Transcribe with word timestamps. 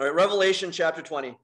All 0.00 0.06
right, 0.06 0.14
Revelation 0.14 0.70
chapter 0.70 1.02
20. 1.02 1.36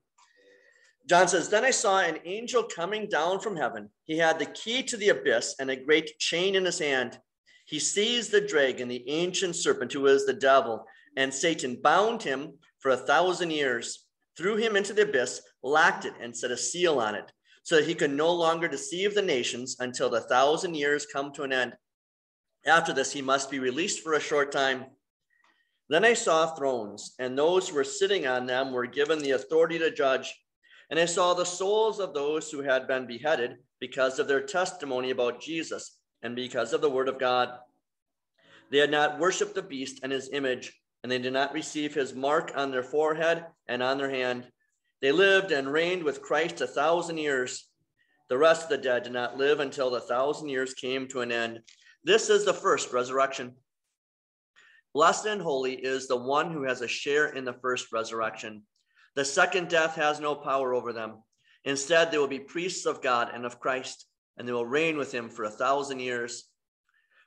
John 1.08 1.26
says, 1.26 1.48
Then 1.48 1.64
I 1.64 1.72
saw 1.72 1.98
an 1.98 2.20
angel 2.24 2.62
coming 2.62 3.08
down 3.08 3.40
from 3.40 3.56
heaven. 3.56 3.90
He 4.04 4.16
had 4.16 4.38
the 4.38 4.46
key 4.46 4.84
to 4.84 4.96
the 4.96 5.08
abyss 5.08 5.56
and 5.58 5.70
a 5.70 5.76
great 5.76 6.16
chain 6.20 6.54
in 6.54 6.64
his 6.64 6.78
hand. 6.78 7.18
He 7.66 7.80
seized 7.80 8.30
the 8.30 8.40
dragon, 8.40 8.86
the 8.86 9.08
ancient 9.08 9.56
serpent, 9.56 9.92
who 9.92 10.06
is 10.06 10.24
the 10.24 10.34
devil, 10.34 10.84
and 11.16 11.34
Satan 11.34 11.80
bound 11.82 12.22
him 12.22 12.52
for 12.78 12.92
a 12.92 12.96
thousand 12.96 13.50
years, 13.50 14.06
threw 14.36 14.54
him 14.54 14.76
into 14.76 14.92
the 14.92 15.02
abyss, 15.02 15.42
locked 15.64 16.04
it, 16.04 16.14
and 16.20 16.36
set 16.36 16.52
a 16.52 16.56
seal 16.56 17.00
on 17.00 17.16
it, 17.16 17.32
so 17.64 17.74
that 17.74 17.88
he 17.88 17.94
could 17.96 18.12
no 18.12 18.32
longer 18.32 18.68
deceive 18.68 19.16
the 19.16 19.22
nations 19.22 19.74
until 19.80 20.08
the 20.08 20.20
thousand 20.20 20.76
years 20.76 21.06
come 21.06 21.32
to 21.32 21.42
an 21.42 21.52
end. 21.52 21.76
After 22.64 22.92
this, 22.92 23.10
he 23.10 23.20
must 23.20 23.50
be 23.50 23.58
released 23.58 24.00
for 24.04 24.12
a 24.12 24.20
short 24.20 24.52
time. 24.52 24.86
Then 25.94 26.04
I 26.04 26.14
saw 26.14 26.48
thrones, 26.48 27.14
and 27.20 27.38
those 27.38 27.68
who 27.68 27.76
were 27.76 27.84
sitting 27.84 28.26
on 28.26 28.46
them 28.46 28.72
were 28.72 28.84
given 28.84 29.20
the 29.20 29.30
authority 29.30 29.78
to 29.78 29.92
judge. 29.92 30.34
And 30.90 30.98
I 30.98 31.04
saw 31.04 31.34
the 31.34 31.44
souls 31.44 32.00
of 32.00 32.12
those 32.12 32.50
who 32.50 32.62
had 32.62 32.88
been 32.88 33.06
beheaded 33.06 33.58
because 33.78 34.18
of 34.18 34.26
their 34.26 34.40
testimony 34.40 35.10
about 35.10 35.40
Jesus 35.40 35.96
and 36.20 36.34
because 36.34 36.72
of 36.72 36.80
the 36.80 36.90
word 36.90 37.08
of 37.08 37.20
God. 37.20 37.50
They 38.72 38.78
had 38.78 38.90
not 38.90 39.20
worshiped 39.20 39.54
the 39.54 39.62
beast 39.62 40.00
and 40.02 40.10
his 40.10 40.30
image, 40.32 40.72
and 41.04 41.12
they 41.12 41.20
did 41.20 41.32
not 41.32 41.54
receive 41.54 41.94
his 41.94 42.12
mark 42.12 42.50
on 42.56 42.72
their 42.72 42.82
forehead 42.82 43.46
and 43.68 43.80
on 43.80 43.96
their 43.96 44.10
hand. 44.10 44.48
They 45.00 45.12
lived 45.12 45.52
and 45.52 45.72
reigned 45.72 46.02
with 46.02 46.22
Christ 46.22 46.60
a 46.60 46.66
thousand 46.66 47.18
years. 47.18 47.68
The 48.28 48.36
rest 48.36 48.64
of 48.64 48.68
the 48.70 48.78
dead 48.78 49.04
did 49.04 49.12
not 49.12 49.38
live 49.38 49.60
until 49.60 49.90
the 49.90 50.00
thousand 50.00 50.48
years 50.48 50.74
came 50.74 51.06
to 51.10 51.20
an 51.20 51.30
end. 51.30 51.60
This 52.02 52.30
is 52.30 52.44
the 52.44 52.52
first 52.52 52.92
resurrection. 52.92 53.54
Blessed 54.94 55.26
and 55.26 55.42
holy 55.42 55.74
is 55.74 56.06
the 56.06 56.16
one 56.16 56.52
who 56.52 56.62
has 56.62 56.80
a 56.80 56.86
share 56.86 57.26
in 57.26 57.44
the 57.44 57.52
first 57.52 57.92
resurrection. 57.92 58.62
The 59.16 59.24
second 59.24 59.68
death 59.68 59.96
has 59.96 60.20
no 60.20 60.36
power 60.36 60.72
over 60.72 60.92
them. 60.92 61.24
Instead, 61.64 62.12
they 62.12 62.18
will 62.18 62.28
be 62.28 62.38
priests 62.38 62.86
of 62.86 63.02
God 63.02 63.28
and 63.34 63.44
of 63.44 63.58
Christ, 63.58 64.06
and 64.36 64.46
they 64.46 64.52
will 64.52 64.64
reign 64.64 64.96
with 64.96 65.12
him 65.12 65.28
for 65.28 65.44
a 65.44 65.50
thousand 65.50 65.98
years. 65.98 66.44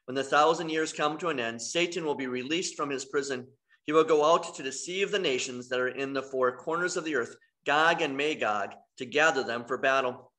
When 0.06 0.16
the 0.16 0.24
thousand 0.24 0.70
years 0.70 0.94
come 0.94 1.18
to 1.18 1.28
an 1.28 1.42
end, 1.42 1.62
Satan 1.62 2.06
will 2.06 2.16
be 2.16 2.28
released 2.28 2.78
from 2.78 2.90
his 2.90 3.04
prison. 3.04 3.48
He 3.84 3.92
will 3.92 4.06
go 4.06 4.24
out 4.24 4.56
to 4.56 4.64
deceive 4.64 5.12
the 5.12 5.20
nations 5.20 5.68
that 5.68 5.82
are 5.82 5.90
in 5.90 6.14
the 6.14 6.24
four 6.24 6.56
corners 6.56 6.96
of 6.96 7.04
the 7.04 7.16
earth, 7.16 7.36
Gog 7.66 8.02
and 8.02 8.16
Magog, 8.16 8.76
to 8.98 9.06
gather 9.06 9.44
them 9.44 9.66
for 9.66 9.78
battle. 9.78 10.32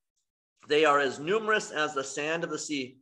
They 0.66 0.86
are 0.86 0.98
as 0.98 1.19
numerous 1.19 1.70
as 1.70 1.92
the 1.92 2.05
sand 2.05 2.42
of 2.42 2.48
the 2.50 2.58
sea. 2.58 2.97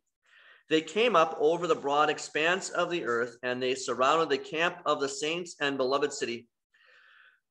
They 0.69 0.81
came 0.81 1.15
up 1.15 1.37
over 1.39 1.67
the 1.67 1.75
broad 1.75 2.11
expanse 2.11 2.71
of 2.71 2.91
the 2.91 3.05
earth, 3.05 3.37
and 3.43 3.63
they 3.63 3.75
surrounded 3.75 4.29
the 4.29 4.39
camp 4.39 4.79
of 4.85 5.01
the 5.01 5.09
saints 5.09 5.57
and 5.61 5.77
beloved 5.77 6.13
city. 6.13 6.49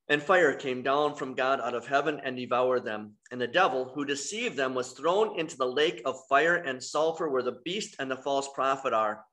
And 0.07 0.21
fire 0.21 0.53
came 0.53 0.83
down 0.83 1.15
from 1.15 1.33
God 1.33 1.59
out 1.59 1.73
of 1.73 1.87
heaven 1.87 2.19
and 2.23 2.35
devoured 2.35 2.83
them. 2.83 3.13
And 3.31 3.41
the 3.41 3.47
devil 3.47 3.85
who 3.85 4.05
deceived 4.05 4.55
them 4.55 4.75
was 4.75 4.91
thrown 4.91 5.39
into 5.39 5.57
the 5.57 5.65
lake 5.65 6.01
of 6.05 6.27
fire 6.29 6.57
and 6.57 6.83
sulfur 6.83 7.29
where 7.29 7.41
the 7.41 7.59
beast 7.63 7.95
and 7.97 8.11
the 8.11 8.17
false 8.17 8.49
prophet 8.53 8.93
are. 8.93 9.25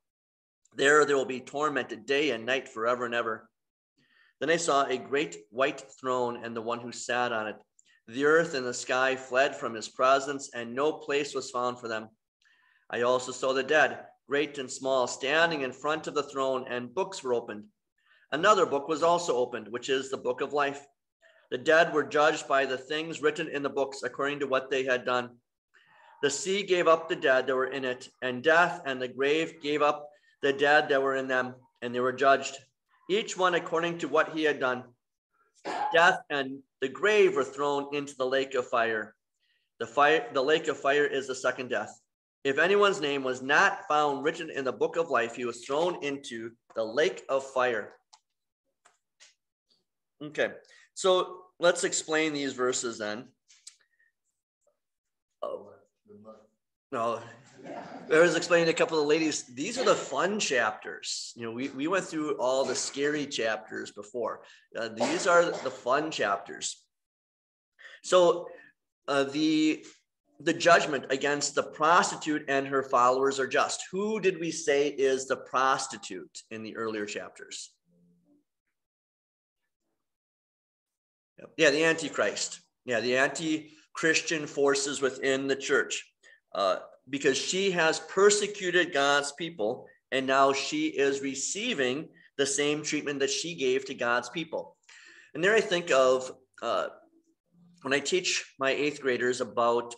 There 0.74 1.05
they 1.05 1.12
will 1.12 1.27
be 1.27 1.41
tormented 1.41 2.06
day 2.06 2.30
and 2.30 2.46
night 2.46 2.69
forever 2.69 3.05
and 3.05 3.14
ever. 3.14 3.50
Then 4.41 4.48
I 4.48 4.56
saw 4.56 4.86
a 4.86 4.96
great 4.96 5.36
white 5.50 5.84
throne 6.00 6.42
and 6.42 6.56
the 6.56 6.62
one 6.62 6.80
who 6.80 6.91
sat 6.91 7.33
on 7.33 7.48
it. 7.48 7.56
The 8.08 8.24
earth 8.24 8.55
and 8.55 8.67
the 8.67 8.72
sky 8.72 9.14
fled 9.14 9.55
from 9.55 9.74
his 9.74 9.89
presence, 9.89 10.50
and 10.55 10.74
no 10.74 10.92
place 10.92 11.34
was 11.34 11.50
found 11.50 11.78
for 11.78 11.89
them. 11.89 12.08
I 12.93 13.03
also 13.03 13.33
saw 13.33 13.55
the 13.55 13.62
dead, 13.62 14.05
great 14.29 14.59
and 14.59 14.71
small, 14.71 15.07
standing 15.07 15.62
in 15.62 15.73
front 15.73 16.07
of 16.07 16.15
the 16.15 16.23
throne, 16.23 16.67
and 16.69 16.95
books 16.95 17.23
were 17.23 17.33
opened. 17.33 17.65
Another 18.31 18.67
book 18.67 18.87
was 18.87 19.03
also 19.03 19.37
opened, 19.37 19.69
which 19.69 19.89
is 19.89 20.11
the 20.11 20.17
book 20.19 20.43
of 20.43 20.53
life. 20.53 20.87
The 21.51 21.59
dead 21.59 21.93
were 21.93 22.05
judged 22.05 22.47
by 22.48 22.67
the 22.67 22.79
things 22.79 23.23
written 23.23 23.48
in 23.48 23.63
the 23.63 23.70
books 23.70 24.03
according 24.03 24.41
to 24.41 24.47
what 24.47 24.70
they 24.70 24.85
had 24.85 25.05
done. 25.05 25.39
The 26.23 26.31
sea 26.31 26.63
gave 26.63 26.86
up 26.86 27.08
the 27.08 27.17
dead 27.17 27.47
that 27.47 27.57
were 27.57 27.67
in 27.67 27.85
it, 27.85 28.08
and 28.20 28.42
death 28.42 28.83
and 28.86 29.01
the 29.01 29.08
grave 29.08 29.61
gave 29.63 29.83
up 29.83 30.08
the 30.42 30.52
dead 30.52 30.89
that 30.89 31.02
were 31.02 31.17
in 31.17 31.29
them, 31.29 31.55
and 31.81 31.95
they 31.95 32.01
were 32.01 32.13
judged, 32.13 32.58
each 33.08 33.36
one 33.36 33.55
according 33.55 33.98
to 33.98 34.08
what 34.08 34.33
he 34.33 34.45
had 34.45 34.61
done. 34.61 34.85
Death 35.92 36.20
and 36.31 36.63
the 36.81 36.89
grave 36.89 37.36
were 37.36 37.45
thrown 37.45 37.95
into 37.95 38.14
the 38.17 38.27
lake 38.27 38.55
of 38.55 38.69
fire. 38.69 39.14
The 39.79 39.86
fire, 39.86 40.29
the 40.33 40.42
lake 40.42 40.69
of 40.69 40.79
fire 40.79 41.07
is 41.07 41.27
the 41.27 41.35
second 41.35 41.69
death. 41.69 42.02
If 42.45 42.58
anyone's 42.58 43.01
name 43.01 43.23
was 43.23 43.41
not 43.41 43.86
found 43.86 44.25
written 44.25 44.51
in 44.51 44.64
the 44.64 44.73
book 44.73 44.97
of 44.97 45.11
life, 45.11 45.36
he 45.36 45.45
was 45.45 45.64
thrown 45.64 46.03
into 46.03 46.51
the 46.75 46.85
lake 46.85 47.23
of 47.29 47.45
fire. 47.45 47.92
Okay, 50.20 50.51
so 50.95 51.42
let's 51.61 51.85
explain 51.85 52.33
these 52.33 52.52
verses 52.52 52.98
then. 52.98 53.29
Oh, 55.42 55.70
no, 56.91 57.20
I 58.13 58.19
was 58.19 58.36
explaining 58.36 58.67
to 58.67 58.73
a 58.73 58.75
couple 58.75 59.01
of 59.01 59.07
ladies, 59.07 59.45
these 59.55 59.79
are 59.79 59.85
the 59.85 59.95
fun 59.95 60.39
chapters. 60.39 61.33
You 61.36 61.45
know, 61.45 61.52
we, 61.52 61.69
we 61.70 61.86
went 61.86 62.05
through 62.05 62.36
all 62.39 62.64
the 62.64 62.75
scary 62.75 63.27
chapters 63.27 63.92
before. 63.92 64.42
Uh, 64.77 64.89
these 64.89 65.27
are 65.27 65.45
the 65.45 65.70
fun 65.70 66.11
chapters. 66.11 66.85
So 68.02 68.48
uh, 69.08 69.25
the 69.25 69.85
the 70.45 70.53
judgment 70.53 71.05
against 71.11 71.55
the 71.55 71.63
prostitute 71.63 72.45
and 72.48 72.67
her 72.67 72.83
followers 72.83 73.39
are 73.39 73.47
just. 73.47 73.85
Who 73.91 74.20
did 74.20 74.41
we 74.41 74.51
say 74.51 74.89
is 74.89 75.27
the 75.27 75.36
prostitute 75.36 76.42
in 76.51 76.63
the 76.63 76.77
earlier 76.77 77.07
chapters? 77.07 77.70
Yeah, 81.57 81.70
the 81.70 81.85
Antichrist. 81.85 82.61
Yeah, 82.85 83.01
the 83.01 83.17
anti 83.17 83.70
Christian 83.95 84.47
forces 84.47 85.01
within 85.01 85.47
the 85.47 85.57
church. 85.57 86.05
Uh, 86.55 86.77
because 87.08 87.36
she 87.36 87.70
has 87.70 88.01
persecuted 88.01 88.92
God's 88.92 89.33
people, 89.33 89.86
and 90.11 90.27
now 90.27 90.52
she 90.52 90.86
is 90.86 91.20
receiving 91.20 92.08
the 92.36 92.47
same 92.47 92.83
treatment 92.83 93.19
that 93.20 93.31
she 93.31 93.55
gave 93.55 93.85
to 93.86 93.95
God's 93.95 94.29
people. 94.29 94.77
And 95.35 95.42
there 95.42 95.55
I 95.55 95.61
think 95.61 95.91
of 95.91 96.31
uh, 96.63 96.89
when 97.83 97.92
I 97.92 97.98
teach 97.98 98.45
my 98.58 98.70
eighth 98.70 99.01
graders 99.01 99.41
about 99.41 99.95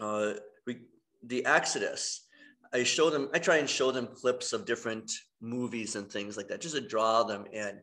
uh, 0.00 0.34
we, 0.66 0.78
the 1.22 1.44
Exodus, 1.46 2.26
I 2.72 2.82
show 2.82 3.10
them, 3.10 3.28
I 3.32 3.38
try 3.38 3.56
and 3.56 3.68
show 3.68 3.92
them 3.92 4.08
clips 4.08 4.52
of 4.52 4.64
different 4.64 5.10
movies 5.40 5.96
and 5.96 6.10
things 6.10 6.36
like 6.36 6.48
that, 6.48 6.60
just 6.60 6.74
to 6.74 6.80
draw 6.80 7.22
them 7.22 7.44
in. 7.52 7.80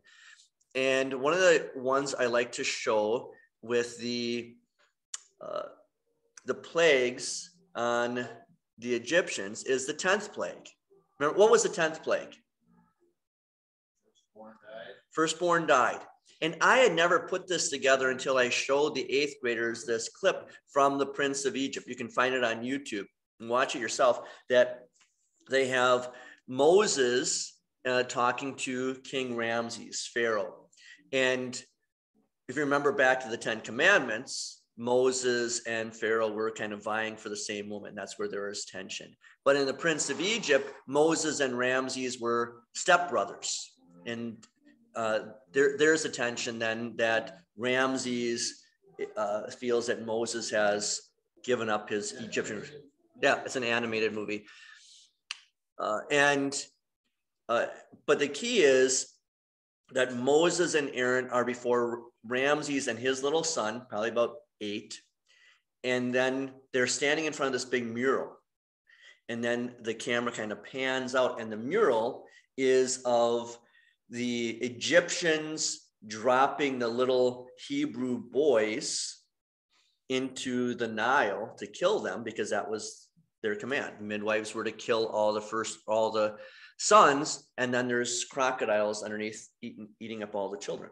And 0.76 1.14
one 1.14 1.34
of 1.34 1.40
the 1.40 1.70
ones 1.76 2.16
I 2.16 2.26
like 2.26 2.52
to 2.54 2.64
show 2.64 3.32
with 3.62 3.98
the 4.00 4.56
uh, 5.42 5.64
the 6.46 6.54
plagues 6.54 7.52
on 7.76 8.28
the 8.78 8.94
Egyptians 8.94 9.64
is 9.64 9.86
the 9.86 9.94
tenth 9.94 10.34
plague. 10.34 10.68
Remember, 11.20 11.38
what 11.38 11.52
was 11.52 11.64
the 11.64 11.70
tenth 11.70 12.04
plague? 12.04 12.36
Firstborn 14.04 14.56
died. 14.64 14.94
Firstborn 15.12 15.68
died. 15.68 16.00
And 16.42 16.58
I 16.62 16.78
had 16.78 16.94
never 16.94 17.28
put 17.28 17.48
this 17.48 17.70
together 17.70 18.10
until 18.10 18.38
I 18.38 18.50
showed 18.50 18.96
the 18.96 19.12
eighth 19.12 19.36
graders 19.42 19.86
this 19.86 20.10
clip 20.10 20.50
from 20.74 20.98
the 20.98 21.06
Prince 21.06 21.46
of 21.46 21.56
Egypt. 21.56 21.88
You 21.88 21.96
can 21.96 22.10
find 22.10 22.34
it 22.34 22.44
on 22.44 22.64
YouTube 22.64 23.06
and 23.40 23.50
watch 23.50 23.76
it 23.76 23.80
yourself. 23.80 24.22
That 24.50 24.88
they 25.50 25.68
have 25.68 26.10
Moses 26.48 27.60
uh, 27.86 28.04
talking 28.04 28.56
to 28.56 28.96
King 29.04 29.36
Ramses, 29.36 30.10
Pharaoh. 30.14 30.68
And 31.12 31.62
if 32.48 32.56
you 32.56 32.64
remember 32.64 32.92
back 32.92 33.22
to 33.22 33.30
the 33.30 33.38
Ten 33.38 33.62
Commandments, 33.62 34.62
Moses 34.78 35.62
and 35.68 35.96
Pharaoh 35.96 36.32
were 36.32 36.50
kind 36.52 36.74
of 36.74 36.84
vying 36.84 37.16
for 37.16 37.30
the 37.30 37.36
same 37.36 37.70
woman. 37.70 37.94
That's 37.94 38.18
where 38.18 38.28
there 38.28 38.50
is 38.50 38.66
tension. 38.66 39.16
But 39.46 39.56
in 39.56 39.66
the 39.66 39.74
Prince 39.74 40.10
of 40.10 40.20
Egypt, 40.20 40.74
Moses 40.88 41.40
and 41.40 41.58
Ramses 41.58 42.20
were 42.20 42.64
stepbrothers. 42.76 43.56
And 44.08 44.44
uh, 44.96 45.20
there, 45.52 45.78
there's 45.78 46.06
a 46.06 46.10
tension 46.10 46.60
then 46.60 46.96
that 46.98 47.40
Ramses 47.58 48.64
uh, 49.18 49.50
feels 49.50 49.88
that 49.88 50.06
Moses 50.06 50.50
has 50.50 51.02
given 51.44 51.70
up 51.70 51.90
his 51.90 52.14
Egyptian. 52.14 52.64
Yeah, 53.22 53.42
it's 53.46 53.56
an 53.56 53.64
animated 53.64 54.14
movie. 54.14 54.46
Uh, 55.80 56.00
and 56.12 56.56
uh, 57.50 57.66
but 58.06 58.20
the 58.20 58.28
key 58.28 58.62
is 58.62 59.14
that 59.94 60.16
Moses 60.16 60.76
and 60.76 60.90
Aaron 60.94 61.30
are 61.30 61.44
before 61.44 62.04
Ramses 62.26 62.88
and 62.88 62.98
his 62.98 63.24
little 63.24 63.44
son, 63.44 63.86
probably 63.90 64.10
about 64.10 64.36
eight. 64.62 65.02
And 65.84 66.14
then 66.14 66.52
they're 66.72 66.88
standing 66.88 67.26
in 67.26 67.34
front 67.34 67.48
of 67.48 67.54
this 67.54 67.66
big 67.66 67.86
mural. 67.86 68.38
And 69.28 69.44
then 69.44 69.74
the 69.82 69.94
camera 69.94 70.32
kind 70.32 70.52
of 70.52 70.64
pans 70.64 71.16
out, 71.16 71.42
and 71.42 71.52
the 71.52 71.58
mural 71.58 72.26
is 72.58 73.02
of 73.06 73.58
the 74.12 74.50
Egyptians 74.50 75.88
dropping 76.06 76.78
the 76.78 76.88
little 76.88 77.48
Hebrew 77.68 78.22
boys 78.22 79.18
into 80.10 80.76
the 80.76 80.88
Nile 80.88 81.56
to 81.58 81.66
kill 81.66 82.00
them 82.00 82.24
because 82.24 82.50
that 82.50 82.70
was 82.70 83.08
their 83.42 83.56
command. 83.56 84.02
Midwives 84.02 84.54
were 84.54 84.66
to 84.66 84.72
kill 84.72 85.08
all 85.08 85.34
the 85.34 85.42
first, 85.42 85.80
all 85.88 86.12
the 86.12 86.36
sons, 86.78 87.50
and 87.58 87.74
then 87.74 87.88
there's 87.88 88.26
crocodiles 88.26 89.04
underneath 89.04 89.48
eating, 89.62 89.88
eating 90.00 90.24
up 90.24 90.36
all 90.36 90.50
the 90.50 90.58
children. 90.58 90.90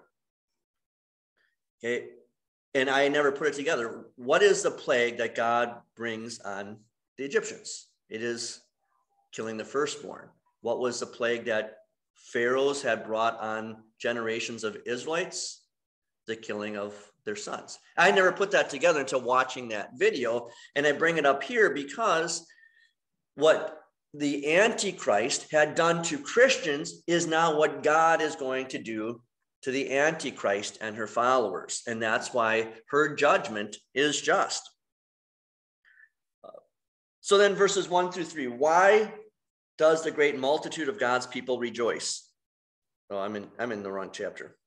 Okay. 1.84 2.08
And 2.76 2.90
I 2.90 3.08
never 3.08 3.32
put 3.32 3.48
it 3.48 3.56
together. 3.56 4.06
What 4.16 4.44
is 4.44 4.62
the 4.62 4.72
plague 4.72 5.18
that 5.18 5.36
God 5.36 5.76
brings 5.96 6.40
on 6.40 6.78
the 7.18 7.26
Egyptians? 7.26 7.88
It 8.10 8.22
is 8.22 8.62
killing 9.32 9.58
the 9.58 9.66
firstborn. 9.66 10.30
What 10.62 10.80
was 10.80 11.00
the 11.00 11.08
plague 11.08 11.46
that 11.46 11.79
Pharaohs 12.28 12.82
had 12.82 13.06
brought 13.06 13.40
on 13.40 13.84
generations 14.00 14.64
of 14.64 14.78
Israelites? 14.86 15.64
The 16.28 16.36
killing 16.36 16.78
of 16.78 16.94
their 17.26 17.36
sons. 17.36 17.80
I 17.98 18.12
never 18.12 18.32
put 18.32 18.52
that 18.52 18.70
together 18.70 19.00
until 19.00 19.22
watching 19.22 19.70
that 19.70 19.92
video. 19.98 20.50
And 20.76 20.86
I 20.86 20.92
bring 20.92 21.18
it 21.18 21.26
up 21.26 21.44
here 21.44 21.72
because 21.72 22.46
what 23.36 23.80
the 24.14 24.56
Antichrist 24.56 25.52
had 25.52 25.76
done 25.76 26.04
to 26.04 26.18
Christians 26.18 27.04
is 27.08 27.28
now 27.28 27.58
what 27.58 27.84
God 27.84 28.22
is 28.22 28.36
going 28.36 28.68
to 28.68 28.80
do 28.80 29.22
to 29.62 29.72
the 29.72 29.98
Antichrist 29.98 30.78
and 30.82 30.96
her 30.96 31.08
followers. 31.08 31.84
And 31.88 32.02
that's 32.02 32.34
why 32.34 32.74
her 32.90 33.16
judgment 33.16 33.78
is 33.94 34.20
just. 34.20 34.70
So 37.22 37.38
then, 37.38 37.54
verses 37.54 37.88
one 37.88 38.12
through 38.12 38.24
three 38.24 38.48
why 38.48 39.14
does 39.80 40.04
the 40.04 40.12
great 40.12 40.38
multitude 40.38 40.90
of 40.90 41.00
God's 41.00 41.26
people 41.26 41.58
rejoice? 41.58 42.30
Oh, 43.10 43.18
I'm 43.18 43.38
in, 43.38 43.48
I'm 43.58 43.72
in 43.72 43.82
the 43.82 43.90
wrong 43.90 44.10
chapter. 44.12 44.58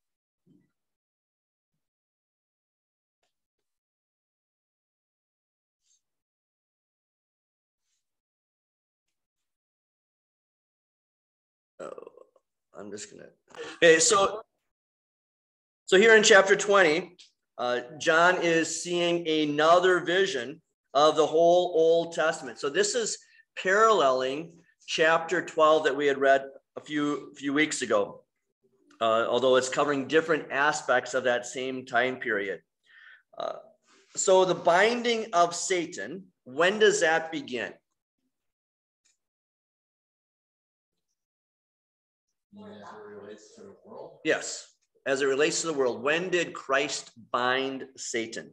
Oh, 11.79 11.91
I'm 12.75 12.89
just 12.89 13.11
gonna. 13.11 13.29
Okay, 13.75 13.99
so 13.99 14.41
so 15.85 15.97
here 15.97 16.15
in 16.15 16.23
chapter 16.23 16.55
20, 16.55 17.15
uh, 17.59 17.81
John 17.99 18.37
is 18.41 18.81
seeing 18.81 19.27
another 19.27 19.99
vision 19.99 20.59
of 20.95 21.15
the 21.15 21.25
whole 21.25 21.71
Old 21.75 22.15
Testament. 22.15 22.57
So 22.57 22.67
this 22.67 22.95
is 22.95 23.19
paralleling 23.61 24.53
chapter 24.87 25.41
12 25.41 25.85
that 25.85 25.95
we 25.95 26.07
had 26.07 26.17
read 26.17 26.45
a 26.75 26.81
few 26.81 27.33
few 27.35 27.53
weeks 27.53 27.81
ago, 27.81 28.23
uh, 29.01 29.25
although 29.29 29.55
it's 29.55 29.69
covering 29.69 30.07
different 30.07 30.51
aspects 30.51 31.13
of 31.13 31.23
that 31.23 31.45
same 31.45 31.85
time 31.85 32.17
period. 32.17 32.61
Uh, 33.37 33.53
so 34.15 34.45
the 34.45 34.55
binding 34.55 35.27
of 35.33 35.55
Satan, 35.55 36.25
when 36.43 36.79
does 36.79 37.01
that 37.01 37.31
begin? 37.31 37.73
Yes 44.23 44.73
as 45.05 45.21
it 45.21 45.25
relates 45.25 45.61
to 45.61 45.67
the 45.67 45.73
world, 45.73 46.01
when 46.01 46.29
did 46.29 46.53
Christ 46.53 47.11
bind 47.31 47.85
Satan? 47.97 48.51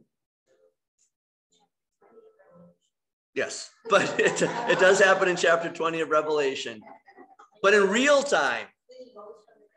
Yes, 3.33 3.71
but 3.89 4.03
it, 4.19 4.41
it 4.41 4.79
does 4.79 4.99
happen 4.99 5.27
in 5.27 5.35
chapter 5.35 5.69
20 5.69 6.01
of 6.01 6.09
Revelation. 6.09 6.81
But 7.61 7.73
in 7.73 7.89
real 7.89 8.23
time, 8.23 8.65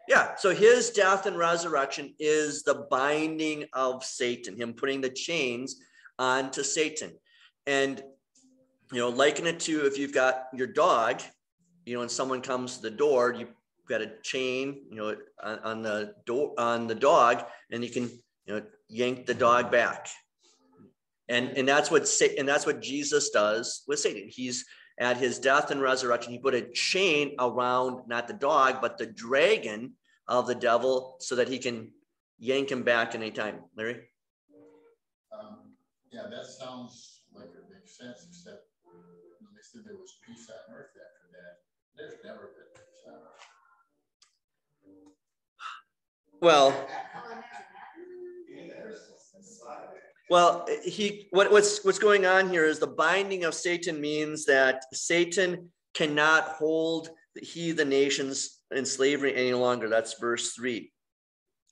yeah, 0.08 0.34
so 0.36 0.54
his 0.54 0.90
death 0.90 1.26
and 1.26 1.38
resurrection 1.38 2.14
is 2.18 2.62
the 2.62 2.86
binding 2.90 3.64
of 3.72 4.04
Satan, 4.04 4.56
him 4.56 4.74
putting 4.74 5.00
the 5.00 5.08
chains 5.08 5.76
onto 6.18 6.62
Satan. 6.62 7.12
And, 7.66 8.02
you 8.92 9.00
know, 9.00 9.08
liken 9.08 9.46
it 9.46 9.60
to 9.60 9.86
if 9.86 9.98
you've 9.98 10.12
got 10.12 10.44
your 10.52 10.66
dog, 10.66 11.22
you 11.86 11.94
know, 11.94 12.02
and 12.02 12.10
someone 12.10 12.42
comes 12.42 12.76
to 12.76 12.82
the 12.82 12.90
door, 12.90 13.32
you've 13.32 13.54
got 13.88 14.02
a 14.02 14.12
chain, 14.22 14.82
you 14.90 14.96
know, 14.96 15.16
on, 15.42 15.58
on 15.60 15.82
the 15.82 16.14
door 16.26 16.52
on 16.58 16.86
the 16.86 16.94
dog, 16.94 17.44
and 17.70 17.82
you 17.82 17.90
can, 17.90 18.04
you 18.46 18.54
know, 18.54 18.62
yank 18.88 19.24
the 19.24 19.34
dog 19.34 19.70
back. 19.70 20.08
And 21.28 21.56
and 21.56 21.66
that's 21.66 21.90
what 21.90 22.08
and 22.38 22.48
that's 22.48 22.66
what 22.66 22.82
Jesus 22.82 23.30
does 23.30 23.82
with 23.88 23.98
Satan. 23.98 24.28
He's 24.28 24.64
at 24.98 25.16
his 25.16 25.38
death 25.38 25.70
and 25.70 25.80
resurrection. 25.80 26.32
He 26.32 26.38
put 26.38 26.54
a 26.54 26.70
chain 26.72 27.34
around 27.38 28.06
not 28.06 28.28
the 28.28 28.34
dog, 28.34 28.80
but 28.80 28.98
the 28.98 29.06
dragon 29.06 29.94
of 30.28 30.46
the 30.46 30.54
devil, 30.54 31.16
so 31.20 31.36
that 31.36 31.48
he 31.48 31.58
can 31.58 31.90
yank 32.38 32.70
him 32.70 32.82
back 32.82 33.14
anytime. 33.14 33.60
Larry. 33.76 34.00
Um, 35.32 35.72
yeah, 36.12 36.26
that 36.30 36.46
sounds 36.46 37.22
like 37.34 37.46
it 37.46 37.64
makes 37.72 37.96
sense, 37.98 38.26
except 38.28 38.68
they 39.54 39.62
said 39.62 39.82
there 39.84 39.96
was 39.96 40.18
peace 40.26 40.48
on 40.50 40.74
earth 40.74 40.90
after 40.92 41.26
that. 41.32 41.60
There's 41.96 42.24
never 42.24 42.52
been 42.54 42.70
peace 42.74 43.04
on 43.06 43.14
earth. 43.14 43.44
Well, 46.40 46.88
well, 50.30 50.66
he 50.84 51.28
what, 51.30 51.50
what's 51.50 51.84
what's 51.84 51.98
going 51.98 52.26
on 52.26 52.48
here 52.48 52.64
is 52.64 52.78
the 52.78 52.86
binding 52.86 53.44
of 53.44 53.54
Satan 53.54 54.00
means 54.00 54.44
that 54.46 54.84
Satan 54.92 55.70
cannot 55.94 56.44
hold 56.44 57.10
he 57.40 57.72
the 57.72 57.84
nations 57.84 58.60
in 58.70 58.84
slavery 58.84 59.34
any 59.34 59.52
longer. 59.52 59.88
That's 59.88 60.18
verse 60.18 60.52
three. 60.52 60.92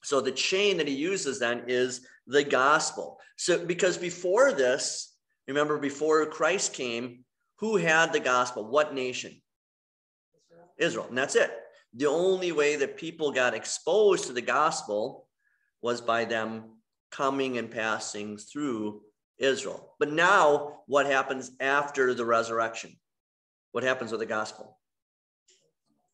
So 0.03 0.21
the 0.21 0.33
chain 0.33 0.77
that 0.79 0.89
he 0.89 0.95
uses 0.95 1.39
then 1.39 1.65
is 1.69 2.07
the 2.27 2.45
gospel. 2.45 3.19
So 3.37 3.65
because 3.65 3.97
before 3.97 4.53
this, 4.53 5.15
remember 5.47 5.79
before 5.79 6.27
Christ 6.27 6.75
came, 6.75 7.25
who 7.59 7.77
had 7.77 8.13
the 8.13 8.21
gospel? 8.21 8.69
What 8.69 8.95
nation? 8.95 9.41
Israel, 10.79 11.07
and 11.09 11.17
that's 11.17 11.37
it 11.37 11.53
the 11.95 12.07
only 12.07 12.53
way 12.53 12.77
that 12.77 12.97
people 12.97 13.31
got 13.33 13.55
exposed 13.55 14.27
to 14.27 14.33
the 14.33 14.43
gospel 14.43 15.27
was 15.83 16.01
by 16.01 16.25
them 16.25 16.77
coming 17.13 17.59
and 17.59 17.71
passing 17.71 18.37
through 18.37 19.03
Israel. 19.39 19.95
But 19.99 20.13
now, 20.13 20.81
what 20.87 21.07
happens 21.07 21.53
after 21.61 22.15
the 22.15 22.25
resurrection? 22.25 22.97
What 23.73 23.85
happens 23.85 24.11
with 24.11 24.21
the 24.21 24.27
gospel? 24.27 24.79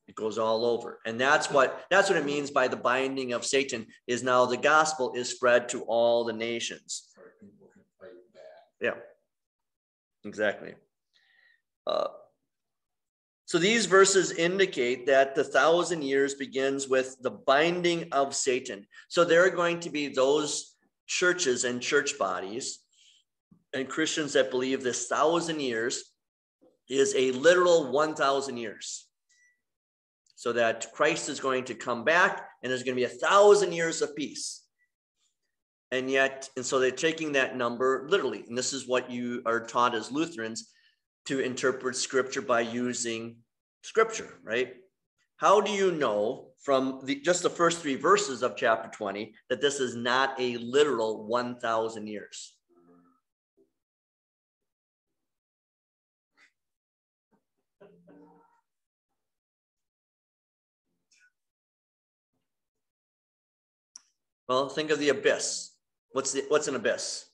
It 0.06 0.14
goes 0.14 0.38
all 0.38 0.64
over. 0.64 1.00
And 1.04 1.20
that's 1.20 1.50
what 1.50 1.86
that's 1.90 2.08
what 2.08 2.18
it 2.18 2.24
means 2.24 2.50
by 2.50 2.66
the 2.66 2.76
binding 2.76 3.32
of 3.32 3.44
Satan 3.44 3.86
is 4.06 4.22
now 4.22 4.46
the 4.46 4.56
gospel 4.56 5.12
is 5.14 5.28
spread 5.30 5.68
to 5.70 5.82
all 5.82 6.24
the 6.24 6.32
nations. 6.32 7.08
Yeah. 8.80 8.94
Exactly. 10.24 10.74
Uh, 11.86 12.08
so 13.44 13.58
these 13.58 13.86
verses 13.86 14.32
indicate 14.32 15.06
that 15.06 15.34
the 15.34 15.44
thousand 15.44 16.02
years 16.02 16.34
begins 16.34 16.88
with 16.88 17.16
the 17.22 17.30
binding 17.30 18.08
of 18.12 18.34
Satan. 18.34 18.86
So 19.08 19.24
there 19.24 19.44
are 19.44 19.50
going 19.50 19.80
to 19.80 19.90
be 19.90 20.08
those 20.08 20.76
churches 21.08 21.64
and 21.64 21.80
church 21.80 22.18
bodies 22.18 22.80
and 23.74 23.88
Christians 23.88 24.34
that 24.34 24.50
believe 24.50 24.82
this 24.82 25.08
thousand 25.08 25.60
years 25.60 26.04
is 26.88 27.14
a 27.16 27.32
literal 27.32 27.90
1,000 27.90 28.56
years. 28.56 29.06
So 30.36 30.52
that 30.52 30.92
Christ 30.92 31.28
is 31.28 31.40
going 31.40 31.64
to 31.64 31.74
come 31.74 32.04
back 32.04 32.48
and 32.62 32.70
there's 32.70 32.84
going 32.84 32.96
to 32.96 33.00
be 33.00 33.04
a 33.04 33.08
thousand 33.08 33.72
years 33.72 34.02
of 34.02 34.14
peace. 34.14 34.62
And 35.90 36.10
yet, 36.10 36.48
and 36.56 36.64
so 36.64 36.78
they're 36.78 36.90
taking 36.90 37.32
that 37.32 37.56
number 37.56 38.06
literally. 38.08 38.44
And 38.46 38.56
this 38.56 38.72
is 38.72 38.86
what 38.86 39.10
you 39.10 39.42
are 39.46 39.66
taught 39.66 39.94
as 39.94 40.12
Lutherans 40.12 40.70
to 41.26 41.40
interpret 41.40 41.96
scripture 41.96 42.42
by 42.42 42.60
using 42.60 43.38
scripture, 43.82 44.38
right? 44.44 44.74
How 45.38 45.60
do 45.60 45.72
you 45.72 45.90
know 45.92 46.47
from 46.60 47.00
the, 47.04 47.20
just 47.20 47.42
the 47.42 47.50
first 47.50 47.80
three 47.80 47.94
verses 47.94 48.42
of 48.42 48.56
chapter 48.56 48.88
20 48.90 49.32
that 49.48 49.60
this 49.60 49.80
is 49.80 49.94
not 49.94 50.38
a 50.38 50.56
literal 50.58 51.26
1,000 51.26 52.06
years? 52.06 52.54
Well, 64.48 64.68
think 64.68 64.90
of 64.90 64.98
the 64.98 65.10
abyss. 65.10 65.72
What's 66.12 66.32
the, 66.32 66.44
what's 66.48 66.68
an 66.68 66.74
abyss? 66.74 67.26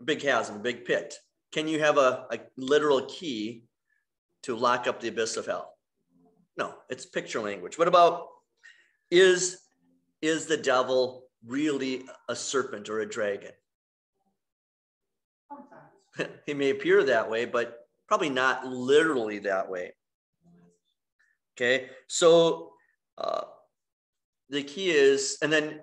A 0.00 0.04
big 0.04 0.18
chasm, 0.18 0.56
a 0.56 0.58
big 0.58 0.84
pit 0.84 1.14
can 1.52 1.66
you 1.66 1.80
have 1.80 1.98
a, 1.98 2.26
a 2.30 2.38
literal 2.56 3.02
key 3.02 3.64
to 4.44 4.56
lock 4.56 4.86
up 4.86 5.00
the 5.00 5.08
abyss 5.08 5.36
of 5.36 5.46
hell? 5.46 5.74
No, 6.60 6.74
it's 6.90 7.06
picture 7.06 7.40
language. 7.40 7.78
What 7.78 7.88
about 7.88 8.26
is 9.10 9.62
is 10.20 10.44
the 10.44 10.58
devil 10.58 11.24
really 11.46 12.02
a 12.28 12.36
serpent 12.36 12.90
or 12.90 13.00
a 13.00 13.08
dragon? 13.08 13.52
he 16.44 16.52
may 16.52 16.68
appear 16.68 17.02
that 17.04 17.30
way, 17.30 17.46
but 17.46 17.78
probably 18.06 18.28
not 18.28 18.66
literally 18.66 19.38
that 19.38 19.70
way. 19.70 19.94
Okay, 21.56 21.88
so 22.08 22.72
uh, 23.16 23.44
the 24.50 24.62
key 24.62 24.90
is, 24.90 25.38
and 25.40 25.50
then 25.50 25.80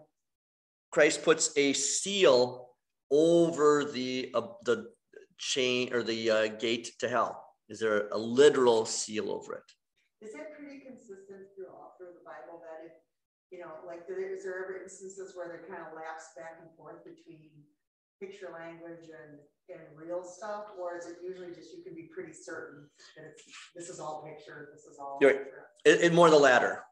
Christ 0.91 1.23
puts 1.23 1.57
a 1.57 1.73
seal 1.73 2.69
over 3.09 3.83
the 3.83 4.29
uh, 4.35 4.49
the 4.63 4.91
chain 5.39 5.91
or 5.91 6.03
the 6.03 6.29
uh, 6.29 6.47
gate 6.59 6.91
to 6.99 7.09
hell? 7.09 7.43
Is 7.67 7.79
there 7.79 8.09
a 8.09 8.17
literal 8.17 8.85
seal 8.85 9.31
over 9.31 9.55
it? 9.55 9.71
Is 10.21 10.33
that 10.33 10.57
pretty 10.57 10.81
consistent 10.81 11.53
throughout 11.53 11.97
through 11.97 12.17
the 12.17 12.25
Bible 12.25 12.61
that 12.65 12.85
if 12.89 12.93
you 13.51 13.59
know, 13.59 13.71
like, 13.85 14.07
there- 14.07 14.19
is 14.19 14.43
there 14.43 14.63
ever 14.63 14.81
instances 14.83 15.35
where 15.35 15.47
they 15.47 15.67
kind 15.67 15.81
of 15.85 15.93
lapse 15.95 16.35
back 16.35 16.59
and 16.61 16.69
forth 16.75 17.03
between 17.05 17.63
picture 18.19 18.49
language 18.51 19.07
and, 19.07 19.39
and 19.69 19.87
real 19.95 20.23
stuff? 20.23 20.65
Or 20.77 20.97
is 20.97 21.05
it 21.05 21.17
usually 21.23 21.53
just, 21.53 21.71
you 21.73 21.83
can 21.83 21.95
be 21.95 22.09
pretty 22.13 22.33
certain 22.33 22.89
that 23.15 23.25
it's, 23.31 23.43
this 23.75 23.89
is 23.89 23.99
all 23.99 24.27
picture, 24.27 24.69
this 24.73 24.83
is 24.83 24.99
all. 24.99 25.17
You're 25.21 25.47
it, 25.85 26.01
it 26.01 26.13
more 26.13 26.29
the 26.29 26.37
latter 26.37 26.83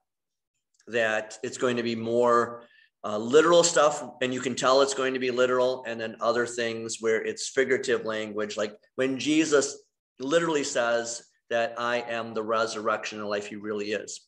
that 0.88 1.38
it's 1.44 1.58
going 1.58 1.76
to 1.78 1.84
be 1.84 1.96
more 1.96 2.64
uh, 3.04 3.18
literal 3.18 3.64
stuff 3.64 4.04
and 4.22 4.34
you 4.34 4.40
can 4.40 4.56
tell 4.56 4.82
it's 4.82 4.94
going 4.94 5.14
to 5.14 5.20
be 5.20 5.32
literal 5.32 5.84
and 5.88 6.00
then 6.00 6.16
other 6.22 6.46
things 6.46 6.98
where 7.02 7.22
it's 7.24 7.50
figurative 7.50 8.06
language 8.06 8.58
like 8.58 8.76
when 8.96 9.20
jesus 9.20 9.84
literally 10.20 10.64
says 10.64 11.24
that 11.50 11.74
i 11.78 11.98
am 11.98 12.34
the 12.34 12.44
resurrection 12.44 13.20
and 13.20 13.30
life 13.30 13.48
he 13.48 13.56
really 13.56 13.92
is 13.92 14.28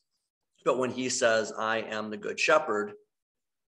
but 0.64 0.78
when 0.78 0.90
he 0.90 1.08
says 1.08 1.52
i 1.58 1.78
am 1.78 2.10
the 2.10 2.16
good 2.16 2.38
shepherd 2.38 2.92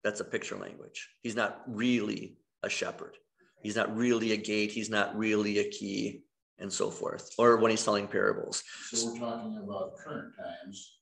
that's 0.02 0.20
a 0.20 0.24
picture 0.24 0.56
language 0.56 1.08
he's 1.22 1.36
not 1.36 1.62
really 1.66 2.36
a 2.62 2.68
shepherd 2.68 3.16
he's 3.62 3.76
not 3.76 3.94
really 3.96 4.32
a 4.32 4.36
gate 4.36 4.70
he's 4.70 4.90
not 4.90 5.16
really 5.16 5.58
a 5.58 5.70
key 5.70 6.22
and 6.58 6.72
so 6.72 6.90
forth 6.90 7.30
or 7.38 7.56
when 7.56 7.70
he's 7.70 7.84
telling 7.84 8.06
parables 8.06 8.62
So 8.90 9.12
we're 9.12 9.18
talking 9.18 9.60
about 9.62 9.96
current 9.96 10.32
times. 10.36 10.98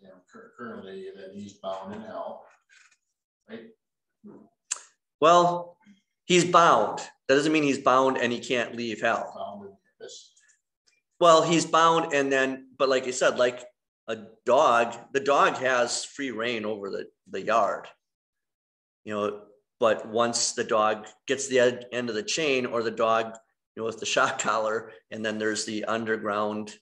You 0.00 0.08
know, 0.08 0.14
currently 0.56 1.08
that 1.16 1.34
he's 1.34 1.54
bound 1.54 1.94
in 1.94 2.00
hell. 2.02 2.46
Right? 3.50 3.66
Well, 5.20 5.76
he's 6.26 6.44
bound. 6.44 7.00
That 7.26 7.34
doesn't 7.34 7.52
mean 7.52 7.64
he's 7.64 7.78
bound 7.78 8.16
and 8.16 8.32
he 8.32 8.38
can't 8.38 8.76
leave 8.76 9.00
hell. 9.00 9.77
Well, 11.20 11.42
he's 11.42 11.66
bound 11.66 12.12
and 12.12 12.30
then, 12.30 12.68
but 12.78 12.88
like 12.88 13.06
you 13.06 13.12
said, 13.12 13.38
like 13.38 13.64
a 14.06 14.16
dog, 14.46 14.96
the 15.12 15.20
dog 15.20 15.56
has 15.58 16.04
free 16.04 16.30
reign 16.30 16.64
over 16.64 16.90
the, 16.90 17.06
the 17.28 17.42
yard. 17.42 17.88
You 19.04 19.14
know, 19.14 19.40
but 19.80 20.08
once 20.08 20.52
the 20.52 20.64
dog 20.64 21.06
gets 21.26 21.48
the 21.48 21.60
ed- 21.60 21.86
end 21.92 22.08
of 22.08 22.14
the 22.14 22.22
chain 22.22 22.66
or 22.66 22.82
the 22.82 22.90
dog, 22.90 23.34
you 23.74 23.82
know, 23.82 23.86
with 23.86 24.00
the 24.00 24.06
shock 24.06 24.38
collar, 24.38 24.92
and 25.10 25.24
then 25.24 25.38
there's 25.38 25.64
the 25.64 25.84
underground 25.84 26.74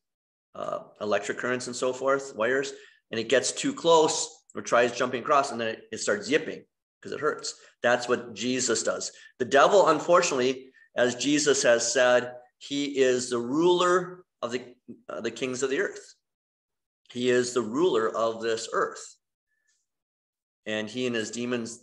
uh, 0.55 0.81
electric 1.01 1.39
currents 1.39 1.67
and 1.67 1.77
so 1.77 1.93
forth, 1.93 2.35
wires, 2.37 2.73
and 3.11 3.21
it 3.21 3.29
gets 3.29 3.53
too 3.53 3.73
close 3.73 4.45
or 4.55 4.63
tries 4.63 4.93
jumping 4.93 5.23
across 5.23 5.53
and 5.53 5.61
then 5.61 5.69
it, 5.69 5.83
it 5.93 5.99
starts 5.99 6.31
yipping 6.31 6.65
because 7.01 7.13
it 7.13 7.21
hurts. 7.21 7.55
That's 7.83 8.09
what 8.09 8.35
Jesus 8.35 8.83
does. 8.83 9.13
The 9.39 9.45
devil, 9.45 9.89
unfortunately, 9.89 10.71
as 10.97 11.15
Jesus 11.15 11.63
has 11.63 11.93
said, 11.93 12.33
he 12.59 12.99
is 12.99 13.29
the 13.29 13.39
ruler 13.39 14.25
of 14.43 14.53
the, 14.53 14.63
uh, 15.09 15.21
the 15.21 15.31
kings 15.31 15.63
of 15.63 15.71
the 15.71 15.81
earth. 15.81 16.15
He 17.11 17.31
is 17.31 17.53
the 17.53 17.63
ruler 17.63 18.15
of 18.15 18.43
this 18.43 18.69
earth. 18.73 19.17
And 20.67 20.89
he 20.89 21.07
and 21.07 21.15
his 21.15 21.31
demons, 21.31 21.81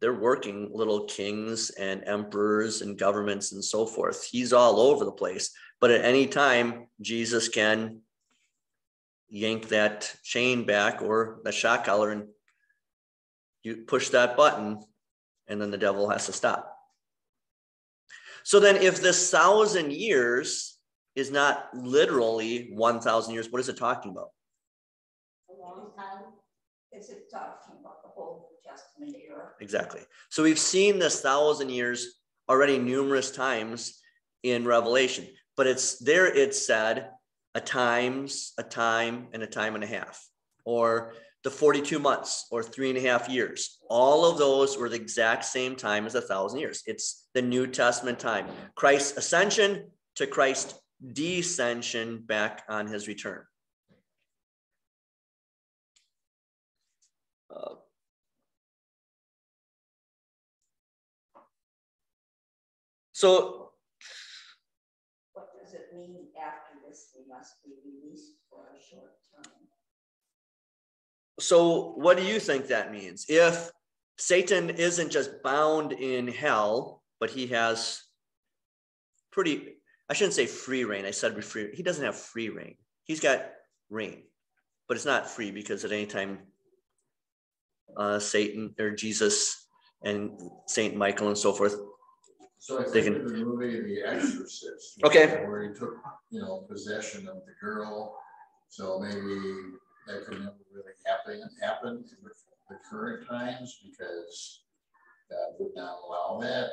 they're 0.00 0.12
working 0.12 0.70
little 0.72 1.04
kings 1.04 1.70
and 1.70 2.02
emperors 2.04 2.82
and 2.82 2.98
governments 2.98 3.52
and 3.52 3.64
so 3.64 3.86
forth. 3.86 4.26
He's 4.30 4.52
all 4.52 4.80
over 4.80 5.04
the 5.04 5.12
place. 5.12 5.52
But 5.80 5.90
at 5.90 6.04
any 6.04 6.26
time, 6.26 6.88
Jesus 7.00 7.48
can 7.48 8.00
yank 9.28 9.68
that 9.68 10.14
chain 10.22 10.64
back 10.64 11.00
or 11.00 11.40
the 11.44 11.52
shock 11.52 11.84
collar 11.86 12.10
and 12.10 12.28
you 13.62 13.76
push 13.76 14.10
that 14.10 14.36
button 14.36 14.80
and 15.48 15.60
then 15.60 15.70
the 15.70 15.78
devil 15.78 16.08
has 16.10 16.26
to 16.26 16.32
stop. 16.32 16.76
So 18.44 18.60
then 18.60 18.76
if 18.76 19.00
this 19.00 19.30
thousand 19.30 19.92
years 19.92 20.76
is 21.14 21.30
not 21.30 21.68
literally 21.74 22.70
1,000 22.72 23.34
years, 23.34 23.50
what 23.50 23.60
is 23.60 23.68
it 23.68 23.76
talking 23.76 24.12
about? 24.12 24.30
a 25.52 25.60
long 25.60 25.90
time, 25.96 26.24
is 26.92 27.10
it 27.10 27.30
talking 27.30 27.74
about 27.80 28.02
the 28.02 28.08
whole 28.08 28.50
Testament 28.66 29.16
era? 29.28 29.48
Exactly. 29.60 30.00
So 30.30 30.42
we've 30.42 30.58
seen 30.58 30.98
this 30.98 31.20
thousand 31.20 31.70
years 31.70 32.20
already 32.48 32.78
numerous 32.78 33.30
times 33.30 34.00
in 34.42 34.64
Revelation, 34.64 35.26
but 35.56 35.66
it's 35.66 35.98
there 35.98 36.26
it's 36.26 36.66
said 36.66 37.10
a 37.54 37.60
times, 37.60 38.52
a 38.58 38.62
time, 38.62 39.28
and 39.32 39.42
a 39.42 39.46
time 39.46 39.74
and 39.74 39.84
a 39.84 39.86
half, 39.86 40.26
or 40.64 41.14
the 41.44 41.50
42 41.50 41.98
months 41.98 42.46
or 42.50 42.62
three 42.62 42.88
and 42.88 42.98
a 42.98 43.02
half 43.02 43.28
years. 43.28 43.78
All 43.90 44.24
of 44.24 44.38
those 44.38 44.78
were 44.78 44.88
the 44.88 44.96
exact 44.96 45.44
same 45.44 45.74
time 45.76 46.06
as 46.06 46.14
a 46.14 46.20
thousand 46.20 46.60
years. 46.60 46.82
It's 46.86 47.28
the 47.34 47.42
New 47.42 47.66
Testament 47.66 48.18
time. 48.18 48.46
Christ's 48.76 49.18
ascension 49.18 49.90
to 50.16 50.26
Christ's 50.26 50.74
descension 51.04 52.26
back 52.26 52.62
on 52.68 52.86
his 52.86 53.08
return. 53.08 53.44
Uh, 57.54 57.74
so 63.12 63.62
What 65.32 65.48
does 65.60 65.74
it 65.74 65.88
mean 65.94 66.28
after 66.40 66.74
this, 66.86 67.10
we 67.16 67.24
must 67.32 67.62
be 67.64 67.70
released 67.84 68.34
for 68.48 68.68
a 68.74 68.80
short 68.80 69.16
time? 69.34 69.52
So, 71.40 71.94
what 71.96 72.16
do 72.16 72.24
you 72.24 72.38
think 72.38 72.68
that 72.68 72.92
means? 72.92 73.26
If 73.28 73.70
Satan 74.18 74.70
isn't 74.70 75.10
just 75.10 75.42
bound 75.42 75.92
in 75.92 76.28
hell, 76.28 77.02
but 77.18 77.30
he 77.30 77.48
has 77.48 78.02
pretty, 79.30 79.76
I 80.12 80.14
shouldn't 80.14 80.34
say 80.34 80.44
free 80.44 80.84
reign. 80.84 81.06
I 81.06 81.10
said 81.10 81.42
free. 81.42 81.70
He 81.72 81.82
doesn't 81.82 82.04
have 82.04 82.14
free 82.14 82.50
reign. 82.50 82.74
He's 83.04 83.18
got 83.18 83.46
reign, 83.88 84.24
but 84.86 84.98
it's 84.98 85.06
not 85.06 85.26
free 85.26 85.50
because 85.50 85.86
at 85.86 85.90
any 85.90 86.04
time, 86.04 86.40
uh, 87.96 88.18
Satan 88.18 88.74
or 88.78 88.90
Jesus 88.90 89.68
and 90.04 90.38
Saint 90.66 90.96
Michael 90.96 91.28
and 91.28 91.38
so 91.38 91.54
forth. 91.54 91.76
So 92.58 92.80
I 92.80 92.90
They 92.90 93.04
think 93.04 93.16
can- 93.16 93.26
the 93.26 93.32
movie 93.42 93.80
The 93.80 94.02
Exorcist. 94.02 95.02
Okay. 95.02 95.46
Where 95.46 95.62
he 95.72 95.78
took, 95.78 95.94
you 96.28 96.42
know, 96.42 96.66
possession 96.68 97.26
of 97.26 97.46
the 97.46 97.54
girl. 97.58 98.14
So 98.68 99.00
maybe 99.00 99.16
that 100.08 100.26
could 100.26 100.40
never 100.40 100.56
really 100.74 100.92
happen, 101.06 101.40
happen 101.62 102.04
in 102.04 102.18
the 102.68 102.78
current 102.90 103.26
times 103.26 103.80
because 103.82 104.64
God 105.30 105.54
would 105.58 105.72
not 105.74 106.00
allow 106.06 106.38
that. 106.42 106.68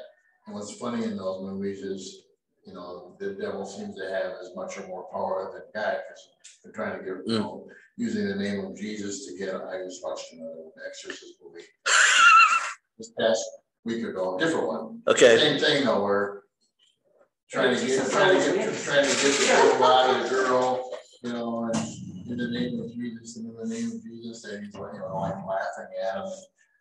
And 0.46 0.55
what's 0.55 0.74
funny 0.74 1.05
in 1.05 1.15
those 1.15 1.41
movies 1.41 1.79
is, 1.84 2.25
you 2.66 2.74
know, 2.74 3.16
the 3.20 3.32
devil 3.34 3.66
seems 3.66 3.96
to 3.96 4.04
have 4.10 4.34
as 4.42 4.56
much 4.56 4.78
or 4.78 4.88
more 4.88 5.08
power 5.12 5.51
than 5.54 5.63
God 5.74 5.98
because 6.08 6.30
they're 6.63 6.74
trying 6.74 7.00
to 7.00 7.06
get, 7.06 7.16
you 7.25 7.39
know, 7.39 7.68
mm. 7.68 7.74
using 7.98 8.28
the 8.28 8.36
name 8.36 8.66
of 8.66 8.78
Jesus 8.78 9.25
to 9.25 9.38
get, 9.38 9.56
I 9.56 9.84
just 9.84 10.04
watched 10.04 10.25
another 10.34 10.70
Exorcist 10.88 11.36
movie. 11.44 11.66
This 12.98 13.13
past 13.18 13.42
week 13.86 14.04
ago, 14.04 14.36
a 14.36 14.39
different 14.39 14.68
one. 14.68 15.01
Okay. 15.08 15.38
Same 15.38 15.58
thing 15.58 15.86
though, 15.86 16.04
where 16.04 16.44
trying 17.50 17.74
to 17.74 17.88
get, 17.88 18.12
trying 18.12 18.38
to 18.38 18.58
get, 18.58 18.84
trying 18.84 19.06
to 19.06 19.10
get 19.10 19.39
the 19.39 19.48
girl 19.48 19.84
out 19.86 20.16
of 20.16 20.24
the 20.24 20.30
girl, 20.36 20.89
you 21.24 21.32
know, 21.32 21.63
and 21.63 21.78
in 22.30 22.38
the 22.38 22.48
name 22.48 22.80
of 22.80 22.94
Jesus, 22.94 23.38
and 23.38 23.48
in 23.48 23.56
the 23.56 23.74
name 23.74 23.86
of 23.86 24.04
Jesus, 24.04 24.44
and 24.44 24.66
he's 24.66 24.75
like, 24.75 24.94
you 24.94 25.00
know, 25.00 25.16
like 25.16 25.34
laughing 25.48 25.88
at 26.04 26.18
him. 26.18 26.32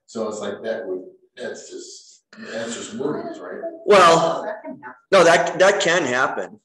So 0.07 0.29
it's 0.29 0.41
like 0.41 0.61
that 0.63 0.87
would, 0.87 1.05
that's 1.37 1.71
just, 1.71 2.08
that's 2.37 2.75
just 2.75 2.95
movies, 2.95 3.39
right? 3.39 3.61
Well, 3.87 4.43
That 4.43 4.63
can 4.63 4.81
happen. 4.83 4.95
no, 5.13 5.25
that 5.25 5.59
that 5.59 5.81
can 5.81 6.05
happen, 6.05 6.61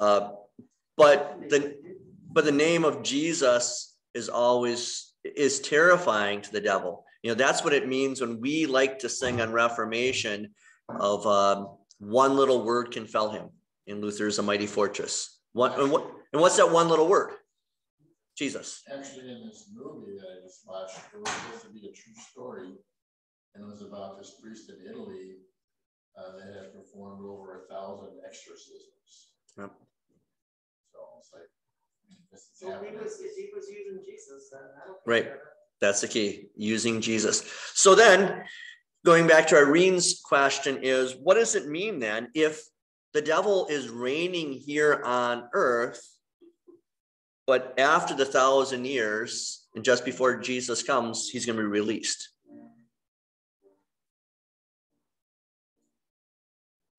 uh, 0.00 0.30
but 0.96 1.48
the 1.48 1.76
but 2.32 2.44
the 2.44 2.52
name 2.52 2.84
of 2.84 3.02
Jesus 3.02 3.96
is 4.14 4.28
always 4.28 5.12
is 5.24 5.60
terrifying 5.60 6.40
to 6.42 6.52
the 6.52 6.60
devil. 6.60 7.04
You 7.22 7.30
know, 7.30 7.34
that's 7.34 7.62
what 7.64 7.72
it 7.72 7.88
means 7.88 8.20
when 8.20 8.40
we 8.40 8.66
like 8.66 8.98
to 9.00 9.08
sing 9.08 9.40
on 9.40 9.52
Reformation 9.52 10.52
of 10.88 11.26
um, 11.26 11.76
one 11.98 12.36
little 12.36 12.64
word 12.64 12.90
can 12.90 13.06
fell 13.06 13.30
him 13.30 13.48
in 13.86 14.00
Luther's 14.00 14.38
A 14.38 14.42
Mighty 14.42 14.66
Fortress. 14.66 15.38
One, 15.52 15.72
and, 15.78 15.90
what, 15.92 16.10
and 16.32 16.42
what's 16.42 16.56
that 16.56 16.70
one 16.70 16.88
little 16.88 17.06
word? 17.08 17.30
Jesus. 18.36 18.82
Actually, 18.92 19.30
in 19.30 19.46
this 19.46 19.66
movie 19.72 20.18
that 20.18 20.26
I 20.26 20.42
just 20.44 20.62
watched, 20.66 20.98
it 21.14 21.20
was 21.20 21.30
supposed 21.30 21.62
to 21.62 21.70
be 21.70 21.86
a 21.88 21.92
true 21.92 22.14
story. 22.30 22.72
And 23.54 23.64
it 23.64 23.70
was 23.70 23.82
about 23.82 24.18
this 24.18 24.34
priest 24.42 24.70
in 24.70 24.76
Italy, 24.88 25.36
uh, 26.16 26.36
that 26.36 26.54
had 26.54 26.74
performed 26.74 27.24
over 27.24 27.64
a 27.64 27.72
thousand 27.72 28.10
exorcisms. 28.26 29.28
Yep. 29.58 29.70
So 30.92 30.98
it's 31.18 31.30
like. 31.32 31.50
this 32.30 32.48
So 32.54 32.66
he 32.82 32.96
was, 32.96 33.18
he 33.18 33.50
was 33.54 33.68
using 33.68 34.02
Jesus, 34.04 34.50
then 34.50 34.60
I 34.82 34.86
don't. 34.86 34.94
think 34.96 35.06
Right. 35.06 35.24
that- 35.24 35.40
That's 35.80 36.00
the 36.00 36.08
key, 36.08 36.48
using 36.54 37.00
Jesus. 37.00 37.42
So 37.74 37.94
then, 37.94 38.44
going 39.04 39.26
back 39.26 39.48
to 39.48 39.56
Irene's 39.56 40.20
question 40.24 40.78
is, 40.82 41.16
what 41.16 41.34
does 41.34 41.54
it 41.56 41.66
mean 41.66 41.98
then 41.98 42.30
if 42.34 42.62
the 43.12 43.20
devil 43.22 43.66
is 43.66 43.88
reigning 43.88 44.52
here 44.52 45.02
on 45.04 45.48
earth, 45.52 46.00
but 47.46 47.74
after 47.78 48.14
the 48.14 48.24
thousand 48.24 48.84
years 48.86 49.66
and 49.74 49.84
just 49.84 50.04
before 50.04 50.36
Jesus 50.36 50.82
comes, 50.84 51.28
he's 51.30 51.44
going 51.44 51.56
to 51.56 51.62
be 51.62 51.68
released? 51.68 52.28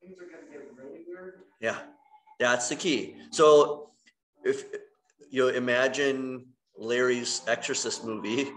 Things 0.04 0.18
are 0.20 0.26
gonna 0.26 0.52
get 0.52 0.70
really 0.78 1.04
weird. 1.08 1.42
Yeah, 1.62 1.78
that's 2.40 2.70
the 2.70 2.76
key. 2.76 3.16
So 3.32 3.92
if 4.44 4.66
you 5.30 5.48
imagine 5.50 6.48
Larry's 6.78 7.42
Exorcist 7.48 8.04
movie, 8.04 8.52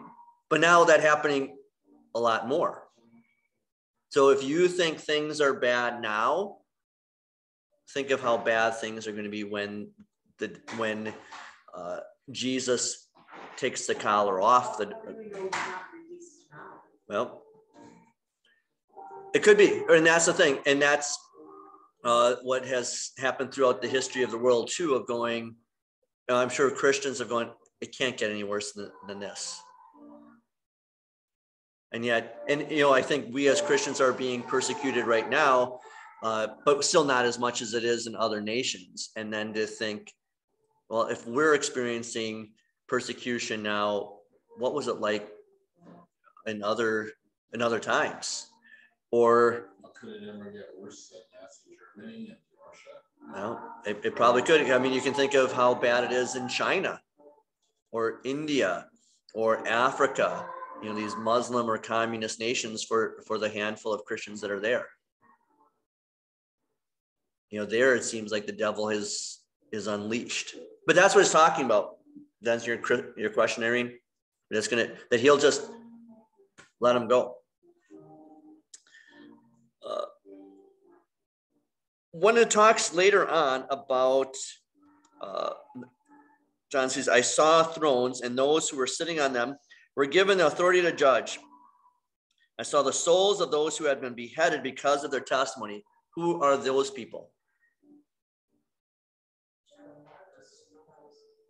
But 0.48 0.60
now 0.60 0.84
that 0.84 1.00
happening 1.00 1.56
a 2.14 2.20
lot 2.20 2.46
more. 2.46 2.84
So 4.10 4.30
if 4.30 4.44
you 4.44 4.68
think 4.68 4.98
things 4.98 5.40
are 5.40 5.52
bad 5.52 6.00
now, 6.00 6.58
think 7.92 8.10
of 8.10 8.20
how 8.20 8.36
bad 8.36 8.76
things 8.76 9.06
are 9.06 9.12
going 9.12 9.24
to 9.24 9.30
be 9.30 9.44
when 9.44 9.90
the 10.38 10.56
when 10.76 11.12
uh, 11.74 12.00
Jesus 12.30 13.08
takes 13.56 13.86
the 13.86 13.94
collar 13.94 14.40
off 14.40 14.78
the. 14.78 14.92
Well, 17.08 17.42
it 19.34 19.42
could 19.42 19.58
be, 19.58 19.82
and 19.88 20.06
that's 20.06 20.26
the 20.26 20.32
thing, 20.32 20.58
and 20.66 20.80
that's 20.80 21.18
uh, 22.06 22.36
what 22.42 22.64
has 22.64 23.10
happened 23.18 23.52
throughout 23.52 23.82
the 23.82 23.88
history 23.88 24.22
of 24.22 24.30
the 24.30 24.38
world 24.38 24.70
too. 24.72 24.94
Of 24.94 25.06
going, 25.06 25.56
I'm 26.28 26.48
sure 26.48 26.70
Christians 26.70 27.18
have 27.18 27.28
gone. 27.28 27.50
It 27.80 27.96
can't 27.96 28.16
get 28.16 28.30
any 28.30 28.44
worse 28.44 28.72
than, 28.72 28.90
than 29.06 29.18
this. 29.18 29.60
And 31.92 32.04
yet, 32.04 32.42
and 32.48 32.70
you 32.70 32.80
know, 32.80 32.92
I 32.92 33.02
think 33.02 33.34
we 33.34 33.48
as 33.48 33.60
Christians 33.60 34.00
are 34.00 34.12
being 34.12 34.42
persecuted 34.42 35.06
right 35.06 35.28
now, 35.28 35.80
uh, 36.22 36.48
but 36.64 36.84
still 36.84 37.04
not 37.04 37.24
as 37.24 37.38
much 37.38 37.60
as 37.62 37.74
it 37.74 37.84
is 37.84 38.06
in 38.06 38.14
other 38.16 38.40
nations. 38.40 39.10
And 39.16 39.32
then 39.32 39.52
to 39.54 39.66
think, 39.66 40.12
well, 40.88 41.04
if 41.04 41.26
we're 41.26 41.54
experiencing 41.54 42.52
persecution 42.86 43.62
now, 43.62 44.18
what 44.58 44.74
was 44.74 44.88
it 44.88 44.96
like 44.96 45.28
in 46.46 46.62
other 46.62 47.10
in 47.52 47.62
other 47.62 47.80
times? 47.80 48.48
Or 49.10 49.70
could 50.00 50.10
it 50.10 50.28
ever 50.28 50.50
get 50.50 50.68
worse 50.78 51.08
than 51.08 51.20
Nazi 51.40 51.65
And 51.96 52.36
Russia? 53.34 53.70
It, 53.86 54.00
it 54.04 54.16
probably 54.16 54.42
could. 54.42 54.70
I 54.70 54.78
mean, 54.78 54.92
you 54.92 55.00
can 55.00 55.14
think 55.14 55.34
of 55.34 55.52
how 55.52 55.74
bad 55.74 56.04
it 56.04 56.12
is 56.12 56.36
in 56.36 56.48
China 56.48 57.00
or 57.92 58.20
India 58.24 58.86
or 59.34 59.66
Africa 59.66 60.46
you 60.82 60.88
know 60.88 60.94
these 60.94 61.16
muslim 61.16 61.68
or 61.68 61.78
communist 61.78 62.38
nations 62.38 62.82
for 62.84 63.22
for 63.26 63.38
the 63.38 63.48
handful 63.48 63.92
of 63.92 64.04
christians 64.04 64.40
that 64.40 64.50
are 64.50 64.60
there 64.60 64.86
you 67.50 67.58
know 67.58 67.66
there 67.66 67.94
it 67.94 68.04
seems 68.04 68.32
like 68.32 68.46
the 68.46 68.52
devil 68.52 68.88
is 68.88 69.40
is 69.72 69.86
unleashed 69.86 70.54
but 70.86 70.96
that's 70.96 71.14
what 71.14 71.20
it's 71.22 71.32
talking 71.32 71.64
about 71.64 71.96
that's 72.42 72.66
your 72.66 72.78
your 73.16 73.30
question 73.30 73.64
Irene. 73.64 73.92
that's 74.50 74.68
gonna 74.68 74.88
that 75.10 75.20
he'll 75.20 75.38
just 75.38 75.70
let 76.80 76.94
him 76.94 77.08
go 77.08 77.36
when 82.20 82.36
it 82.36 82.50
talks 82.50 82.94
later 82.94 83.28
on 83.28 83.64
about 83.70 84.34
uh, 85.20 85.50
john 86.70 86.88
says 86.88 87.08
i 87.08 87.20
saw 87.20 87.62
thrones 87.62 88.20
and 88.22 88.36
those 88.36 88.68
who 88.68 88.76
were 88.76 88.86
sitting 88.86 89.20
on 89.20 89.32
them 89.32 89.56
were 89.96 90.06
given 90.06 90.38
the 90.38 90.46
authority 90.46 90.82
to 90.82 90.92
judge. 90.92 91.38
I 92.58 92.62
saw 92.62 92.82
the 92.82 92.92
souls 92.92 93.40
of 93.40 93.50
those 93.50 93.76
who 93.76 93.84
had 93.84 94.00
been 94.00 94.14
beheaded 94.14 94.62
because 94.62 95.04
of 95.04 95.10
their 95.10 95.20
testimony. 95.20 95.82
Who 96.14 96.42
are 96.42 96.56
those 96.56 96.90
people? 96.90 97.30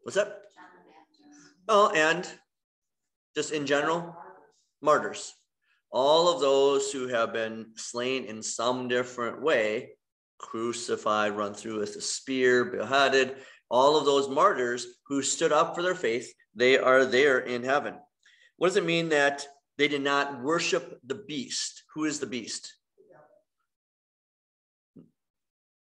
What's 0.03 0.17
that? 0.17 0.43
Oh, 1.69 1.91
and 1.91 2.29
just 3.35 3.53
in 3.53 3.67
general, 3.67 4.17
martyrs. 4.81 5.35
All 5.91 6.33
of 6.33 6.41
those 6.41 6.93
who 6.93 7.09
have 7.09 7.33
been 7.33 7.73
slain 7.75 8.25
in 8.25 8.43
some 8.43 8.87
different 8.87 9.43
way, 9.43 9.91
crucified, 10.39 11.37
run 11.37 11.55
through 11.55 11.81
with 11.81 11.97
a 11.97 12.01
spear, 12.01 12.65
beheaded, 12.65 13.37
all 13.71 13.97
of 13.97 14.05
those 14.05 14.29
martyrs 14.29 14.87
who 15.07 15.23
stood 15.23 15.53
up 15.53 15.75
for 15.75 15.83
their 15.83 15.95
faith, 15.95 16.33
they 16.55 16.79
are 16.79 17.05
there 17.05 17.39
in 17.39 17.63
heaven. 17.63 17.95
What 18.57 18.69
does 18.69 18.77
it 18.77 18.85
mean 18.85 19.11
that 19.11 19.47
they 19.77 19.89
did 19.89 20.03
not 20.03 20.43
worship 20.43 20.99
the 21.05 21.15
beast? 21.15 21.85
Who 21.95 22.05
is 22.05 22.21
the 22.21 22.27
beast? 22.27 22.75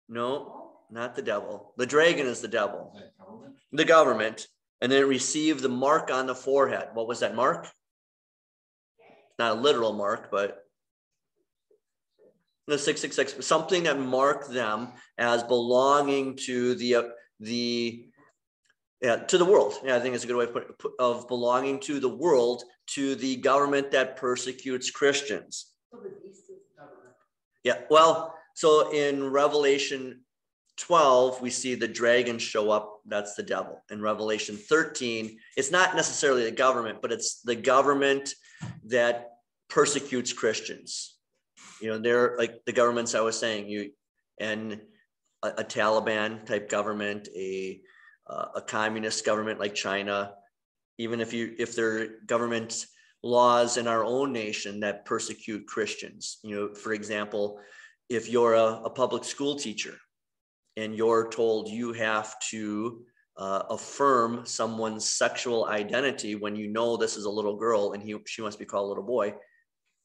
No, 0.09 0.79
not 0.91 1.15
the 1.15 1.21
devil. 1.21 1.73
The 1.77 1.85
dragon 1.85 2.27
is 2.27 2.41
the 2.41 2.47
devil. 2.47 2.99
The 3.71 3.85
government. 3.85 4.47
And 4.81 4.91
then 4.91 5.07
received 5.07 5.61
the 5.61 5.69
mark 5.69 6.11
on 6.11 6.27
the 6.27 6.35
forehead. 6.35 6.89
What 6.93 7.07
was 7.07 7.21
that 7.21 7.33
mark? 7.33 7.71
Not 9.39 9.57
a 9.57 9.59
literal 9.59 9.93
mark, 9.93 10.29
but 10.29 10.64
the 12.67 12.77
666, 12.77 13.45
something 13.45 13.83
that 13.83 13.99
marked 13.99 14.51
them 14.51 14.89
as 15.17 15.43
belonging 15.43 16.35
to 16.45 16.75
the, 16.75 16.95
uh, 16.95 17.03
the 17.39 18.07
yeah, 19.01 19.17
to 19.17 19.37
the 19.37 19.45
world. 19.45 19.75
Yeah, 19.83 19.97
I 19.97 19.99
think 19.99 20.15
it's 20.15 20.23
a 20.23 20.27
good 20.27 20.35
way 20.35 20.45
of, 20.45 20.53
put, 20.53 20.93
of 20.99 21.27
belonging 21.27 21.79
to 21.81 21.99
the 21.99 22.09
world, 22.09 22.63
to 22.87 23.15
the 23.15 23.35
government 23.35 23.91
that 23.91 24.15
persecutes 24.15 24.89
Christians. 24.89 25.67
Yeah, 27.63 27.79
well, 27.89 28.35
so 28.55 28.91
in 28.91 29.31
Revelation 29.31 30.21
12, 30.77 31.41
we 31.41 31.49
see 31.49 31.75
the 31.75 31.87
dragon 31.87 32.37
show 32.37 32.69
up. 32.69 32.99
That's 33.05 33.35
the 33.35 33.43
devil. 33.43 33.81
In 33.89 34.01
Revelation 34.01 34.55
13, 34.55 35.37
it's 35.57 35.71
not 35.71 35.95
necessarily 35.95 36.43
the 36.43 36.51
government, 36.51 36.99
but 37.01 37.11
it's 37.11 37.41
the 37.41 37.55
government 37.55 38.33
that 38.85 39.31
persecutes 39.69 40.33
Christians. 40.33 41.14
You 41.81 41.89
know, 41.89 41.97
they're 41.97 42.35
like 42.37 42.63
the 42.65 42.73
governments 42.73 43.15
I 43.15 43.21
was 43.21 43.37
saying, 43.37 43.69
you 43.69 43.91
and 44.39 44.81
a, 45.43 45.47
a 45.49 45.63
Taliban 45.63 46.45
type 46.45 46.69
government, 46.69 47.27
a 47.35 47.81
uh, 48.27 48.45
a 48.55 48.61
communist 48.61 49.25
government 49.25 49.59
like 49.59 49.75
China, 49.75 50.33
even 50.97 51.21
if 51.21 51.33
you 51.33 51.55
if 51.59 51.75
there 51.75 51.97
are 51.97 52.07
government 52.25 52.85
laws 53.23 53.77
in 53.77 53.87
our 53.87 54.03
own 54.03 54.31
nation 54.31 54.79
that 54.79 55.05
persecute 55.05 55.67
Christians. 55.67 56.39
You 56.43 56.55
know, 56.55 56.73
for 56.73 56.93
example, 56.93 57.59
if 58.09 58.29
you're 58.29 58.53
a, 58.53 58.81
a 58.85 58.89
public 58.89 59.23
school 59.23 59.55
teacher 59.55 59.95
and 60.77 60.95
you're 60.95 61.29
told 61.29 61.67
you 61.69 61.93
have 61.93 62.39
to 62.51 63.03
uh, 63.37 63.63
affirm 63.69 64.45
someone's 64.45 65.09
sexual 65.09 65.65
identity 65.65 66.35
when 66.35 66.55
you 66.55 66.67
know 66.67 66.95
this 66.95 67.17
is 67.17 67.25
a 67.25 67.29
little 67.29 67.57
girl 67.57 67.93
and 67.93 68.01
he 68.01 68.15
she 68.25 68.41
must 68.41 68.59
be 68.59 68.65
called 68.65 68.85
a 68.85 68.89
little 68.89 69.03
boy, 69.03 69.33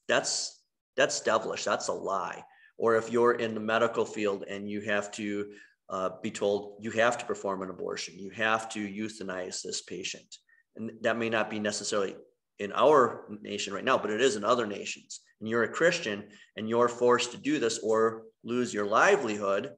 that's 0.07 0.60
that's 0.95 1.21
devilish. 1.21 1.63
That's 1.63 1.87
a 1.87 1.93
lie. 1.93 2.43
Or 2.77 2.95
if 2.95 3.11
you're 3.11 3.33
in 3.33 3.53
the 3.53 3.59
medical 3.59 4.05
field 4.05 4.43
and 4.49 4.69
you 4.69 4.81
have 4.81 5.11
to 5.13 5.51
uh, 5.89 6.09
be 6.21 6.31
told 6.31 6.77
you 6.79 6.91
have 6.91 7.17
to 7.17 7.25
perform 7.25 7.61
an 7.61 7.69
abortion, 7.69 8.17
you 8.17 8.29
have 8.31 8.69
to 8.69 8.79
euthanize 8.79 9.61
this 9.61 9.81
patient. 9.81 10.37
And 10.75 10.91
that 11.01 11.17
may 11.17 11.29
not 11.29 11.49
be 11.49 11.59
necessarily 11.59 12.15
in 12.59 12.71
our 12.73 13.25
nation 13.41 13.73
right 13.73 13.83
now, 13.83 13.97
but 13.97 14.11
it 14.11 14.21
is 14.21 14.35
in 14.35 14.43
other 14.43 14.65
nations. 14.65 15.21
And 15.39 15.49
you're 15.49 15.63
a 15.63 15.69
Christian 15.69 16.23
and 16.55 16.69
you're 16.69 16.87
forced 16.87 17.31
to 17.31 17.37
do 17.37 17.59
this 17.59 17.79
or 17.79 18.23
lose 18.43 18.73
your 18.73 18.85
livelihood. 18.85 19.71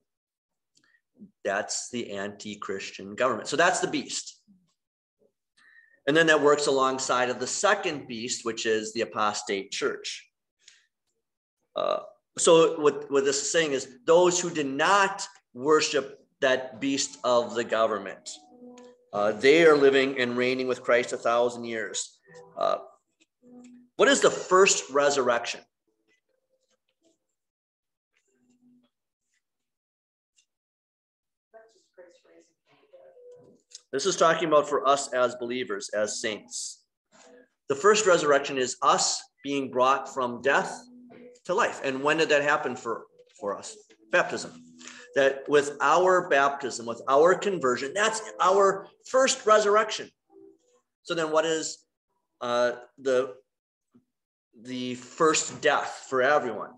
That's 1.43 1.89
the 1.89 2.12
anti 2.12 2.58
Christian 2.58 3.15
government. 3.15 3.47
So 3.47 3.56
that's 3.56 3.80
the 3.80 3.88
beast. 3.88 4.39
And 6.08 6.15
then 6.15 6.28
that 6.28 6.41
works 6.41 6.67
alongside 6.67 7.30
of 7.30 7.39
the 7.39 7.47
second 7.47 8.08
beast, 8.08 8.43
which 8.43 8.65
is 8.65 8.93
the 8.93 9.02
apostate 9.02 9.71
church. 9.71 10.28
Uh, 11.76 12.00
so 12.38 12.80
what, 12.80 13.10
what 13.12 13.26
this 13.26 13.42
is 13.42 13.52
saying 13.52 13.72
is 13.72 14.00
those 14.06 14.40
who 14.40 14.50
did 14.50 14.68
not 14.68 15.28
worship 15.54 16.20
that 16.42 16.82
beast 16.82 17.20
of 17.24 17.56
the 17.56 17.64
government. 17.64 18.30
Uh, 19.14 19.32
they 19.32 19.66
are 19.66 19.78
living 19.78 20.20
and 20.20 20.36
reigning 20.36 20.68
with 20.68 20.82
Christ 20.82 21.14
a 21.14 21.18
thousand 21.18 21.66
years. 21.66 22.18
Uh, 22.58 22.78
what 23.96 24.10
is 24.10 24.22
the 24.22 24.32
first 24.32 24.90
resurrection? 24.90 25.62
This 33.92 34.08
is 34.08 34.16
talking 34.16 34.48
about 34.48 34.68
for 34.68 34.88
us 34.88 35.14
as 35.14 35.36
believers, 35.36 35.92
as 35.94 36.20
saints. 36.20 36.84
The 37.70 37.76
first 37.76 38.08
resurrection 38.08 38.58
is 38.58 38.76
us 38.82 39.22
being 39.44 39.70
brought 39.70 40.12
from 40.12 40.42
death 40.42 40.84
to 41.46 41.54
life. 41.54 41.82
And 41.84 42.04
when 42.04 42.18
did 42.18 42.30
that 42.30 42.44
happen 42.44 42.76
for, 42.76 43.06
for 43.40 43.58
us? 43.58 43.76
Baptism 44.12 44.52
that 45.16 45.48
with 45.48 45.78
our 45.82 46.28
baptism, 46.30 46.86
with 46.86 47.02
our 47.08 47.36
conversion, 47.36 47.92
that's 47.94 48.22
our 48.42 48.88
first 49.08 49.46
resurrection. 49.46 50.10
So 51.04 51.14
then, 51.14 51.32
what 51.32 51.46
is 51.46 51.86
uh, 52.42 52.74
the 52.98 53.36
the 54.62 54.96
first 54.96 55.62
death 55.62 56.06
for 56.10 56.22
everyone? 56.22 56.72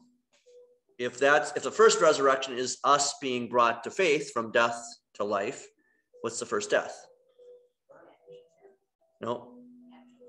If 0.98 1.18
that's 1.18 1.54
if 1.56 1.64
the 1.64 1.72
first 1.72 2.02
resurrection 2.02 2.58
is 2.58 2.78
us 2.84 3.16
being 3.22 3.48
brought 3.48 3.84
to 3.84 3.92
faith 3.92 4.32
from 4.32 4.52
death 4.52 4.82
to 5.16 5.24
life, 5.24 5.66
what's 6.22 6.40
the 6.40 6.46
first 6.46 6.70
death? 6.70 6.96
No, 9.22 9.54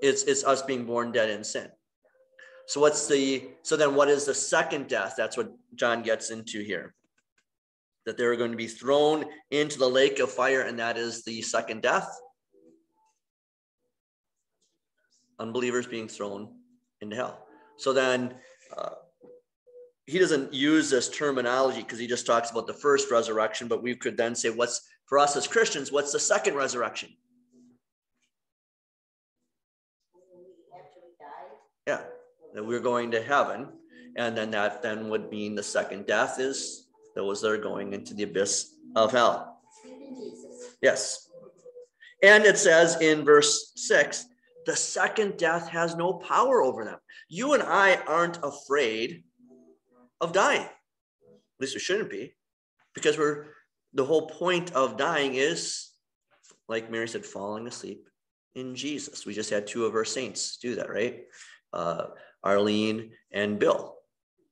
it's 0.01 0.23
it's 0.25 0.45
us 0.45 0.63
being 0.63 0.85
born 0.85 1.13
dead 1.13 1.31
in 1.31 1.43
sin. 1.43 1.69
So 2.67 2.81
what's 2.81 3.07
the 3.07 3.49
so 3.63 3.77
then 3.77 3.95
what 3.95 4.09
is 4.09 4.25
the 4.25 4.35
second 4.35 4.89
death? 4.89 5.15
That's 5.17 5.37
what 5.37 5.53
John 5.75 6.03
gets 6.03 6.31
into 6.31 6.63
here 6.63 6.95
that 8.05 8.17
they're 8.17 8.37
going 8.37 8.53
to 8.53 8.57
be 8.57 8.69
thrown 8.69 9.25
into 9.51 9.79
the 9.79 9.89
lake 9.89 10.21
of 10.21 10.31
fire, 10.31 10.63
and 10.63 10.79
that 10.79 10.97
is 10.97 11.25
the 11.25 11.43
second 11.43 11.83
death. 11.83 12.09
unbelievers 15.39 15.87
being 15.87 16.09
thrown 16.09 16.49
into 17.01 17.17
hell. 17.17 17.47
So 17.77 17.93
then 17.93 18.35
uh, 18.77 18.91
he 20.07 20.19
doesn't 20.19 20.53
use 20.53 20.91
this 20.91 21.09
terminology 21.09 21.83
because 21.83 21.99
he 21.99 22.07
just 22.07 22.27
talks 22.27 22.51
about 22.51 22.67
the 22.67 22.75
first 22.75 23.11
resurrection, 23.11 23.69
but 23.69 23.83
we 23.83 23.95
could 23.95 24.17
then 24.17 24.35
say, 24.35 24.51
what's 24.51 24.89
for 25.07 25.19
us 25.19 25.37
as 25.37 25.47
Christians, 25.47 25.93
what's 25.93 26.13
the 26.13 26.19
second 26.19 26.55
resurrection? 26.55 27.11
Yeah, 31.87 32.01
that 32.57 32.65
we're 32.65 32.81
going 32.81 33.13
to 33.13 33.23
heaven. 33.23 33.69
And 34.17 34.37
then 34.37 34.51
that 34.53 34.83
then 34.83 35.11
would 35.11 35.31
mean 35.31 35.55
the 35.55 35.63
second 35.63 36.07
death 36.07 36.41
is 36.41 36.89
those 37.15 37.43
that 37.43 37.51
are 37.51 37.59
going 37.59 37.93
into 37.93 38.15
the 38.15 38.23
abyss 38.25 38.75
of 38.97 39.13
hell. 39.13 39.61
Yes. 40.81 41.29
And 42.23 42.45
it 42.45 42.57
says 42.57 43.01
in 43.03 43.25
verse 43.25 43.73
six, 43.77 44.25
the 44.65 44.75
second 44.75 45.37
death 45.37 45.69
has 45.69 45.97
no 45.97 46.15
power 46.15 46.63
over 46.63 46.85
them. 46.85 46.99
You 47.29 47.53
and 47.53 47.63
I 47.63 47.97
aren't 48.07 48.39
afraid 48.43 49.23
of 50.21 50.33
dying. 50.33 50.63
At 50.63 51.61
least 51.61 51.75
we 51.75 51.81
shouldn't 51.81 52.11
be, 52.11 52.35
because 52.95 53.19
we're 53.19 53.49
the 53.93 54.05
whole 54.05 54.29
point 54.29 54.73
of 54.73 54.97
dying 54.97 55.35
is, 55.35 55.91
like 56.69 56.91
Mary 56.91 57.07
said, 57.07 57.25
falling 57.25 57.67
asleep 57.67 58.09
in 58.55 58.75
Jesus. 58.75 59.27
We 59.27 59.35
just 59.35 59.51
had 59.51 59.67
two 59.67 59.85
of 59.85 59.95
our 59.95 60.05
saints 60.05 60.57
do 60.57 60.75
that, 60.77 60.91
right? 60.91 61.25
Uh, 61.73 62.07
Arlene 62.43 63.13
and 63.33 63.59
Bill. 63.59 63.97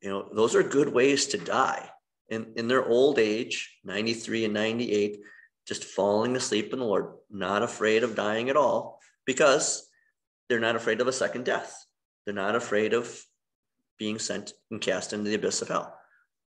You 0.00 0.10
know, 0.10 0.28
those 0.32 0.54
are 0.54 0.62
good 0.62 0.92
ways 0.92 1.26
to 1.26 1.38
die. 1.38 1.88
In, 2.28 2.52
in 2.56 2.68
their 2.68 2.84
old 2.84 3.18
age, 3.18 3.78
93 3.84 4.46
and 4.46 4.54
98, 4.54 5.20
just 5.66 5.84
falling 5.84 6.36
asleep 6.36 6.72
in 6.72 6.78
the 6.78 6.84
Lord, 6.84 7.14
not 7.30 7.62
afraid 7.62 8.02
of 8.02 8.16
dying 8.16 8.50
at 8.50 8.56
all, 8.56 9.00
because 9.24 9.88
they're 10.48 10.60
not 10.60 10.76
afraid 10.76 11.00
of 11.00 11.08
a 11.08 11.12
second 11.12 11.44
death. 11.44 11.84
They're 12.24 12.34
not 12.34 12.56
afraid 12.56 12.92
of 12.92 13.22
being 13.98 14.18
sent 14.18 14.52
and 14.70 14.80
cast 14.80 15.12
into 15.12 15.28
the 15.28 15.36
abyss 15.36 15.62
of 15.62 15.68
hell. 15.68 15.96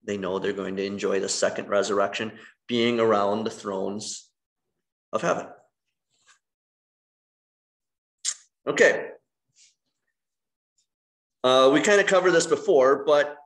They 0.06 0.18
know 0.18 0.40
they're 0.40 0.54
going 0.54 0.76
to 0.78 0.86
enjoy 0.86 1.20
the 1.20 1.30
second 1.30 1.70
resurrection, 1.70 2.34
being 2.68 3.00
around 3.00 3.44
the 3.44 3.52
thrones 3.52 4.30
of 5.12 5.22
heaven. 5.22 5.48
Okay. 8.68 9.10
Uh, 11.44 11.70
we 11.72 11.80
kind 11.82 12.02
of 12.02 12.08
covered 12.08 12.32
this 12.32 12.48
before, 12.48 13.04
but 13.06 13.38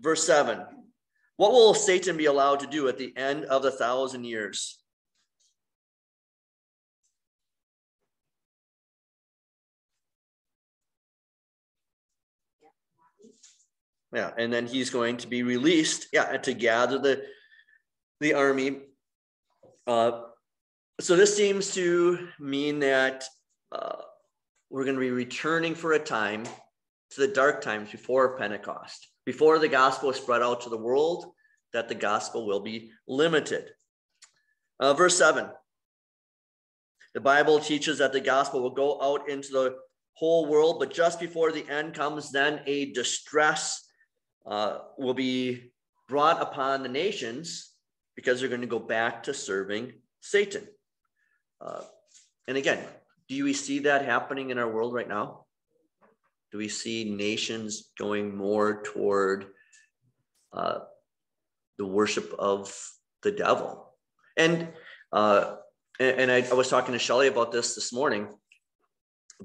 verse 0.00 0.24
7 0.26 0.64
What 1.36 1.52
will 1.52 1.74
Satan 1.74 2.16
be 2.16 2.26
allowed 2.26 2.60
to 2.60 2.66
do 2.66 2.88
at 2.88 2.96
the 2.96 3.14
end 3.16 3.44
of 3.44 3.62
the 3.62 3.70
thousand 3.70 4.24
years? 4.24 4.78
Yeah, 14.12 14.32
and 14.36 14.52
then 14.52 14.66
he's 14.66 14.90
going 14.90 15.18
to 15.18 15.28
be 15.28 15.44
released, 15.44 16.08
yeah, 16.12 16.36
to 16.36 16.54
gather 16.54 16.98
the 16.98 17.24
the 18.20 18.34
army. 18.34 18.80
Uh, 19.86 20.22
so 21.00 21.16
this 21.16 21.36
seems 21.36 21.74
to 21.74 22.28
mean 22.38 22.80
that 22.80 23.24
uh, 23.70 23.96
we're 24.68 24.84
going 24.84 24.96
to 24.96 25.00
be 25.00 25.10
returning 25.10 25.74
for 25.74 25.92
a 25.92 25.98
time 25.98 26.44
to 27.10 27.20
the 27.20 27.28
dark 27.28 27.60
times 27.60 27.90
before 27.90 28.36
Pentecost, 28.36 29.08
before 29.26 29.58
the 29.58 29.68
gospel 29.68 30.10
is 30.10 30.16
spread 30.16 30.42
out 30.42 30.62
to 30.62 30.70
the 30.70 30.76
world, 30.76 31.32
that 31.72 31.88
the 31.88 31.94
gospel 31.94 32.46
will 32.46 32.60
be 32.60 32.90
limited. 33.06 33.70
Uh, 34.78 34.94
verse 34.94 35.16
7 35.16 35.50
the 37.12 37.20
Bible 37.20 37.58
teaches 37.58 37.98
that 37.98 38.12
the 38.12 38.20
gospel 38.20 38.62
will 38.62 38.70
go 38.70 39.00
out 39.02 39.28
into 39.28 39.50
the 39.50 39.76
whole 40.14 40.46
world, 40.46 40.78
but 40.78 40.92
just 40.92 41.18
before 41.18 41.50
the 41.50 41.68
end 41.68 41.94
comes, 41.94 42.30
then 42.30 42.60
a 42.66 42.92
distress 42.92 43.84
uh, 44.46 44.78
will 44.96 45.14
be 45.14 45.72
brought 46.08 46.40
upon 46.40 46.82
the 46.82 46.88
nations 46.88 47.72
because 48.14 48.38
they're 48.38 48.48
going 48.48 48.60
to 48.60 48.66
go 48.66 48.78
back 48.78 49.24
to 49.24 49.34
serving 49.34 49.92
Satan. 50.20 50.66
Uh, 51.60 51.82
and 52.46 52.56
again, 52.56 52.84
do 53.28 53.44
we 53.44 53.54
see 53.54 53.80
that 53.80 54.04
happening 54.04 54.50
in 54.50 54.58
our 54.58 54.68
world 54.68 54.94
right 54.94 55.08
now? 55.08 55.39
Do 56.52 56.58
we 56.58 56.68
see 56.68 57.14
nations 57.14 57.90
going 57.98 58.36
more 58.36 58.82
toward 58.82 59.46
uh, 60.52 60.80
the 61.78 61.86
worship 61.86 62.34
of 62.38 62.76
the 63.22 63.30
devil? 63.30 63.94
And 64.36 64.68
uh, 65.12 65.56
and, 65.98 66.20
and 66.22 66.30
I, 66.30 66.48
I 66.50 66.54
was 66.54 66.68
talking 66.68 66.92
to 66.92 66.98
Shelley 66.98 67.28
about 67.28 67.52
this 67.52 67.74
this 67.74 67.92
morning. 67.92 68.28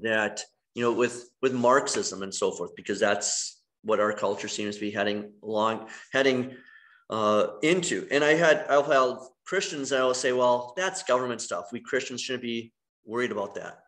That 0.02 0.42
you 0.74 0.82
know, 0.82 0.92
with 0.92 1.30
with 1.42 1.54
Marxism 1.54 2.22
and 2.22 2.34
so 2.34 2.50
forth, 2.50 2.74
because 2.76 3.00
that's 3.00 3.62
what 3.82 4.00
our 4.00 4.12
culture 4.12 4.48
seems 4.48 4.74
to 4.74 4.80
be 4.80 4.90
heading 4.90 5.32
along, 5.42 5.88
heading 6.12 6.56
uh, 7.08 7.46
into. 7.62 8.06
And 8.10 8.24
I 8.24 8.34
had 8.34 8.66
I've 8.68 8.86
had 8.86 9.16
Christians 9.46 9.90
that 9.90 10.02
will 10.02 10.12
say, 10.12 10.32
well, 10.32 10.74
that's 10.76 11.04
government 11.04 11.40
stuff. 11.40 11.66
We 11.72 11.80
Christians 11.80 12.20
shouldn't 12.20 12.42
be 12.42 12.72
worried 13.04 13.30
about 13.30 13.54
that. 13.54 13.78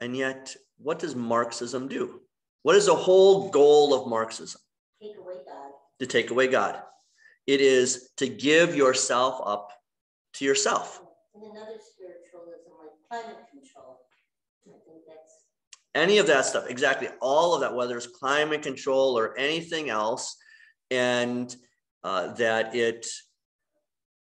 And 0.00 0.16
yet, 0.16 0.54
what 0.78 0.98
does 0.98 1.14
Marxism 1.14 1.88
do? 1.88 2.20
What 2.62 2.76
is 2.76 2.86
the 2.86 2.94
whole 2.94 3.50
goal 3.50 3.94
of 3.94 4.08
Marxism? 4.08 4.60
Take 5.00 5.16
away 5.18 5.34
God. 5.46 5.70
To 6.00 6.06
take 6.06 6.30
away 6.30 6.48
God. 6.48 6.82
It 7.46 7.60
is 7.60 8.10
to 8.16 8.28
give 8.28 8.74
yourself 8.74 9.40
up 9.44 9.70
to 10.34 10.44
yourself. 10.44 11.02
And 11.34 11.44
another 11.44 11.78
spiritualism 11.78 12.70
like 12.80 13.22
climate 13.22 13.44
control. 13.50 14.00
I 14.66 14.72
think 14.86 15.02
that's 15.06 15.34
any 15.94 16.18
of 16.18 16.26
that 16.26 16.44
stuff 16.46 16.66
exactly 16.68 17.08
all 17.20 17.54
of 17.54 17.60
that 17.60 17.74
whether 17.74 17.96
it's 17.96 18.06
climate 18.06 18.62
control 18.62 19.18
or 19.18 19.36
anything 19.38 19.90
else 19.90 20.36
and 20.90 21.54
uh, 22.02 22.32
that 22.34 22.74
it, 22.74 23.06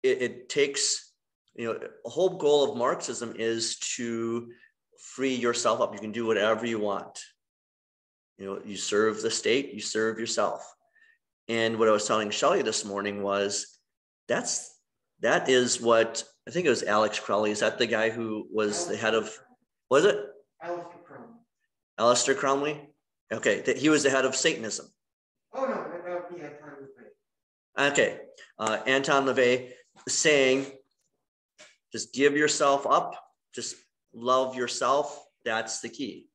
it 0.03 0.23
it 0.23 0.49
takes 0.49 1.13
you 1.55 1.67
know 1.67 1.79
a 2.05 2.09
whole 2.09 2.37
goal 2.37 2.71
of 2.71 2.77
marxism 2.77 3.35
is 3.39 3.79
to 3.79 4.51
free 5.01 5.35
yourself 5.35 5.81
up 5.81 5.93
you 5.93 6.01
can 6.01 6.13
do 6.13 6.27
whatever 6.27 6.67
you 6.67 6.79
want 6.79 7.21
you 8.39 8.47
know 8.47 8.61
you 8.65 8.77
serve 8.77 9.23
the 9.23 9.31
state 9.31 9.73
you 9.73 9.81
serve 9.81 10.19
yourself 10.19 10.75
and 11.49 11.79
what 11.79 11.89
i 11.89 11.93
was 11.93 12.07
telling 12.07 12.31
Shelley 12.31 12.63
this 12.63 12.85
morning 12.85 13.23
was 13.23 13.79
that's 14.29 14.79
that 15.21 15.49
is 15.49 15.81
what 15.81 16.25
i 16.49 16.51
think 16.51 16.67
it 16.67 16.71
was 16.71 16.83
alex 16.83 17.19
crowley 17.19 17.51
is 17.51 17.61
that 17.61 17.79
the 17.79 17.87
guy 17.87 18.11
who 18.11 18.47
was 18.53 18.87
the 18.87 18.97
head 18.97 19.15
of 19.15 19.37
was 19.91 20.05
it 20.05 20.19
Alistair 20.63 20.99
Crumb. 21.05 21.25
Aleister 21.99 22.37
Crowley? 22.37 22.89
Okay, 23.33 23.61
that 23.63 23.77
he 23.77 23.89
was 23.89 24.03
the 24.03 24.11
head 24.11 24.25
of 24.25 24.37
Satanism. 24.37 24.87
Oh, 25.53 25.65
no, 25.65 25.75
that 25.75 26.05
that 26.05 26.31
would 26.31 26.37
be 26.37 26.43
Anton 26.43 26.89
LaVey. 27.79 27.91
Okay, 27.93 28.19
uh, 28.59 28.79
Anton 28.87 29.27
LaVey 29.27 29.71
saying, 30.09 30.67
just 31.93 32.13
give 32.13 32.37
yourself 32.37 32.87
up, 32.87 33.15
just 33.55 33.77
love 34.17 34.57
yourself. 34.57 35.23
That's 35.45 35.81
the 35.81 35.89
key. 35.89 36.27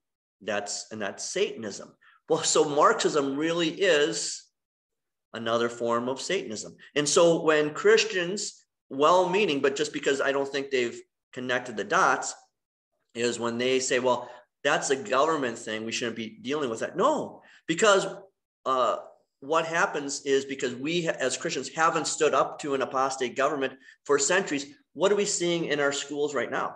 That's 0.41 0.87
and 0.91 1.01
that's 1.01 1.25
Satanism. 1.25 1.93
Well, 2.29 2.43
so 2.43 2.63
Marxism 2.63 3.35
really 3.35 3.69
is 3.69 4.45
another 5.33 5.67
form 5.67 6.07
of 6.07 6.21
Satanism. 6.21 6.75
And 6.95 7.07
so 7.07 7.43
when 7.43 7.73
Christians, 7.73 8.63
well-meaning, 8.89 9.61
but 9.61 9.75
just 9.75 9.91
because 9.91 10.21
I 10.21 10.31
don't 10.31 10.47
think 10.47 10.69
they've 10.69 10.99
connected 11.33 11.75
the 11.75 11.83
dots, 11.83 12.33
is 13.15 13.39
when 13.39 13.57
they 13.57 13.79
say, 13.79 13.99
well, 13.99 14.29
that's 14.63 14.89
a 14.89 14.95
government 14.95 15.57
thing. 15.57 15.85
We 15.85 15.91
shouldn't 15.91 16.15
be 16.15 16.37
dealing 16.41 16.69
with 16.69 16.79
that. 16.79 16.95
No, 16.95 17.41
because 17.67 18.07
uh, 18.65 18.97
what 19.41 19.65
happens 19.65 20.21
is 20.25 20.45
because 20.45 20.75
we 20.75 21.07
as 21.07 21.35
Christians 21.35 21.69
haven't 21.69 22.07
stood 22.07 22.33
up 22.33 22.59
to 22.59 22.73
an 22.73 22.81
apostate 22.81 23.35
government 23.35 23.73
for 24.05 24.19
centuries. 24.19 24.67
What 24.93 25.11
are 25.11 25.15
we 25.15 25.25
seeing 25.25 25.65
in 25.65 25.79
our 25.79 25.91
schools 25.91 26.35
right 26.35 26.51
now? 26.51 26.75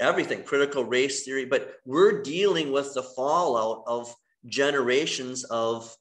Everything, 0.00 0.42
critical 0.42 0.84
race 0.84 1.24
theory, 1.24 1.44
but 1.44 1.76
we're 1.84 2.22
dealing 2.22 2.72
with 2.72 2.94
the 2.94 3.02
fallout 3.02 3.84
of 3.86 4.14
generations 4.46 5.44
of 5.44 5.94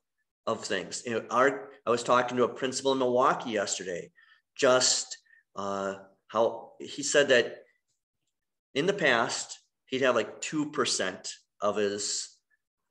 of 0.46 0.66
things. 0.66 1.04
You 1.06 1.14
know, 1.14 1.26
our 1.30 1.70
I 1.86 1.90
was 1.90 2.04
talking 2.04 2.38
to 2.38 2.44
a 2.44 2.50
principal 2.50 2.92
in 2.92 3.00
Milwaukee 3.00 3.52
yesterday, 3.52 4.12
just 4.56 5.18
uh, 5.56 5.96
how 6.28 6.72
he 6.80 7.04
said 7.04 7.30
that 7.30 7.64
in 8.74 8.86
the 8.86 8.94
past, 8.94 9.60
he'd 9.86 10.02
have 10.02 10.16
like 10.16 10.42
2% 10.42 11.30
of 11.62 11.76
his 11.76 12.30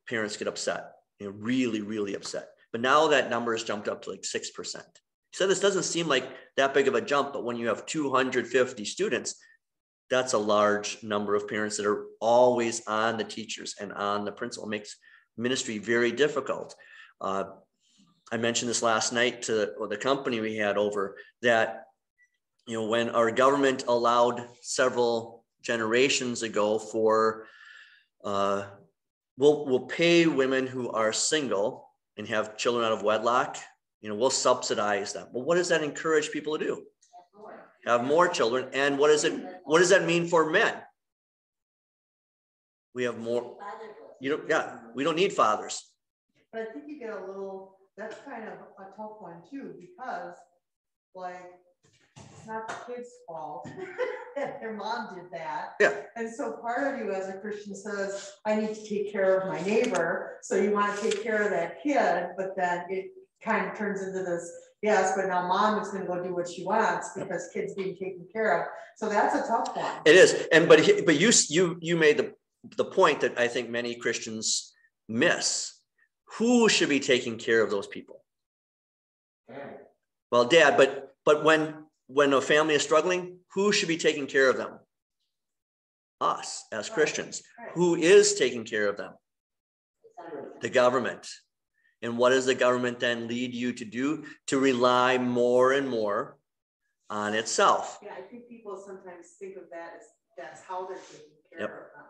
parents 0.09 0.37
get 0.37 0.49
upset, 0.49 0.93
you 1.19 1.27
know, 1.27 1.33
really, 1.37 1.81
really 1.81 2.15
upset. 2.15 2.49
But 2.71 2.81
now 2.81 3.09
that 3.09 3.31
number 3.31 3.53
has 3.53 3.65
jumped 3.65 3.89
up 3.89 4.03
to 4.03 4.11
like 4.11 4.23
6%. 4.23 4.77
He 4.77 5.37
said 5.37 5.49
this 5.49 5.61
doesn't 5.61 5.83
seem 5.85 6.09
like 6.09 6.29
that 6.57 6.75
big 6.75 6.89
of 6.89 6.95
a 6.95 7.01
jump, 7.01 7.33
but 7.33 7.45
when 7.45 7.57
you 7.57 7.69
have 7.69 7.87
250 7.87 8.85
students, 8.85 9.37
that's 10.13 10.35
a 10.35 10.39
large 10.39 11.03
number 11.03 11.35
of 11.35 11.49
parents 11.49 11.79
that 11.79 11.87
are 11.87 12.05
always 12.21 12.87
on 12.87 13.17
the 13.17 13.25
teachers 13.25 13.75
and 13.81 13.93
on 13.95 14.27
the 14.27 14.33
principal. 14.33 14.69
It 14.69 14.71
makes 14.71 14.97
ministry 15.39 15.79
very 15.79 16.13
difficult. 16.13 16.77
Uh, 17.19 17.45
I 18.31 18.37
mentioned 18.37 18.69
this 18.69 18.83
last 18.83 19.15
night 19.15 19.41
to 19.43 19.73
the 19.89 19.97
company 19.97 20.41
we 20.41 20.57
had 20.57 20.77
over 20.77 21.17
that, 21.41 21.85
you 22.67 22.75
know, 22.75 22.87
when 22.87 23.09
our 23.09 23.31
government 23.31 23.85
allowed 23.89 24.47
several 24.61 25.45
generations 25.63 26.43
ago 26.43 26.79
for 26.79 27.47
uh, 28.23 28.65
we'll 29.39 29.65
we'll 29.65 29.87
pay 29.87 30.27
women 30.27 30.67
who 30.67 30.91
are 30.91 31.13
single 31.13 31.89
and 32.19 32.29
have 32.29 32.59
children 32.59 32.85
out 32.85 32.93
of 32.93 33.03
wedlock. 33.03 33.57
You 34.03 34.11
know, 34.11 34.17
we'll 34.17 34.31
subsidize 34.31 35.15
them. 35.15 35.29
But 35.33 35.41
what 35.41 35.55
does 35.55 35.69
that 35.69 35.83
encourage 35.83 36.31
people 36.31 36.59
to 36.59 36.65
do? 36.65 36.83
Have 37.87 38.05
more 38.05 38.29
children. 38.29 38.69
And 38.73 38.99
what 38.99 39.09
does 39.09 39.25
it 39.25 39.35
what 39.65 39.79
does 39.79 39.91
that 39.91 40.05
mean 40.05 40.27
for 40.27 40.51
men? 40.51 40.75
We 42.95 43.05
have 43.05 43.19
more. 43.19 43.57
You 44.21 44.37
don't. 44.37 44.49
Yeah, 44.49 44.79
we 44.95 45.03
don't 45.03 45.17
need 45.17 45.33
fathers. 45.33 45.93
But 46.53 46.63
I 46.63 46.65
think 46.67 46.85
you 46.87 46.99
get 46.99 47.11
a 47.11 47.27
little, 47.27 47.79
that's 47.97 48.17
kind 48.27 48.45
of 48.45 48.55
a 48.79 48.91
tough 48.97 49.13
one 49.21 49.37
too, 49.51 49.73
because 49.81 50.35
like, 51.15 51.51
it's 52.17 52.47
not 52.47 52.69
the 52.69 52.95
kid's 52.95 53.09
fault 53.27 53.67
that 54.37 54.61
their 54.61 54.75
mom 54.75 55.15
did 55.15 55.31
that. 55.33 55.71
Yeah. 55.81 55.95
And 56.15 56.31
so 56.31 56.53
part 56.61 56.93
of 56.93 57.01
you 57.01 57.11
as 57.11 57.29
a 57.29 57.39
Christian 57.39 57.75
says, 57.75 58.33
I 58.45 58.57
need 58.57 58.75
to 58.75 58.87
take 58.87 59.11
care 59.11 59.39
of 59.39 59.49
my 59.49 59.63
neighbor, 59.63 60.39
so 60.43 60.57
you 60.57 60.73
want 60.73 60.95
to 60.95 61.11
take 61.11 61.23
care 61.23 61.43
of 61.43 61.51
that 61.51 61.83
kid, 61.83 62.29
but 62.37 62.55
then 62.55 62.85
it 62.91 63.13
kind 63.43 63.71
of 63.71 63.77
turns 63.77 64.03
into 64.03 64.23
this, 64.23 64.53
yes, 64.83 65.13
but 65.17 65.27
now 65.27 65.47
mom 65.47 65.81
is 65.81 65.89
gonna 65.89 66.07
go 66.07 66.23
do 66.23 66.35
what 66.35 66.49
she 66.49 66.65
wants 66.65 67.11
because 67.15 67.49
kid's 67.53 67.75
being 67.75 67.95
taken 67.95 68.27
care 68.33 68.61
of. 68.61 68.67
So 68.97 69.09
that's 69.09 69.35
a 69.35 69.49
tough 69.49 69.75
one. 69.77 69.91
It 70.05 70.15
is, 70.17 70.47
and 70.53 70.69
but 70.69 70.81
but 71.07 71.19
you 71.19 71.31
you 71.49 71.79
you 71.81 71.97
made 71.97 72.17
the 72.19 72.35
the 72.77 72.85
point 72.85 73.21
that 73.21 73.39
I 73.39 73.49
think 73.49 73.71
many 73.71 73.95
Christians 73.95 74.73
miss. 75.09 75.73
Who 76.39 76.69
should 76.69 76.89
be 76.89 77.01
taking 77.01 77.37
care 77.39 77.63
of 77.63 77.71
those 77.71 77.87
people? 77.87 78.25
Family. 79.49 79.75
Well, 80.31 80.45
dad, 80.47 80.77
but 80.77 81.15
but 81.25 81.45
when 81.45 81.85
when 82.07 82.33
a 82.33 82.41
family 82.41 82.75
is 82.75 82.83
struggling, 82.83 83.39
who 83.55 83.73
should 83.73 83.89
be 83.89 83.97
taking 83.99 84.27
care 84.27 84.49
of 84.49 84.57
them? 84.57 84.79
Us 86.21 86.65
as 86.73 86.89
Right, 86.89 86.95
Christians. 86.95 87.43
right. 87.59 87.71
Who 87.75 87.97
is 87.97 88.35
taking 88.35 88.65
care 88.65 88.89
of 88.89 88.97
them? 88.97 89.13
The 90.61 90.71
government. 90.71 91.27
And 92.03 92.19
what 92.19 92.31
does 92.31 92.47
the 92.47 92.55
government 92.55 92.99
then 93.01 93.29
lead 93.29 93.55
you 93.55 93.73
to 93.73 93.85
do? 93.85 94.25
To 94.49 94.59
rely 94.59 95.19
more 95.19 95.73
and 95.73 95.89
more 95.89 96.37
on 97.09 97.35
itself. 97.35 97.99
Yeah, 98.03 98.15
I 98.17 98.23
think 98.23 98.49
people 98.49 98.77
sometimes 98.85 99.27
think 99.39 99.57
of 99.57 99.65
that 99.71 99.95
as, 99.99 100.07
that's 100.37 100.63
how 100.63 100.87
they're 100.87 100.97
taking 100.97 101.37
care 101.51 101.61
Yep. 101.61 101.71
of 101.71 101.77
them. 101.77 102.05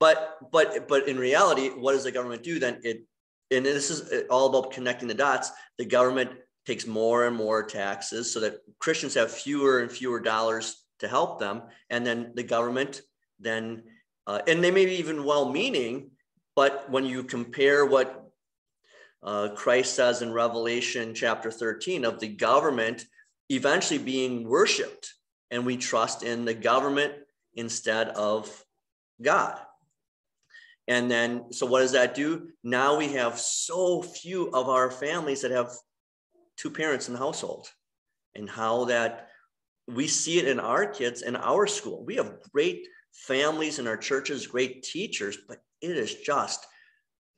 But 0.00 0.38
but 0.52 0.88
but 0.88 1.08
in 1.08 1.18
reality, 1.18 1.68
what 1.70 1.92
does 1.92 2.04
the 2.04 2.12
government 2.12 2.42
do 2.42 2.58
then? 2.58 2.80
It 2.82 3.04
and 3.50 3.64
this 3.64 3.90
is 3.90 4.12
uh, 4.12 4.22
all 4.30 4.46
about 4.46 4.72
connecting 4.72 5.08
the 5.08 5.14
dots. 5.14 5.50
The 5.76 5.84
government 5.84 6.30
takes 6.66 6.86
more 6.86 7.26
and 7.26 7.34
more 7.34 7.64
taxes 7.64 8.32
so 8.32 8.40
that 8.40 8.58
Christians 8.78 9.14
have 9.14 9.30
fewer 9.30 9.80
and 9.80 9.90
fewer 9.90 10.20
dollars 10.20 10.84
to 11.00 11.08
help 11.08 11.40
them, 11.40 11.62
and 11.90 12.06
then 12.06 12.32
the 12.34 12.42
government 12.42 13.02
then 13.40 13.82
uh, 14.26 14.40
and 14.46 14.62
they 14.62 14.70
may 14.70 14.84
be 14.84 14.96
even 14.96 15.24
well-meaning, 15.24 16.10
but 16.54 16.88
when 16.90 17.06
you 17.06 17.24
compare 17.24 17.86
what 17.86 18.27
uh, 19.22 19.48
Christ 19.54 19.94
says 19.94 20.22
in 20.22 20.32
Revelation 20.32 21.14
chapter 21.14 21.50
13 21.50 22.04
of 22.04 22.20
the 22.20 22.28
government 22.28 23.04
eventually 23.48 23.98
being 23.98 24.48
worshipped, 24.48 25.14
and 25.50 25.64
we 25.64 25.76
trust 25.76 26.22
in 26.22 26.44
the 26.44 26.54
government 26.54 27.14
instead 27.54 28.08
of 28.10 28.64
God. 29.20 29.58
And 30.86 31.10
then, 31.10 31.52
so 31.52 31.66
what 31.66 31.80
does 31.80 31.92
that 31.92 32.14
do? 32.14 32.48
Now 32.62 32.96
we 32.96 33.12
have 33.12 33.38
so 33.38 34.02
few 34.02 34.50
of 34.50 34.68
our 34.68 34.90
families 34.90 35.42
that 35.42 35.50
have 35.50 35.72
two 36.56 36.70
parents 36.70 37.08
in 37.08 37.14
the 37.14 37.20
household, 37.20 37.68
and 38.34 38.48
how 38.48 38.84
that 38.86 39.28
we 39.86 40.06
see 40.06 40.38
it 40.38 40.46
in 40.46 40.60
our 40.60 40.86
kids 40.86 41.22
in 41.22 41.34
our 41.36 41.66
school. 41.66 42.04
We 42.04 42.16
have 42.16 42.38
great 42.52 42.86
families 43.12 43.78
in 43.78 43.86
our 43.86 43.96
churches, 43.96 44.46
great 44.46 44.82
teachers, 44.82 45.38
but 45.48 45.58
it 45.80 45.96
is 45.96 46.14
just 46.14 46.66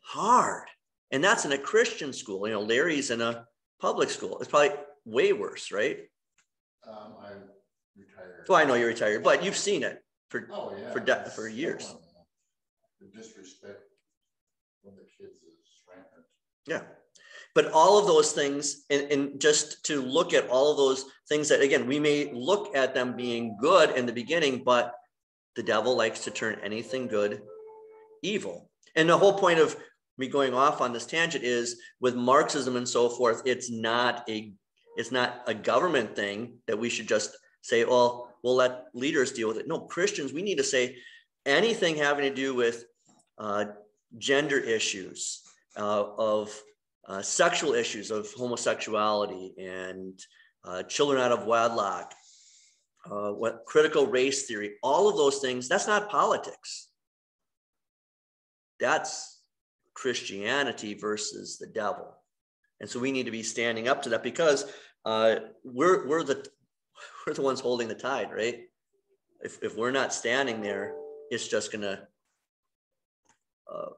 hard. 0.00 0.68
And 1.10 1.22
that's 1.22 1.44
in 1.44 1.52
a 1.52 1.58
Christian 1.58 2.12
school. 2.12 2.46
You 2.46 2.54
know, 2.54 2.60
Larry's 2.62 3.10
in 3.10 3.20
a 3.20 3.46
public 3.80 4.10
school. 4.10 4.38
It's 4.38 4.48
probably 4.48 4.76
way 5.04 5.32
worse, 5.32 5.72
right? 5.72 5.98
Um, 6.86 7.14
I'm 7.20 7.42
retired. 7.96 8.46
Well, 8.48 8.58
I 8.58 8.64
know 8.64 8.74
you're 8.74 8.88
retired, 8.88 9.22
but 9.24 9.42
you've 9.44 9.56
seen 9.56 9.82
it 9.82 10.02
for 10.28 10.48
Oh, 10.52 10.74
yeah. 10.78 10.92
for 10.92 11.00
de- 11.00 11.30
for 11.30 11.48
so, 11.50 11.54
years. 11.54 11.84
uh, 11.90 11.94
The 13.00 13.06
disrespect 13.06 13.82
from 14.82 14.92
the 14.96 15.02
kids 15.04 15.38
is 15.42 15.82
rampant. 15.88 16.24
Yeah. 16.66 16.82
But 17.54 17.72
all 17.72 17.98
of 17.98 18.06
those 18.06 18.30
things, 18.32 18.84
and, 18.90 19.10
and 19.10 19.40
just 19.40 19.84
to 19.86 20.00
look 20.00 20.32
at 20.32 20.48
all 20.48 20.70
of 20.70 20.76
those 20.76 21.04
things 21.28 21.48
that, 21.48 21.60
again, 21.60 21.86
we 21.88 21.98
may 21.98 22.30
look 22.32 22.76
at 22.76 22.94
them 22.94 23.16
being 23.16 23.56
good 23.60 23.90
in 23.96 24.06
the 24.06 24.12
beginning, 24.12 24.62
but 24.62 24.94
the 25.56 25.62
devil 25.64 25.96
likes 25.96 26.20
to 26.24 26.30
turn 26.30 26.60
anything 26.62 27.08
good 27.08 27.42
evil. 28.22 28.70
And 28.94 29.08
the 29.08 29.18
whole 29.18 29.36
point 29.36 29.58
of 29.58 29.76
me 30.18 30.28
going 30.28 30.54
off 30.54 30.80
on 30.80 30.92
this 30.92 31.06
tangent 31.06 31.44
is 31.44 31.80
with 32.00 32.14
Marxism 32.14 32.76
and 32.76 32.88
so 32.88 33.08
forth, 33.08 33.42
it's 33.44 33.70
not 33.70 34.24
a 34.28 34.52
it's 34.96 35.12
not 35.12 35.42
a 35.46 35.54
government 35.54 36.16
thing 36.16 36.58
that 36.66 36.78
we 36.78 36.90
should 36.90 37.08
just 37.08 37.36
say, 37.62 37.84
well, 37.84 38.34
we'll 38.42 38.56
let 38.56 38.86
leaders 38.92 39.32
deal 39.32 39.48
with 39.48 39.56
it. 39.56 39.68
No, 39.68 39.80
Christians, 39.80 40.32
we 40.32 40.42
need 40.42 40.58
to 40.58 40.64
say 40.64 40.96
anything 41.46 41.96
having 41.96 42.28
to 42.28 42.34
do 42.34 42.54
with 42.54 42.84
uh, 43.38 43.66
gender 44.18 44.58
issues, 44.58 45.42
uh, 45.76 46.04
of 46.18 46.60
uh, 47.08 47.22
sexual 47.22 47.74
issues 47.74 48.10
of 48.10 48.30
homosexuality 48.36 49.54
and 49.58 50.18
uh, 50.64 50.82
children 50.84 51.20
out 51.20 51.32
of 51.32 51.46
wedlock, 51.46 52.12
uh, 53.10 53.30
what 53.30 53.64
critical 53.66 54.06
race 54.06 54.46
theory, 54.46 54.74
all 54.82 55.08
of 55.08 55.16
those 55.16 55.38
things, 55.38 55.68
that's 55.68 55.86
not 55.86 56.10
politics. 56.10 56.88
That's 58.78 59.39
Christianity 59.94 60.94
versus 60.94 61.58
the 61.58 61.66
devil. 61.66 62.14
And 62.80 62.88
so 62.88 62.98
we 62.98 63.12
need 63.12 63.26
to 63.26 63.30
be 63.30 63.42
standing 63.42 63.88
up 63.88 64.02
to 64.02 64.08
that 64.10 64.22
because 64.22 64.72
uh, 65.04 65.36
we're, 65.64 66.06
we're, 66.08 66.22
the, 66.22 66.46
we're 67.26 67.34
the 67.34 67.42
ones 67.42 67.60
holding 67.60 67.88
the 67.88 67.94
tide, 67.94 68.30
right? 68.32 68.60
If, 69.42 69.62
if 69.62 69.76
we're 69.76 69.90
not 69.90 70.12
standing 70.12 70.60
there, 70.62 70.94
it's 71.30 71.48
just 71.48 71.72
going 71.72 71.82
to 71.82 72.00
uh, 73.72 73.90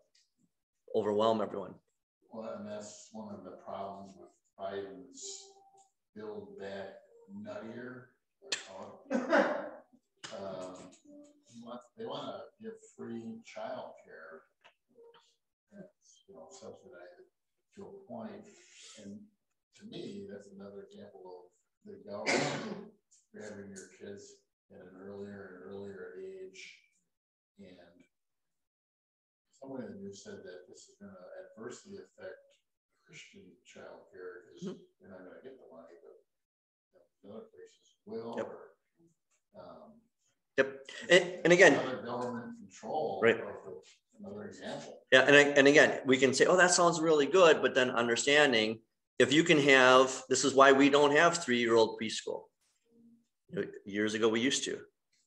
overwhelm 0.95 1.41
everyone. 1.41 1.75
Well, 2.33 2.55
and 2.59 2.69
that's 2.69 3.09
one 3.13 3.35
of 3.35 3.45
the 3.45 3.59
problems 3.65 4.15
with 4.19 4.31
Biden's 4.59 5.49
build 6.15 6.59
back 6.59 6.95
nuttier. 7.35 8.05
Um, 10.33 10.75
They 11.99 12.07
want 12.07 12.25
to 12.25 12.65
give 12.65 12.73
free 12.97 13.43
childcare. 13.45 14.41
That's, 14.41 14.52
you 16.29 16.35
know, 16.35 16.47
subsidize 16.51 17.17
it 17.19 17.29
to 17.77 17.87
a 17.87 17.95
point. 18.07 18.45
And 19.03 19.21
to 19.79 19.83
me, 19.87 20.29
that's 20.31 20.49
another 20.55 20.87
example 20.87 21.23
of 21.27 21.41
the 21.89 21.99
government 22.07 22.93
grabbing 23.33 23.71
your 23.73 23.89
kids 23.99 24.45
at 24.71 24.81
an 24.81 24.97
earlier 25.01 25.57
and 25.57 25.73
earlier 25.73 26.15
age. 26.21 26.61
And 27.59 27.77
someone 29.53 29.83
in 29.83 29.95
the 29.95 30.01
news 30.01 30.23
said 30.23 30.43
that 30.45 30.69
this 30.69 30.89
is 30.89 30.97
gonna 31.01 31.25
adversely 31.47 31.97
affect 31.97 32.43
Christian 33.07 33.45
childcare 33.67 34.47
because 34.47 34.75
Mhm. 34.75 34.79
they're 35.01 35.11
not 35.11 35.25
gonna 35.25 35.43
get 35.43 35.59
the 35.59 35.69
money, 35.69 35.97
but 36.03 36.17
you 37.23 37.31
know, 37.31 37.37
other 37.37 37.47
places 37.49 37.97
will. 38.07 38.35
Yep. 38.37 38.47
or, 38.47 38.77
um, 39.55 40.01
Yep. 40.59 40.91
And, 41.09 41.25
and 41.45 41.53
again, 41.53 41.75
government 42.05 42.59
control. 42.59 43.21
Right. 43.23 43.41
of 43.41 43.85
Another 44.21 44.45
example. 44.45 44.99
Yeah, 45.11 45.23
and, 45.23 45.59
and 45.59 45.69
again, 45.69 46.01
we 46.07 46.17
can 46.17 46.33
say, 46.33 46.47
oh, 46.47 46.57
that 46.57 46.71
sounds 46.71 47.01
really 47.01 47.27
good, 47.27 47.61
but 47.63 47.75
then 47.75 47.91
understanding, 47.91 48.81
if 49.19 49.33
you 49.33 49.45
can 49.45 49.59
have, 49.59 50.23
this 50.29 50.45
is 50.45 50.55
why 50.55 50.73
we 50.73 50.91
don't 50.91 51.15
have 51.17 51.39
three-year-old 51.39 52.01
preschool. 52.01 52.45
Years 53.85 54.15
ago, 54.15 54.29
we 54.29 54.41
used 54.41 54.65
to. 54.65 54.79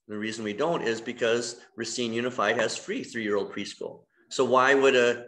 The 0.07 0.17
reason 0.17 0.43
we 0.43 0.53
don't 0.53 0.81
is 0.81 1.01
because 1.01 1.59
Racine 1.75 2.13
Unified 2.13 2.57
has 2.57 2.77
free 2.77 3.03
three-year-old 3.03 3.53
preschool. 3.53 4.03
So 4.29 4.45
why 4.45 4.73
would 4.73 4.95
a, 4.95 5.25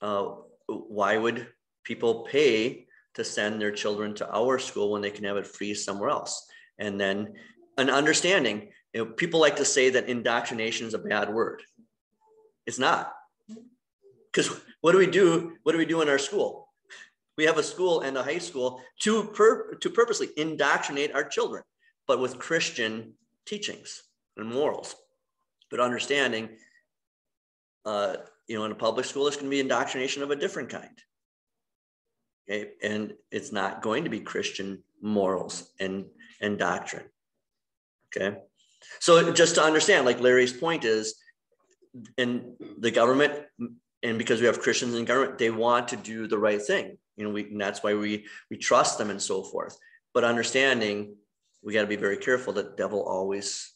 uh, 0.00 0.34
why 0.68 1.18
would 1.18 1.48
people 1.84 2.22
pay 2.24 2.86
to 3.14 3.24
send 3.24 3.60
their 3.60 3.72
children 3.72 4.14
to 4.14 4.30
our 4.34 4.58
school 4.58 4.92
when 4.92 5.02
they 5.02 5.10
can 5.10 5.24
have 5.24 5.36
it 5.36 5.46
free 5.46 5.74
somewhere 5.74 6.10
else? 6.10 6.46
And 6.78 7.00
then 7.00 7.34
an 7.78 7.90
understanding, 7.90 8.70
you 8.92 9.04
know, 9.04 9.10
people 9.12 9.40
like 9.40 9.56
to 9.56 9.64
say 9.64 9.90
that 9.90 10.08
indoctrination 10.08 10.86
is 10.86 10.94
a 10.94 10.98
bad 10.98 11.32
word. 11.32 11.62
It's 12.66 12.78
not. 12.78 13.12
Because 14.32 14.50
what 14.80 14.92
do 14.92 14.98
we 14.98 15.06
do? 15.06 15.56
What 15.62 15.72
do 15.72 15.78
we 15.78 15.86
do 15.86 16.00
in 16.02 16.08
our 16.08 16.18
school? 16.18 16.68
We 17.36 17.44
have 17.44 17.58
a 17.58 17.62
school 17.62 18.00
and 18.02 18.16
a 18.16 18.22
high 18.22 18.38
school 18.38 18.80
to 19.00 19.24
pur- 19.24 19.74
to 19.76 19.90
purposely 19.90 20.28
indoctrinate 20.36 21.14
our 21.14 21.24
children, 21.24 21.62
but 22.06 22.20
with 22.20 22.38
Christian 22.38 23.14
teachings 23.46 24.02
and 24.36 24.48
morals. 24.48 24.94
But 25.70 25.80
understanding, 25.80 26.50
uh, 27.84 28.16
you 28.46 28.58
know, 28.58 28.64
in 28.64 28.72
a 28.72 28.76
public 28.76 29.06
school, 29.06 29.26
it's 29.26 29.36
going 29.36 29.46
to 29.46 29.50
be 29.50 29.60
indoctrination 29.60 30.22
of 30.22 30.30
a 30.30 30.36
different 30.36 30.68
kind. 30.68 30.98
Okay, 32.48 32.72
and 32.82 33.14
it's 33.30 33.52
not 33.52 33.82
going 33.82 34.04
to 34.04 34.10
be 34.10 34.20
Christian 34.20 34.82
morals 35.00 35.70
and 35.80 36.06
and 36.40 36.58
doctrine. 36.58 37.04
Okay, 38.14 38.36
So 39.00 39.32
just 39.32 39.54
to 39.54 39.62
understand, 39.62 40.04
like 40.04 40.20
Larry's 40.20 40.52
point 40.52 40.84
is, 40.84 41.14
in 42.16 42.56
the 42.78 42.90
government, 42.90 43.32
and 44.02 44.18
because 44.18 44.40
we 44.40 44.46
have 44.46 44.60
Christians 44.60 44.94
in 44.94 45.04
government, 45.04 45.38
they 45.38 45.50
want 45.50 45.88
to 45.88 45.96
do 45.96 46.26
the 46.26 46.38
right 46.38 46.60
thing. 46.60 46.98
You 47.16 47.24
know, 47.24 47.30
we 47.30 47.44
and 47.44 47.60
that's 47.60 47.82
why 47.82 47.94
we 47.94 48.26
we 48.50 48.56
trust 48.56 48.98
them 48.98 49.10
and 49.10 49.20
so 49.20 49.42
forth. 49.42 49.76
But 50.14 50.24
understanding, 50.24 51.16
we 51.62 51.72
got 51.72 51.82
to 51.82 51.86
be 51.86 51.96
very 51.96 52.16
careful 52.16 52.52
that 52.54 52.76
devil 52.76 53.02
always 53.02 53.72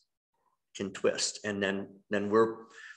can 0.74 0.92
twist, 0.92 1.40
and 1.44 1.62
then 1.62 1.88
then 2.10 2.30
we're 2.30 2.56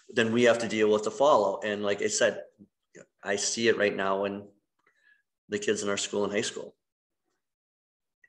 then 0.09 0.33
we 0.33 0.43
have 0.43 0.59
to 0.59 0.67
deal 0.67 0.91
with 0.91 1.03
the 1.03 1.11
follow. 1.11 1.59
And 1.63 1.83
like 1.83 2.01
I 2.01 2.07
said, 2.07 2.41
I 3.23 3.35
see 3.35 3.67
it 3.67 3.77
right 3.77 3.95
now 3.95 4.25
in 4.25 4.47
the 5.49 5.59
kids 5.59 5.83
in 5.83 5.89
our 5.89 5.97
school 5.97 6.23
and 6.23 6.33
high 6.33 6.41
school. 6.41 6.75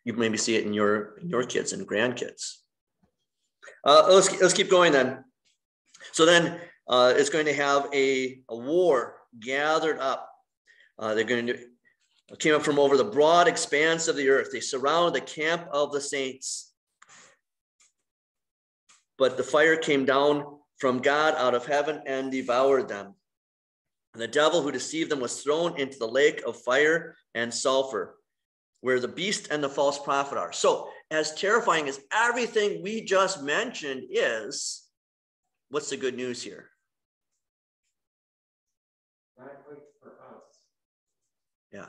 You 0.05 0.15
maybe 0.15 0.39
see 0.39 0.57
it 0.57 0.65
in 0.65 0.73
your 0.73 1.19
in 1.19 1.29
your 1.29 1.45
kids 1.45 1.73
and 1.73 1.87
grandkids. 1.87 2.57
Uh, 3.85 4.09
let's 4.11 4.41
let's 4.41 4.55
keep 4.55 4.71
going 4.71 4.93
then. 4.93 5.25
So 6.13 6.27
then 6.27 6.61
uh, 6.91 7.15
it's 7.17 7.31
going 7.31 7.47
to 7.47 7.55
have 7.55 7.89
a, 7.95 8.43
a 8.51 8.57
war 8.57 9.17
gathered 9.39 9.99
up. 9.99 10.29
Uh, 10.99 11.15
they're 11.15 11.25
going 11.25 11.47
to 11.47 11.59
came 12.39 12.55
up 12.55 12.63
from 12.63 12.79
over 12.79 12.97
the 12.97 13.05
broad 13.05 13.49
expanse 13.49 14.07
of 14.07 14.17
the 14.17 14.29
earth. 14.29 14.51
They 14.53 14.61
surrounded 14.61 15.15
the 15.15 15.27
camp 15.27 15.67
of 15.73 15.93
the 15.93 16.01
saints. 16.01 16.73
But 19.19 19.37
the 19.37 19.43
fire 19.43 19.77
came 19.77 20.05
down 20.05 20.59
from 20.79 20.99
God 20.99 21.35
out 21.37 21.55
of 21.55 21.67
heaven 21.67 22.03
and 22.07 22.31
devoured 22.31 22.89
them. 22.89 23.15
And 24.15 24.23
the 24.23 24.29
devil 24.29 24.63
who 24.63 24.73
deceived 24.73 25.11
them 25.11 25.21
was 25.21 25.43
thrown 25.43 25.79
into 25.79 25.99
the 25.99 26.07
lake 26.09 26.43
of 26.47 26.61
fire 26.63 27.17
and 27.35 27.53
sulfur, 27.53 28.17
where 28.81 28.99
the 28.99 29.09
beast 29.09 29.49
and 29.51 29.63
the 29.63 29.69
false 29.69 29.99
prophet 29.99 30.39
are. 30.39 30.53
So, 30.53 30.89
as 31.11 31.35
terrifying 31.35 31.89
as 31.89 32.01
everything 32.13 32.83
we 32.83 33.05
just 33.05 33.43
mentioned 33.43 34.05
is, 34.11 34.85
what's 35.71 35.91
the 35.91 35.97
good 35.97 36.17
news 36.17 36.43
here? 36.43 36.71
Yeah, 41.73 41.87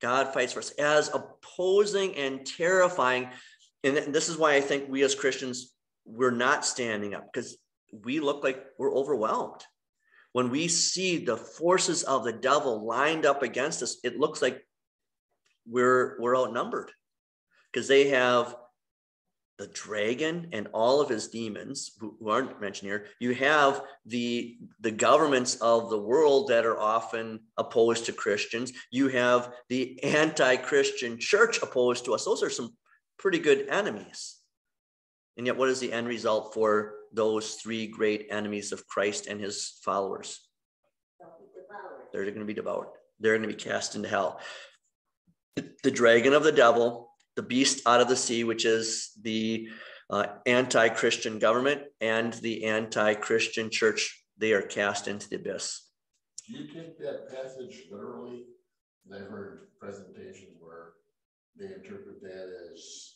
God 0.00 0.32
fights 0.32 0.52
for 0.52 0.60
us. 0.60 0.70
As 0.72 1.10
opposing 1.12 2.16
and 2.16 2.46
terrifying, 2.46 3.28
and 3.84 3.96
this 4.14 4.28
is 4.28 4.36
why 4.36 4.54
I 4.54 4.60
think 4.60 4.88
we 4.88 5.02
as 5.02 5.14
Christians, 5.14 5.74
we're 6.04 6.30
not 6.30 6.64
standing 6.64 7.14
up 7.14 7.28
because 7.32 7.58
we 8.04 8.20
look 8.20 8.42
like 8.42 8.64
we're 8.78 8.94
overwhelmed. 8.94 9.62
When 10.32 10.50
we 10.50 10.68
see 10.68 11.24
the 11.24 11.36
forces 11.36 12.02
of 12.04 12.24
the 12.24 12.32
devil 12.32 12.84
lined 12.84 13.26
up 13.26 13.42
against 13.42 13.82
us, 13.82 13.98
it 14.04 14.18
looks 14.18 14.42
like 14.42 14.64
we're 15.66 16.20
we're 16.20 16.36
outnumbered 16.36 16.90
because 17.72 17.88
they 17.88 18.08
have 18.08 18.54
the 19.58 19.66
dragon 19.68 20.48
and 20.52 20.68
all 20.72 21.00
of 21.00 21.08
his 21.08 21.28
demons 21.28 21.92
who, 21.98 22.16
who, 22.20 22.28
aren't 22.28 22.60
mentioned 22.60 22.88
here 22.88 23.06
you 23.18 23.34
have 23.34 23.82
the 24.06 24.56
the 24.80 24.90
governments 24.90 25.56
of 25.56 25.90
the 25.90 25.98
world 25.98 26.48
that 26.48 26.64
are 26.64 26.78
often 26.78 27.40
opposed 27.56 28.06
to 28.06 28.12
christians 28.12 28.72
you 28.90 29.08
have 29.08 29.52
the 29.68 30.02
anti-christian 30.04 31.18
church 31.18 31.60
opposed 31.62 32.04
to 32.04 32.14
us 32.14 32.24
those 32.24 32.42
are 32.42 32.50
some 32.50 32.72
pretty 33.18 33.38
good 33.38 33.66
enemies 33.68 34.36
and 35.36 35.46
yet 35.46 35.56
what 35.56 35.68
is 35.68 35.80
the 35.80 35.92
end 35.92 36.06
result 36.06 36.54
for 36.54 36.94
those 37.12 37.54
three 37.54 37.86
great 37.86 38.26
enemies 38.30 38.72
of 38.72 38.86
Christ 38.86 39.26
and 39.26 39.40
his 39.40 39.78
followers. 39.84 40.40
They're 42.12 42.24
going 42.24 42.38
to 42.38 42.44
be 42.44 42.54
devoured. 42.54 42.88
They're 43.20 43.36
going 43.36 43.48
to 43.48 43.54
be 43.54 43.62
cast 43.62 43.94
into 43.94 44.08
hell. 44.08 44.40
The 45.56 45.90
dragon 45.90 46.32
of 46.32 46.42
the 46.42 46.52
devil, 46.52 47.07
the 47.38 47.42
beast 47.44 47.86
out 47.86 48.00
of 48.00 48.08
the 48.08 48.16
sea, 48.16 48.42
which 48.42 48.64
is 48.64 49.12
the 49.22 49.68
uh, 50.10 50.26
anti 50.44 50.88
Christian 50.88 51.38
government, 51.38 51.82
and 52.00 52.32
the 52.32 52.64
anti 52.64 53.14
Christian 53.14 53.70
church, 53.70 54.24
they 54.36 54.52
are 54.52 54.62
cast 54.62 55.06
into 55.06 55.28
the 55.28 55.36
abyss. 55.36 55.86
Do 56.48 56.54
you 56.54 56.66
take 56.66 56.98
that 56.98 57.30
passage 57.30 57.84
literally? 57.92 58.42
I've 59.14 59.28
heard 59.28 59.68
presentations 59.80 60.58
where 60.60 60.94
they 61.56 61.66
interpret 61.66 62.20
that 62.22 62.48
as 62.72 63.14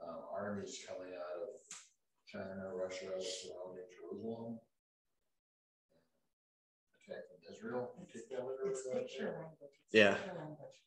uh, 0.00 0.40
armies 0.40 0.78
coming 0.88 1.12
out 1.12 1.42
of 1.42 1.58
China, 2.30 2.70
Russia 2.80 3.10
surrounding 3.18 3.84
Jerusalem. 3.98 4.60
Attacking 7.08 7.42
Israel. 7.52 7.90
Yeah. 9.90 10.14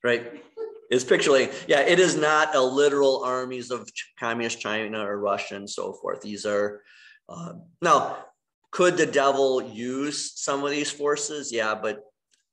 Right. 0.04 0.42
It's 0.92 1.04
picturing. 1.04 1.50
Yeah, 1.68 1.80
it 1.80 2.00
is 2.00 2.16
not 2.16 2.54
a 2.56 2.62
literal 2.62 3.24
armies 3.24 3.72
of 3.72 3.90
communist 4.20 4.60
China 4.60 5.00
or 5.04 5.18
Russia 5.20 5.56
and 5.56 5.70
so 5.70 5.94
forth. 5.94 6.22
These 6.22 6.46
are 6.46 6.82
uh, 7.28 7.54
now. 7.82 8.18
Could 8.72 8.96
the 8.96 9.06
devil 9.06 9.62
use 9.62 10.40
some 10.40 10.64
of 10.64 10.72
these 10.72 10.90
forces? 10.90 11.52
Yeah, 11.52 11.76
but 11.76 12.04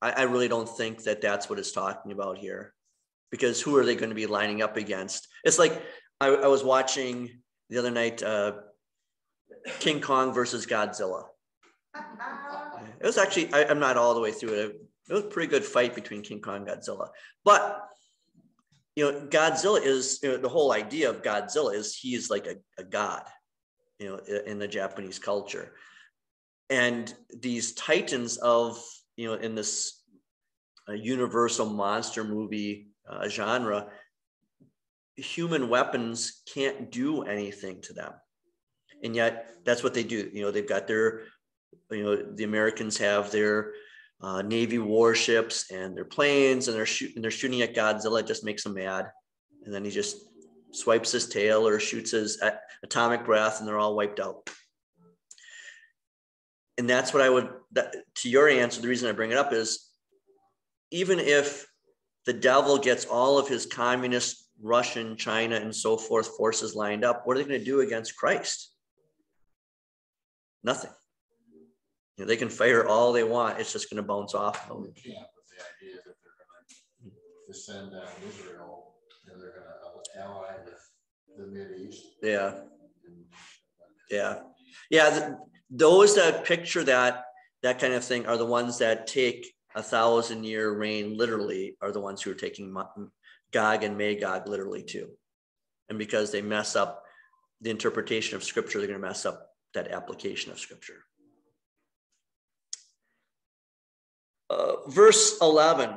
I, 0.02 0.10
I 0.10 0.22
really 0.22 0.48
don't 0.48 0.68
think 0.68 1.04
that 1.04 1.20
that's 1.20 1.48
what 1.48 1.60
it's 1.60 1.70
talking 1.70 2.10
about 2.10 2.38
here, 2.38 2.74
because 3.30 3.62
who 3.62 3.76
are 3.76 3.84
they 3.84 3.94
going 3.94 4.08
to 4.08 4.16
be 4.16 4.26
lining 4.26 4.60
up 4.60 4.76
against? 4.76 5.28
It's 5.44 5.60
like 5.60 5.80
I, 6.20 6.26
I 6.28 6.48
was 6.48 6.64
watching 6.64 7.30
the 7.70 7.78
other 7.78 7.92
night. 7.92 8.22
Uh, 8.22 8.52
King 9.80 10.00
Kong 10.00 10.32
versus 10.32 10.66
Godzilla. 10.66 11.24
It 11.94 13.06
was 13.06 13.18
actually, 13.18 13.52
I, 13.52 13.62
am 13.62 13.78
not 13.78 13.96
all 13.96 14.14
the 14.14 14.20
way 14.20 14.32
through 14.32 14.54
it. 14.54 14.76
It 15.08 15.12
was 15.12 15.24
a 15.24 15.28
pretty 15.28 15.50
good 15.50 15.64
fight 15.64 15.94
between 15.94 16.22
King 16.22 16.40
Kong 16.40 16.56
and 16.56 16.66
Godzilla. 16.66 17.08
But, 17.44 17.88
you 18.98 19.04
know, 19.04 19.20
Godzilla 19.28 19.80
is, 19.80 20.18
you 20.22 20.30
know, 20.30 20.36
the 20.38 20.48
whole 20.48 20.72
idea 20.72 21.08
of 21.08 21.22
Godzilla 21.22 21.72
is 21.72 21.94
he's 21.94 22.30
like 22.30 22.46
a, 22.48 22.56
a 22.80 22.84
god, 22.84 23.22
you 24.00 24.08
know, 24.08 24.16
in 24.44 24.58
the 24.58 24.66
Japanese 24.66 25.20
culture. 25.20 25.74
And 26.68 27.14
these 27.40 27.74
titans 27.74 28.38
of, 28.38 28.82
you 29.16 29.28
know, 29.28 29.34
in 29.34 29.54
this 29.54 30.02
uh, 30.88 30.94
universal 30.94 31.66
monster 31.66 32.24
movie 32.24 32.88
uh, 33.08 33.28
genre, 33.28 33.86
human 35.14 35.68
weapons 35.68 36.42
can't 36.52 36.90
do 36.90 37.22
anything 37.22 37.80
to 37.82 37.92
them 37.92 38.12
and 39.02 39.14
yet 39.14 39.54
that's 39.64 39.82
what 39.82 39.94
they 39.94 40.02
do. 40.02 40.30
You 40.32 40.42
know, 40.42 40.50
they've 40.50 40.68
got 40.68 40.86
their, 40.86 41.22
you 41.90 42.02
know, 42.02 42.16
the 42.16 42.44
Americans 42.44 42.98
have 42.98 43.30
their 43.30 43.72
uh, 44.20 44.42
Navy 44.42 44.78
warships 44.78 45.70
and 45.70 45.96
their 45.96 46.04
planes, 46.04 46.68
and 46.68 46.76
they're 46.76 46.86
shooting, 46.86 47.22
they're 47.22 47.30
shooting 47.30 47.62
at 47.62 47.74
Godzilla. 47.74 48.20
It 48.20 48.26
just 48.26 48.44
makes 48.44 48.66
him 48.66 48.74
mad, 48.74 49.06
and 49.64 49.72
then 49.72 49.84
he 49.84 49.90
just 49.90 50.16
swipes 50.72 51.12
his 51.12 51.28
tail 51.28 51.66
or 51.66 51.78
shoots 51.78 52.10
his 52.10 52.42
atomic 52.82 53.24
breath, 53.24 53.58
and 53.58 53.68
they're 53.68 53.78
all 53.78 53.96
wiped 53.96 54.20
out. 54.20 54.50
And 56.76 56.88
that's 56.88 57.12
what 57.12 57.22
I 57.22 57.30
would. 57.30 57.50
That, 57.72 57.94
to 58.16 58.28
your 58.28 58.48
answer, 58.48 58.80
the 58.80 58.88
reason 58.88 59.08
I 59.08 59.12
bring 59.12 59.30
it 59.30 59.36
up 59.36 59.52
is, 59.52 59.90
even 60.90 61.18
if 61.18 61.66
the 62.24 62.32
devil 62.32 62.78
gets 62.78 63.04
all 63.04 63.38
of 63.38 63.48
his 63.48 63.66
communist 63.66 64.48
Russian, 64.60 65.16
China, 65.16 65.56
and 65.56 65.74
so 65.74 65.96
forth 65.96 66.36
forces 66.36 66.74
lined 66.74 67.04
up, 67.04 67.22
what 67.24 67.36
are 67.36 67.40
they 67.40 67.48
going 67.48 67.60
to 67.60 67.64
do 67.64 67.80
against 67.80 68.16
Christ? 68.16 68.72
Nothing. 70.62 70.90
You 72.18 72.24
know, 72.24 72.28
they 72.28 72.36
can 72.36 72.48
fire 72.48 72.84
all 72.84 73.12
they 73.12 73.22
want. 73.22 73.60
It's 73.60 73.72
just 73.72 73.88
going 73.90 74.02
to 74.02 74.06
bounce 74.06 74.34
off. 74.34 74.66
They 74.66 74.74
can't, 74.74 75.26
but 75.34 75.44
the 75.48 75.86
idea 75.86 75.96
that 76.04 76.16
they're 76.20 76.34
going 76.42 77.12
to 77.12 77.46
descend 77.46 77.92
Israel 78.28 78.94
and 79.30 79.40
they're 79.40 79.52
going 79.52 79.62
to 79.62 80.20
ally 80.20 80.54
with 80.64 81.36
the 81.36 81.46
Mid 81.46 81.78
East. 81.78 82.04
Yeah. 82.20 82.54
Yeah. 84.10 84.40
Yeah. 84.90 85.10
The, 85.10 85.38
those 85.70 86.16
that 86.16 86.44
picture 86.44 86.82
that 86.84 87.24
that 87.62 87.78
kind 87.78 87.92
of 87.92 88.04
thing 88.04 88.26
are 88.26 88.36
the 88.36 88.46
ones 88.46 88.78
that 88.78 89.06
take 89.06 89.54
a 89.76 89.82
thousand 89.82 90.42
year 90.42 90.76
reign 90.76 91.16
literally 91.16 91.76
are 91.80 91.92
the 91.92 92.00
ones 92.00 92.20
who 92.20 92.32
are 92.32 92.34
taking 92.34 92.74
Gog 93.52 93.84
and 93.84 93.96
Magog 93.96 94.48
literally 94.48 94.82
too. 94.82 95.10
And 95.88 95.98
because 95.98 96.32
they 96.32 96.42
mess 96.42 96.74
up 96.74 97.04
the 97.60 97.70
interpretation 97.70 98.34
of 98.34 98.42
scripture, 98.42 98.78
they're 98.78 98.88
going 98.88 99.00
to 99.00 99.06
mess 99.06 99.24
up 99.24 99.50
that 99.74 99.92
application 99.92 100.50
of 100.50 100.58
scripture. 100.58 101.04
Uh, 104.50 104.88
verse 104.88 105.38
11 105.40 105.96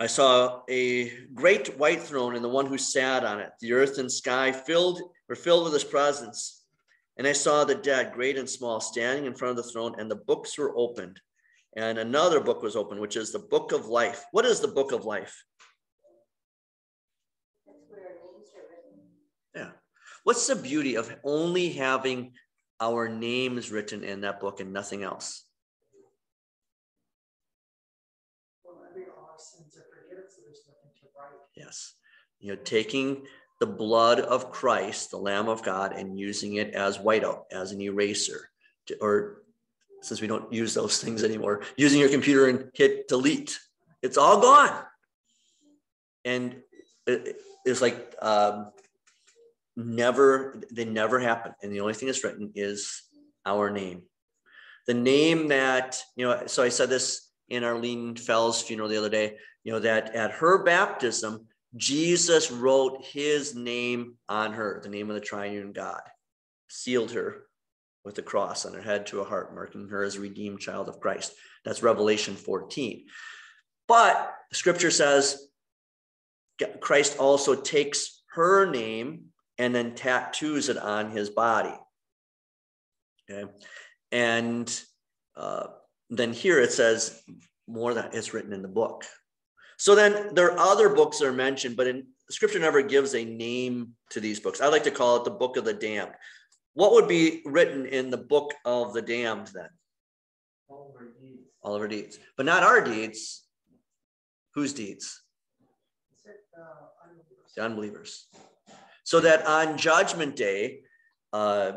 I 0.00 0.06
saw 0.06 0.62
a 0.70 1.10
great 1.34 1.76
white 1.76 2.00
throne 2.00 2.36
and 2.36 2.44
the 2.44 2.48
one 2.48 2.66
who 2.66 2.78
sat 2.78 3.24
on 3.24 3.40
it. 3.40 3.50
The 3.60 3.72
earth 3.72 3.98
and 3.98 4.10
sky 4.10 4.52
filled 4.52 5.00
were 5.28 5.34
filled 5.34 5.64
with 5.64 5.72
his 5.72 5.82
presence. 5.82 6.62
And 7.16 7.26
I 7.26 7.32
saw 7.32 7.64
the 7.64 7.74
dead, 7.74 8.12
great 8.12 8.38
and 8.38 8.48
small, 8.48 8.80
standing 8.80 9.24
in 9.24 9.34
front 9.34 9.58
of 9.58 9.64
the 9.64 9.72
throne, 9.72 9.96
and 9.98 10.08
the 10.08 10.14
books 10.14 10.56
were 10.56 10.76
opened. 10.76 11.20
And 11.76 11.98
another 11.98 12.38
book 12.38 12.62
was 12.62 12.76
opened, 12.76 13.00
which 13.00 13.16
is 13.16 13.32
the 13.32 13.40
book 13.40 13.72
of 13.72 13.86
life. 13.86 14.24
What 14.30 14.44
is 14.44 14.60
the 14.60 14.68
book 14.68 14.92
of 14.92 15.04
life? 15.04 15.42
Yeah. 19.52 19.70
What's 20.22 20.46
the 20.46 20.54
beauty 20.54 20.94
of 20.94 21.12
only 21.24 21.70
having 21.70 22.34
our 22.80 23.08
names 23.08 23.70
written 23.70 24.04
in 24.04 24.20
that 24.22 24.40
book 24.40 24.60
and 24.60 24.72
nothing 24.72 25.02
else. 25.02 25.44
You 32.40 32.54
know, 32.54 32.60
taking 32.62 33.26
the 33.60 33.66
blood 33.66 34.20
of 34.20 34.52
Christ, 34.52 35.10
the 35.10 35.16
Lamb 35.16 35.48
of 35.48 35.62
God, 35.62 35.92
and 35.92 36.18
using 36.18 36.56
it 36.56 36.74
as 36.74 36.98
whiteout, 36.98 37.42
as 37.50 37.72
an 37.72 37.80
eraser, 37.80 38.50
to, 38.86 38.96
or 39.00 39.42
since 40.02 40.20
we 40.20 40.28
don't 40.28 40.52
use 40.52 40.74
those 40.74 40.98
things 41.02 41.24
anymore, 41.24 41.62
using 41.76 42.00
your 42.00 42.08
computer 42.08 42.48
and 42.48 42.70
hit 42.74 43.08
delete. 43.08 43.58
It's 44.02 44.16
all 44.16 44.40
gone. 44.40 44.84
And 46.24 46.56
it, 47.06 47.40
it's 47.64 47.82
like 47.82 48.14
um, 48.22 48.70
never, 49.76 50.60
they 50.70 50.84
never 50.84 51.18
happen. 51.18 51.52
And 51.62 51.72
the 51.72 51.80
only 51.80 51.94
thing 51.94 52.06
that's 52.06 52.22
written 52.22 52.52
is 52.54 53.02
our 53.44 53.70
name. 53.70 54.02
The 54.86 54.94
name 54.94 55.48
that, 55.48 56.02
you 56.16 56.26
know, 56.26 56.46
so 56.46 56.62
I 56.62 56.68
said 56.68 56.88
this 56.90 57.28
in 57.48 57.64
Arlene 57.64 58.16
Fell's 58.16 58.62
funeral 58.62 58.88
the 58.88 58.96
other 58.96 59.08
day, 59.08 59.36
you 59.64 59.72
know, 59.72 59.80
that 59.80 60.14
at 60.14 60.32
her 60.32 60.62
baptism, 60.62 61.46
Jesus 61.78 62.50
wrote 62.50 63.04
his 63.04 63.54
name 63.54 64.16
on 64.28 64.52
her, 64.52 64.80
the 64.82 64.88
name 64.88 65.08
of 65.08 65.14
the 65.14 65.20
triune 65.20 65.72
God, 65.72 66.02
sealed 66.68 67.12
her 67.12 67.44
with 68.04 68.14
the 68.14 68.22
cross 68.22 68.66
on 68.66 68.74
her 68.74 68.82
head 68.82 69.06
to 69.06 69.20
a 69.20 69.24
heart, 69.24 69.54
marking 69.54 69.88
her 69.88 70.02
as 70.02 70.16
a 70.16 70.20
redeemed 70.20 70.60
child 70.60 70.88
of 70.88 71.00
Christ. 71.00 71.32
That's 71.64 71.82
Revelation 71.82 72.34
14. 72.34 73.06
But 73.86 74.34
scripture 74.52 74.90
says 74.90 75.48
Christ 76.80 77.18
also 77.18 77.54
takes 77.54 78.22
her 78.34 78.70
name 78.70 79.26
and 79.56 79.74
then 79.74 79.94
tattoos 79.94 80.68
it 80.68 80.76
on 80.76 81.10
his 81.10 81.30
body. 81.30 81.74
Okay. 83.30 83.50
And 84.12 84.82
uh, 85.36 85.68
then 86.10 86.32
here 86.32 86.60
it 86.60 86.72
says 86.72 87.20
more 87.66 87.94
that 87.94 88.14
is 88.14 88.32
written 88.32 88.52
in 88.52 88.62
the 88.62 88.68
book. 88.68 89.04
So 89.78 89.94
then 89.94 90.34
there 90.34 90.52
are 90.52 90.58
other 90.58 90.88
books 90.88 91.18
that 91.18 91.28
are 91.28 91.32
mentioned, 91.32 91.76
but 91.76 91.86
in 91.86 92.06
scripture 92.30 92.58
never 92.58 92.82
gives 92.82 93.14
a 93.14 93.24
name 93.24 93.94
to 94.10 94.20
these 94.20 94.40
books. 94.40 94.60
I 94.60 94.66
like 94.66 94.82
to 94.84 94.90
call 94.90 95.16
it 95.16 95.24
the 95.24 95.30
book 95.30 95.56
of 95.56 95.64
the 95.64 95.72
damned. 95.72 96.12
What 96.74 96.92
would 96.92 97.08
be 97.08 97.42
written 97.44 97.86
in 97.86 98.10
the 98.10 98.16
book 98.16 98.52
of 98.64 98.92
the 98.92 99.02
damned 99.02 99.48
then? 99.54 99.68
All 100.68 100.90
of 100.90 100.96
our 101.00 101.08
deeds. 101.20 101.42
All 101.62 101.74
of 101.76 101.80
our 101.80 101.88
deeds. 101.88 102.18
But 102.36 102.46
not 102.46 102.64
our 102.64 102.80
deeds. 102.80 103.44
Whose 104.54 104.72
deeds? 104.72 105.22
The 107.56 107.64
unbelievers. 107.64 108.26
So 109.04 109.20
that 109.20 109.46
on 109.46 109.78
judgment 109.78 110.36
day, 110.36 110.80
uh, 111.32 111.72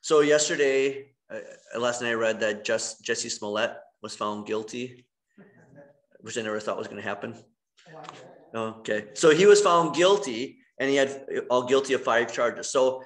so 0.00 0.20
yesterday, 0.20 1.12
uh, 1.30 1.78
last 1.78 2.02
night 2.02 2.10
I 2.10 2.14
read 2.14 2.40
that 2.40 2.64
just 2.64 3.04
Jussie 3.04 3.30
Smollett 3.30 3.76
was 4.02 4.16
found 4.16 4.46
guilty, 4.46 5.06
which 6.22 6.38
I 6.38 6.42
never 6.42 6.60
thought 6.60 6.78
was 6.78 6.88
going 6.88 7.02
to 7.02 7.08
happen. 7.08 7.36
Okay, 8.54 9.08
so 9.14 9.30
he 9.30 9.46
was 9.46 9.60
found 9.60 9.94
guilty, 9.94 10.58
and 10.78 10.88
he 10.88 10.96
had 10.96 11.24
all 11.50 11.64
guilty 11.64 11.94
of 11.94 12.02
five 12.02 12.32
charges. 12.32 12.70
So 12.70 13.02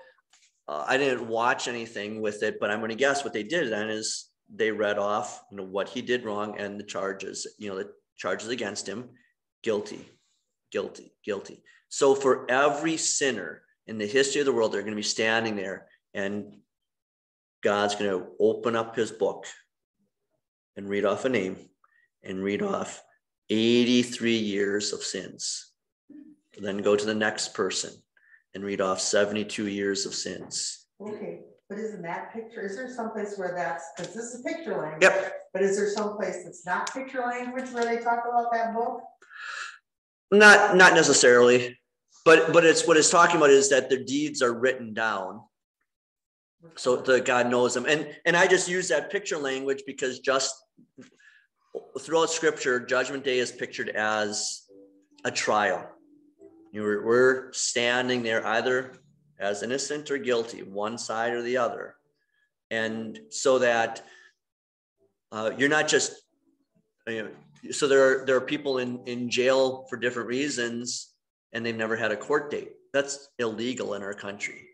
uh, 0.69 0.85
I 0.87 0.97
didn't 0.97 1.29
watch 1.29 1.69
anything 1.69 2.21
with 2.21 2.43
it, 2.43 2.59
but 2.61 2.71
I'm 2.71 2.79
going 2.79 2.91
to 2.91 2.97
guess 2.97 3.25
what 3.25 3.33
they 3.33 3.43
did 3.43 3.71
then 3.71 3.89
is 3.89 4.29
they 4.53 4.71
read 4.71 4.99
off, 4.99 5.43
you 5.51 5.57
know, 5.57 5.65
what 5.65 5.89
he 5.89 6.03
did 6.03 6.25
wrong 6.25 6.59
and 6.59 6.79
the 6.79 6.85
charges, 6.85 7.47
you 7.59 7.69
know, 7.69 7.77
the 7.77 7.91
charges 8.17 8.49
against 8.49 8.89
him, 8.89 9.11
guilty, 9.63 10.05
guilty, 10.71 11.13
guilty. 11.25 11.63
So 11.89 12.15
for 12.15 12.51
every 12.51 12.97
sinner 12.97 13.63
in 13.87 13.99
the 13.99 14.07
history 14.07 14.41
of 14.41 14.47
the 14.47 14.53
world, 14.53 14.73
they're 14.73 14.83
going 14.83 14.93
to 14.93 14.97
be 14.97 15.03
standing 15.03 15.57
there, 15.57 15.87
and 16.15 16.57
God's 17.63 17.95
going 17.95 18.11
to 18.11 18.27
open 18.41 18.77
up 18.77 18.97
His 18.97 19.13
book 19.13 19.47
and 20.77 20.89
read 20.89 21.05
off 21.05 21.25
a 21.25 21.29
name 21.29 21.57
and 22.27 22.43
read 22.43 22.63
off 22.63 23.03
83 23.51 24.37
years 24.37 24.93
of 24.93 25.03
sins. 25.03 25.73
Then 26.59 26.79
go 26.79 26.97
to 26.97 27.05
the 27.05 27.15
next 27.15 27.55
person 27.55 27.93
and 28.55 28.65
read 28.65 28.81
off 28.81 29.01
72 29.01 29.69
years 29.69 30.07
of 30.07 30.15
sins. 30.15 30.87
Okay, 31.01 31.41
but 31.69 31.79
isn't 31.79 32.03
that 32.03 32.33
picture, 32.33 32.65
is 32.65 32.77
there 32.77 32.93
someplace 32.93 33.35
where 33.37 33.55
that's, 33.55 33.85
because 33.97 34.15
this 34.15 34.35
is 34.35 34.43
picture 34.43 34.77
language? 34.77 35.03
Yep. 35.03 35.33
But 35.53 35.63
is 35.63 35.77
there 35.77 35.91
someplace 35.91 36.45
that's 36.45 36.65
not 36.65 36.93
picture 36.93 37.21
language 37.21 37.71
where 37.71 37.85
they 37.85 38.03
talk 38.03 38.25
about 38.29 38.53
that 38.53 38.75
book? 38.75 39.03
Not 40.33 40.77
not 40.77 40.95
necessarily, 40.95 41.79
but 42.25 42.53
but 42.53 42.65
it's 42.65 42.87
what 42.87 42.97
it's 42.97 43.11
talking 43.11 43.37
about 43.37 43.51
is 43.51 43.71
that 43.71 43.89
the 43.89 44.05
deeds 44.05 44.43
are 44.43 44.53
written 44.53 44.93
down 44.93 45.41
so 46.75 46.97
the 46.97 47.21
God 47.21 47.49
knows 47.49 47.75
them. 47.75 47.87
And 47.87 48.09
and 48.25 48.37
I 48.37 48.47
just 48.47 48.69
use 48.69 48.89
that 48.89 49.11
picture 49.11 49.39
language 49.39 49.83
because 49.87 50.19
just 50.19 50.55
throughout 52.01 52.31
scripture, 52.31 52.81
judgment 52.81 53.25
day 53.25 53.39
is 53.39 53.53
pictured 53.53 53.91
as 53.91 54.63
a 55.25 55.31
trial. 55.31 55.89
We're 56.73 57.53
standing 57.53 58.23
there 58.23 58.47
either 58.47 58.93
as 59.39 59.63
innocent 59.63 60.11
or 60.11 60.19
guilty, 60.19 60.63
one 60.63 60.99
side 60.99 61.33
or 61.33 61.43
the 61.43 61.57
other. 61.57 61.97
And 62.71 63.19
so 63.31 63.59
that 63.61 64.05
uh, 65.33 65.53
you're 65.57 65.69
not 65.69 65.89
just, 65.89 66.13
you 67.07 67.23
know, 67.23 67.31
so 67.71 67.89
there 67.89 68.23
are, 68.23 68.27
there 68.27 68.37
are 68.37 68.41
people 68.41 68.79
in, 68.79 69.01
in 69.07 69.31
jail 69.31 69.87
for 69.89 69.97
different 69.97 70.29
reasons 70.29 71.15
and 71.53 71.65
they've 71.65 71.77
never 71.77 71.97
had 71.97 72.13
a 72.13 72.17
court 72.17 72.51
date. 72.51 72.73
That's 72.93 73.29
illegal 73.39 73.95
in 73.95 74.03
our 74.03 74.15
country. 74.15 74.69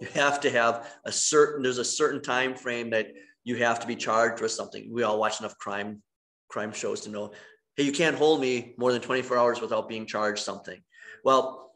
You 0.00 0.08
have 0.14 0.40
to 0.40 0.50
have 0.50 0.92
a 1.04 1.12
certain, 1.12 1.62
there's 1.62 1.78
a 1.78 1.84
certain 1.84 2.20
time 2.20 2.54
frame 2.54 2.90
that 2.90 3.08
you 3.44 3.56
have 3.56 3.80
to 3.80 3.86
be 3.86 3.96
charged 3.96 4.42
with 4.42 4.50
something. 4.50 4.92
We 4.92 5.02
all 5.04 5.18
watch 5.18 5.40
enough 5.40 5.56
crime 5.58 6.02
crime 6.48 6.72
shows 6.72 7.02
to 7.02 7.10
know, 7.10 7.32
hey, 7.76 7.84
you 7.84 7.92
can't 7.92 8.16
hold 8.16 8.40
me 8.40 8.74
more 8.78 8.92
than 8.92 9.02
24 9.02 9.36
hours 9.36 9.60
without 9.60 9.88
being 9.88 10.06
charged 10.06 10.42
something. 10.42 10.80
Well, 11.24 11.72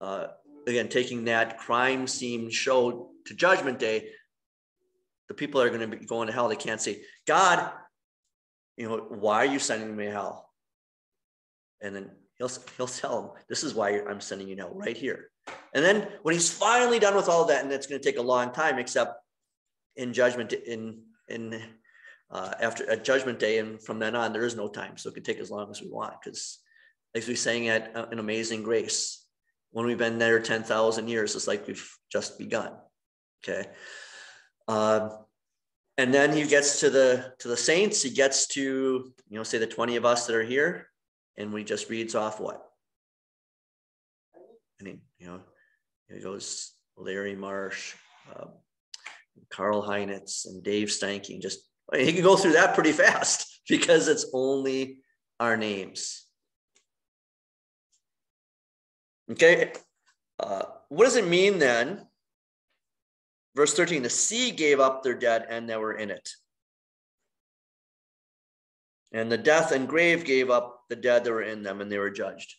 uh, 0.00 0.28
again, 0.66 0.88
taking 0.88 1.24
that 1.24 1.58
crime 1.58 2.06
scene 2.06 2.50
show 2.50 3.10
to 3.26 3.34
Judgment 3.34 3.78
Day, 3.78 4.10
the 5.28 5.34
people 5.34 5.60
are 5.60 5.68
going 5.68 5.80
to 5.80 5.96
be 5.96 6.04
going 6.04 6.26
to 6.28 6.32
hell. 6.32 6.48
They 6.48 6.56
can't 6.56 6.80
say, 6.80 7.02
God, 7.26 7.70
you 8.76 8.88
know, 8.88 8.96
why 9.08 9.38
are 9.38 9.52
you 9.52 9.58
sending 9.58 9.94
me 9.94 10.06
hell? 10.06 10.48
And 11.80 11.94
then 11.94 12.10
he'll 12.38 12.50
he'll 12.76 12.86
tell 12.86 13.22
them, 13.22 13.30
this 13.48 13.62
is 13.62 13.74
why 13.74 14.00
I'm 14.00 14.20
sending 14.20 14.48
you 14.48 14.56
now, 14.56 14.70
right 14.72 14.96
here. 14.96 15.30
And 15.74 15.84
then 15.84 16.08
when 16.22 16.34
he's 16.34 16.50
finally 16.50 16.98
done 16.98 17.14
with 17.14 17.28
all 17.28 17.44
that, 17.46 17.62
and 17.62 17.72
it's 17.72 17.86
going 17.86 18.00
to 18.00 18.04
take 18.04 18.18
a 18.18 18.22
long 18.22 18.52
time, 18.52 18.78
except 18.78 19.14
in 19.96 20.12
judgment 20.12 20.52
in 20.52 21.02
in 21.28 21.60
uh, 22.30 22.52
after 22.60 22.84
a 22.84 22.96
judgment 22.96 23.38
day, 23.38 23.58
and 23.58 23.82
from 23.82 23.98
then 23.98 24.14
on 24.14 24.32
there 24.32 24.44
is 24.44 24.56
no 24.56 24.68
time, 24.68 24.96
so 24.96 25.08
it 25.08 25.14
can 25.14 25.22
take 25.22 25.38
as 25.38 25.50
long 25.50 25.70
as 25.70 25.80
we 25.80 25.88
want 25.88 26.14
because 26.22 26.58
as 27.14 27.26
we 27.26 27.34
sang 27.34 27.68
at 27.68 27.96
uh, 27.96 28.06
an 28.10 28.18
amazing 28.18 28.62
grace, 28.62 29.24
when 29.70 29.86
we've 29.86 29.98
been 29.98 30.18
there 30.18 30.40
10,000 30.40 31.08
years, 31.08 31.34
it's 31.34 31.46
like 31.46 31.66
we've 31.66 31.90
just 32.10 32.38
begun. 32.38 32.72
Okay. 33.42 33.68
Um, 34.66 35.10
and 35.96 36.12
then 36.14 36.32
he 36.32 36.46
gets 36.46 36.80
to 36.80 36.90
the 36.90 37.34
to 37.40 37.48
the 37.48 37.56
saints. 37.56 38.02
He 38.02 38.10
gets 38.10 38.46
to 38.48 39.12
you 39.28 39.36
know 39.36 39.42
say 39.42 39.58
the 39.58 39.66
20 39.66 39.96
of 39.96 40.04
us 40.04 40.26
that 40.26 40.36
are 40.36 40.44
here, 40.44 40.88
and 41.36 41.52
we 41.52 41.64
just 41.64 41.90
reads 41.90 42.14
off 42.14 42.40
what. 42.40 42.62
i 44.80 44.84
mean 44.84 45.00
you 45.18 45.26
know 45.26 45.40
he 46.08 46.20
goes 46.20 46.72
Larry 46.96 47.34
Marsh, 47.34 47.94
uh, 48.34 48.46
Carl 49.50 49.82
Heinitz, 49.82 50.46
and 50.46 50.62
Dave 50.62 50.88
Stanky. 50.88 51.40
Just 51.40 51.60
he 51.94 52.12
can 52.12 52.22
go 52.22 52.36
through 52.36 52.52
that 52.52 52.74
pretty 52.74 52.92
fast 52.92 53.60
because 53.68 54.08
it's 54.08 54.26
only 54.32 54.98
our 55.40 55.56
names. 55.56 56.24
Okay, 59.30 59.72
uh, 60.40 60.62
what 60.88 61.04
does 61.04 61.16
it 61.16 61.26
mean 61.26 61.58
then? 61.58 62.06
Verse 63.54 63.74
13 63.74 64.02
the 64.02 64.10
sea 64.10 64.50
gave 64.50 64.80
up 64.80 65.02
their 65.02 65.14
dead 65.14 65.46
and 65.48 65.68
they 65.68 65.76
were 65.76 65.92
in 65.92 66.10
it. 66.10 66.30
And 69.12 69.32
the 69.32 69.38
death 69.38 69.72
and 69.72 69.88
grave 69.88 70.24
gave 70.24 70.50
up 70.50 70.84
the 70.88 70.96
dead 70.96 71.24
that 71.24 71.32
were 71.32 71.42
in 71.42 71.62
them 71.62 71.80
and 71.80 71.90
they 71.90 71.98
were 71.98 72.10
judged. 72.10 72.54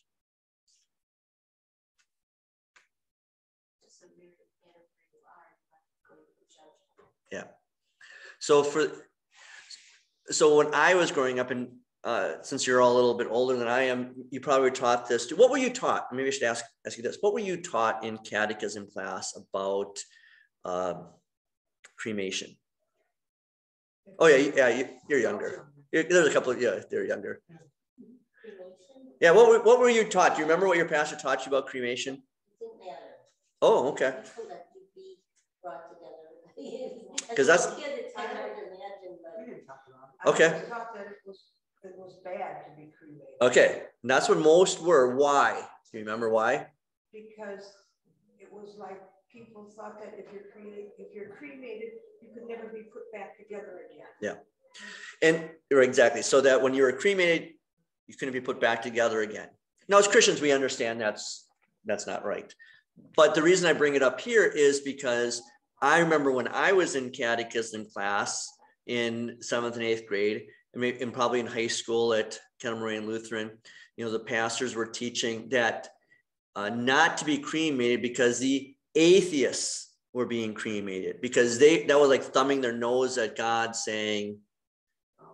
Yeah. 7.32 7.44
So 8.40 8.64
for 8.64 8.88
so 10.30 10.58
when 10.58 10.74
I 10.74 10.96
was 10.96 11.12
growing 11.12 11.40
up 11.40 11.52
and 11.52 11.70
uh, 12.04 12.36
since 12.42 12.66
you're 12.66 12.82
all 12.82 12.94
a 12.94 12.96
little 12.96 13.16
bit 13.16 13.28
older 13.30 13.58
than 13.58 13.68
I 13.68 13.84
am, 13.84 14.14
you 14.32 14.40
probably 14.40 14.72
taught 14.72 15.08
this. 15.08 15.28
To, 15.28 15.36
what 15.36 15.52
were 15.52 15.58
you 15.58 15.70
taught? 15.70 16.08
Maybe 16.14 16.28
I 16.28 16.32
should 16.32 16.44
ask, 16.44 16.64
ask 16.86 16.98
you 16.98 17.04
this. 17.04 17.18
What 17.20 17.34
were 17.34 17.40
you 17.40 17.58
taught 17.58 18.04
in 18.06 18.18
catechism 18.20 18.88
class 18.92 19.36
about 19.36 20.00
uh, 20.64 20.94
cremation? 21.98 22.56
Oh 24.18 24.28
yeah, 24.28 24.52
yeah, 24.56 24.70
you, 24.70 25.16
are 25.16 25.20
younger. 25.20 25.68
You're, 25.92 26.04
there's 26.04 26.28
a 26.28 26.34
couple 26.34 26.52
of 26.52 26.62
yeah, 26.62 26.80
they're 26.90 27.06
younger. 27.06 27.42
Yeah, 29.22 29.32
what 29.32 29.50
were, 29.50 29.60
what 29.64 29.80
were 29.80 29.90
you 29.90 30.06
taught? 30.06 30.36
Do 30.36 30.40
you 30.40 30.46
remember 30.46 30.68
what 30.68 30.78
your 30.78 30.88
pastor 30.88 31.16
taught 31.18 31.46
you 31.46 31.50
about 31.50 31.68
cremation? 31.68 32.24
Oh, 33.62 33.90
okay. 33.90 34.16
Because 37.30 37.48
that's 37.48 37.68
Okay. 40.26 40.48
I 40.48 40.70
thought 40.70 40.94
that 40.96 41.08
it 41.08 41.18
was, 41.26 41.46
it 41.84 41.94
was 41.98 42.18
bad 42.24 42.66
to 42.66 42.76
be 42.76 42.92
cremated. 42.98 43.36
Okay, 43.42 43.84
and 44.04 44.10
that's 44.10 44.28
what 44.28 44.38
most 44.38 44.82
were. 44.82 45.16
Why? 45.16 45.62
Do 45.92 45.98
you 45.98 46.04
remember 46.04 46.30
why? 46.30 46.68
because 47.12 47.74
it 48.40 48.52
was 48.52 48.76
like 48.78 49.02
people 49.32 49.72
thought 49.76 50.00
that 50.00 50.14
if 50.18 50.32
you're 50.32 50.52
created, 50.54 50.92
if 50.98 51.14
you're 51.14 51.36
cremated, 51.38 51.92
you 52.22 52.30
could 52.34 52.48
never 52.48 52.68
be 52.68 52.84
put 52.84 53.12
back 53.12 53.38
together 53.38 53.82
again. 53.90 54.08
Yeah. 54.22 54.36
And 55.22 55.50
you're 55.70 55.82
exactly 55.82 56.22
so 56.22 56.42
that 56.42 56.62
when 56.62 56.74
you 56.74 56.84
were 56.84 56.92
cremated, 56.92 57.54
you 58.08 58.16
couldn't 58.16 58.34
be 58.34 58.42
put 58.42 58.60
back 58.60 58.82
together 58.82 59.22
again. 59.22 59.50
Now, 59.88 59.98
as 59.98 60.08
Christians, 60.08 60.42
we 60.42 60.52
understand 60.52 61.02
that's 61.02 61.48
that's 61.86 62.08
not 62.08 62.26
right. 62.26 62.54
But 63.16 63.34
the 63.34 63.42
reason 63.42 63.68
I 63.70 63.74
bring 63.74 63.96
it 63.96 64.04
up 64.04 64.20
here 64.20 64.44
is 64.44 64.82
because 64.82 65.42
I 65.82 66.00
remember 66.00 66.32
when 66.32 66.48
I 66.50 66.74
was 66.74 66.96
in 66.96 67.12
catechism 67.12 67.88
class 67.92 68.50
in 68.90 69.38
seventh 69.40 69.76
and 69.76 69.84
eighth 69.84 70.08
grade, 70.08 70.48
and, 70.74 70.82
maybe, 70.82 71.00
and 71.02 71.14
probably 71.14 71.40
in 71.40 71.46
high 71.46 71.68
school 71.68 72.12
at 72.14 72.40
Kettle 72.60 72.80
Moraine 72.80 73.06
Lutheran, 73.06 73.52
you 73.96 74.04
know, 74.04 74.12
the 74.12 74.20
pastors 74.20 74.76
were 74.76 74.88
teaching 74.88 75.48
that 75.50 75.90
uh, 76.56 76.70
not 76.70 77.18
to 77.18 77.26
be 77.26 77.38
cremated 77.38 78.02
because 78.02 78.40
the 78.40 78.76
atheists 78.96 79.94
were 80.12 80.26
being 80.26 80.56
cremated 80.56 81.22
because 81.22 81.60
they 81.60 81.84
that 81.84 82.00
was 82.00 82.10
like 82.10 82.24
thumbing 82.24 82.62
their 82.62 82.74
nose 82.74 83.20
at 83.20 83.38
God, 83.38 83.76
saying, 83.76 84.40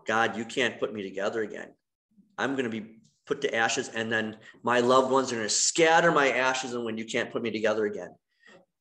"God, 0.06 0.36
you 0.36 0.43
can't 0.43 0.80
put 0.80 0.93
me 0.93 1.01
together 1.01 1.41
again. 1.41 1.70
I'm 2.38 2.56
going 2.56 2.70
to 2.70 2.82
be 2.82 2.97
put 3.26 3.39
to 3.41 3.56
ashes, 3.56 3.88
and 3.88 4.12
then 4.12 4.36
my 4.64 4.82
loved 4.82 5.12
ones 5.12 5.32
are 5.32 5.36
going 5.36 5.47
to 5.47 5.53
scatter 5.53 6.12
my 6.12 6.32
ashes, 6.32 6.74
and 6.74 6.84
when 6.84 6.97
you 6.97 7.06
can't 7.06 7.32
put 7.32 7.41
me 7.41 7.51
together 7.51 7.86
again." 7.86 8.14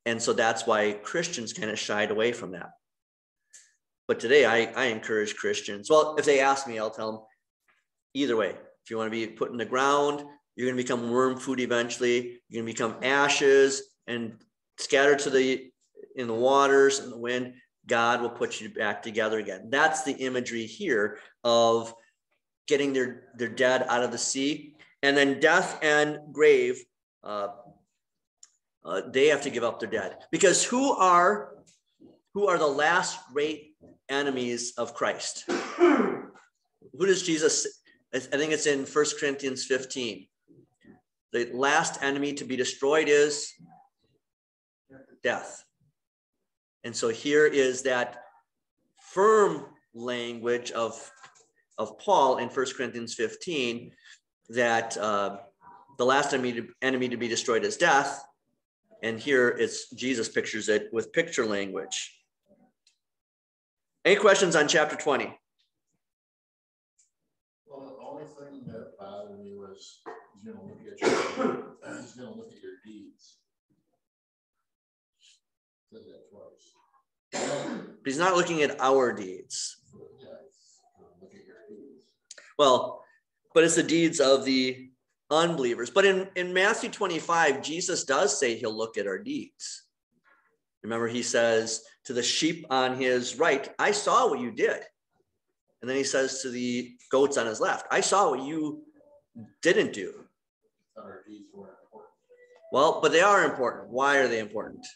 And 0.04 0.20
so 0.20 0.32
that's 0.32 0.66
why 0.66 0.94
Christians 0.94 1.52
kind 1.52 1.70
of 1.70 1.78
shied 1.78 2.10
away 2.10 2.32
from 2.32 2.50
that. 2.52 2.70
But 4.06 4.20
today 4.20 4.44
I, 4.44 4.64
I 4.76 4.86
encourage 4.86 5.36
Christians. 5.36 5.88
Well, 5.90 6.16
if 6.18 6.24
they 6.24 6.40
ask 6.40 6.66
me, 6.66 6.78
I'll 6.78 6.90
tell 6.90 7.12
them 7.12 7.20
either 8.14 8.36
way. 8.36 8.50
If 8.50 8.90
you 8.90 8.98
want 8.98 9.06
to 9.06 9.26
be 9.26 9.26
put 9.26 9.50
in 9.50 9.56
the 9.56 9.64
ground, 9.64 10.24
you're 10.56 10.66
going 10.66 10.76
to 10.76 10.82
become 10.82 11.10
worm 11.10 11.38
food 11.38 11.60
eventually. 11.60 12.40
You're 12.48 12.62
going 12.62 12.66
to 12.66 12.72
become 12.72 12.96
ashes 13.02 13.82
and 14.06 14.34
scattered 14.78 15.18
to 15.20 15.30
the 15.30 15.70
in 16.16 16.26
the 16.26 16.34
waters 16.34 17.00
and 17.00 17.12
the 17.12 17.18
wind. 17.18 17.54
God 17.86 18.22
will 18.22 18.30
put 18.30 18.60
you 18.60 18.68
back 18.68 19.02
together 19.02 19.38
again. 19.38 19.68
That's 19.70 20.04
the 20.04 20.12
imagery 20.12 20.66
here 20.66 21.18
of 21.42 21.92
getting 22.66 22.92
their, 22.92 23.28
their 23.36 23.48
dead 23.48 23.84
out 23.88 24.02
of 24.02 24.10
the 24.10 24.18
sea. 24.18 24.76
And 25.02 25.16
then 25.16 25.40
death 25.40 25.78
and 25.82 26.18
grave 26.32 26.82
uh, 27.24 27.48
uh, 28.84 29.02
they 29.10 29.28
have 29.28 29.42
to 29.42 29.50
give 29.50 29.64
up 29.64 29.80
their 29.80 29.88
dead 29.88 30.18
because 30.30 30.62
who 30.62 30.92
are 30.92 31.54
who 32.34 32.48
are 32.48 32.58
the 32.58 32.66
last 32.66 33.18
great 33.32 33.74
enemies 34.08 34.72
of 34.76 34.94
Christ? 34.94 35.44
who 35.76 36.26
does 37.00 37.22
Jesus? 37.22 37.66
I 38.14 38.18
think 38.18 38.52
it's 38.52 38.66
in 38.66 38.84
First 38.84 39.18
Corinthians 39.18 39.64
15. 39.64 40.26
The 41.32 41.50
last 41.52 42.02
enemy 42.02 42.32
to 42.34 42.44
be 42.44 42.56
destroyed 42.56 43.08
is 43.08 43.52
death. 45.22 45.64
And 46.84 46.94
so 46.94 47.08
here 47.08 47.46
is 47.46 47.82
that 47.82 48.24
firm 49.00 49.66
language 49.94 50.70
of, 50.72 51.10
of 51.78 51.98
Paul 51.98 52.38
in 52.38 52.48
First 52.48 52.76
Corinthians 52.76 53.14
15 53.14 53.90
that 54.50 54.96
uh, 54.96 55.38
the 55.98 56.04
last 56.04 56.32
enemy 56.34 56.52
to, 56.52 56.68
enemy 56.82 57.08
to 57.08 57.16
be 57.16 57.26
destroyed 57.26 57.64
is 57.64 57.76
death 57.76 58.24
and 59.04 59.20
here 59.20 59.48
it's 59.48 59.90
Jesus 59.90 60.30
pictures 60.30 60.70
it 60.70 60.88
with 60.90 61.12
picture 61.12 61.44
language. 61.44 62.23
Any 64.04 64.16
questions 64.16 64.54
on 64.54 64.68
chapter 64.68 64.96
20? 64.96 65.34
Well, 67.66 67.80
the 67.80 68.06
only 68.06 68.24
thing 68.24 68.70
that 68.70 68.98
bothered 68.98 69.38
me 69.38 69.54
was 69.54 70.02
he's 70.34 70.52
gonna 70.52 70.62
look 70.62 70.80
at 70.80 71.00
your, 71.00 71.74
he's 72.02 72.12
gonna 72.12 72.36
look 72.36 72.52
at 72.52 72.62
your 72.62 72.74
deeds. 72.84 73.38
Said 75.90 76.02
that 76.02 76.28
twice. 76.30 77.62
But 78.02 78.04
he's 78.04 78.18
not 78.18 78.36
looking 78.36 78.62
at 78.62 78.78
our 78.78 79.14
deeds. 79.14 79.78
Yeah, 80.20 80.28
he's 80.44 80.80
gonna 80.98 81.08
look 81.22 81.30
at 81.30 81.46
your 81.46 81.56
deeds. 81.70 82.04
Well, 82.58 83.02
but 83.54 83.64
it's 83.64 83.76
the 83.76 83.82
deeds 83.82 84.20
of 84.20 84.44
the 84.44 84.90
unbelievers. 85.30 85.88
But 85.88 86.04
in, 86.04 86.28
in 86.36 86.52
Matthew 86.52 86.90
25, 86.90 87.62
Jesus 87.62 88.04
does 88.04 88.38
say 88.38 88.56
he'll 88.56 88.76
look 88.76 88.98
at 88.98 89.06
our 89.06 89.18
deeds. 89.18 89.84
Remember, 90.82 91.08
he 91.08 91.22
says 91.22 91.82
to 92.04 92.12
the 92.12 92.22
sheep 92.22 92.66
on 92.70 92.96
his 92.96 93.38
right, 93.38 93.68
I 93.78 93.92
saw 93.92 94.28
what 94.28 94.40
you 94.40 94.50
did. 94.50 94.82
And 95.80 95.88
then 95.88 95.96
he 95.96 96.04
says 96.04 96.42
to 96.42 96.50
the 96.50 96.96
goats 97.10 97.36
on 97.36 97.46
his 97.46 97.60
left, 97.60 97.86
I 97.90 98.00
saw 98.00 98.30
what 98.30 98.42
you 98.42 98.82
didn't 99.62 99.92
do. 99.92 100.24
Well, 102.72 103.00
but 103.00 103.12
they 103.12 103.20
are 103.20 103.44
important. 103.44 103.90
Why 103.90 104.18
are 104.18 104.28
they 104.28 104.40
important? 104.40 104.86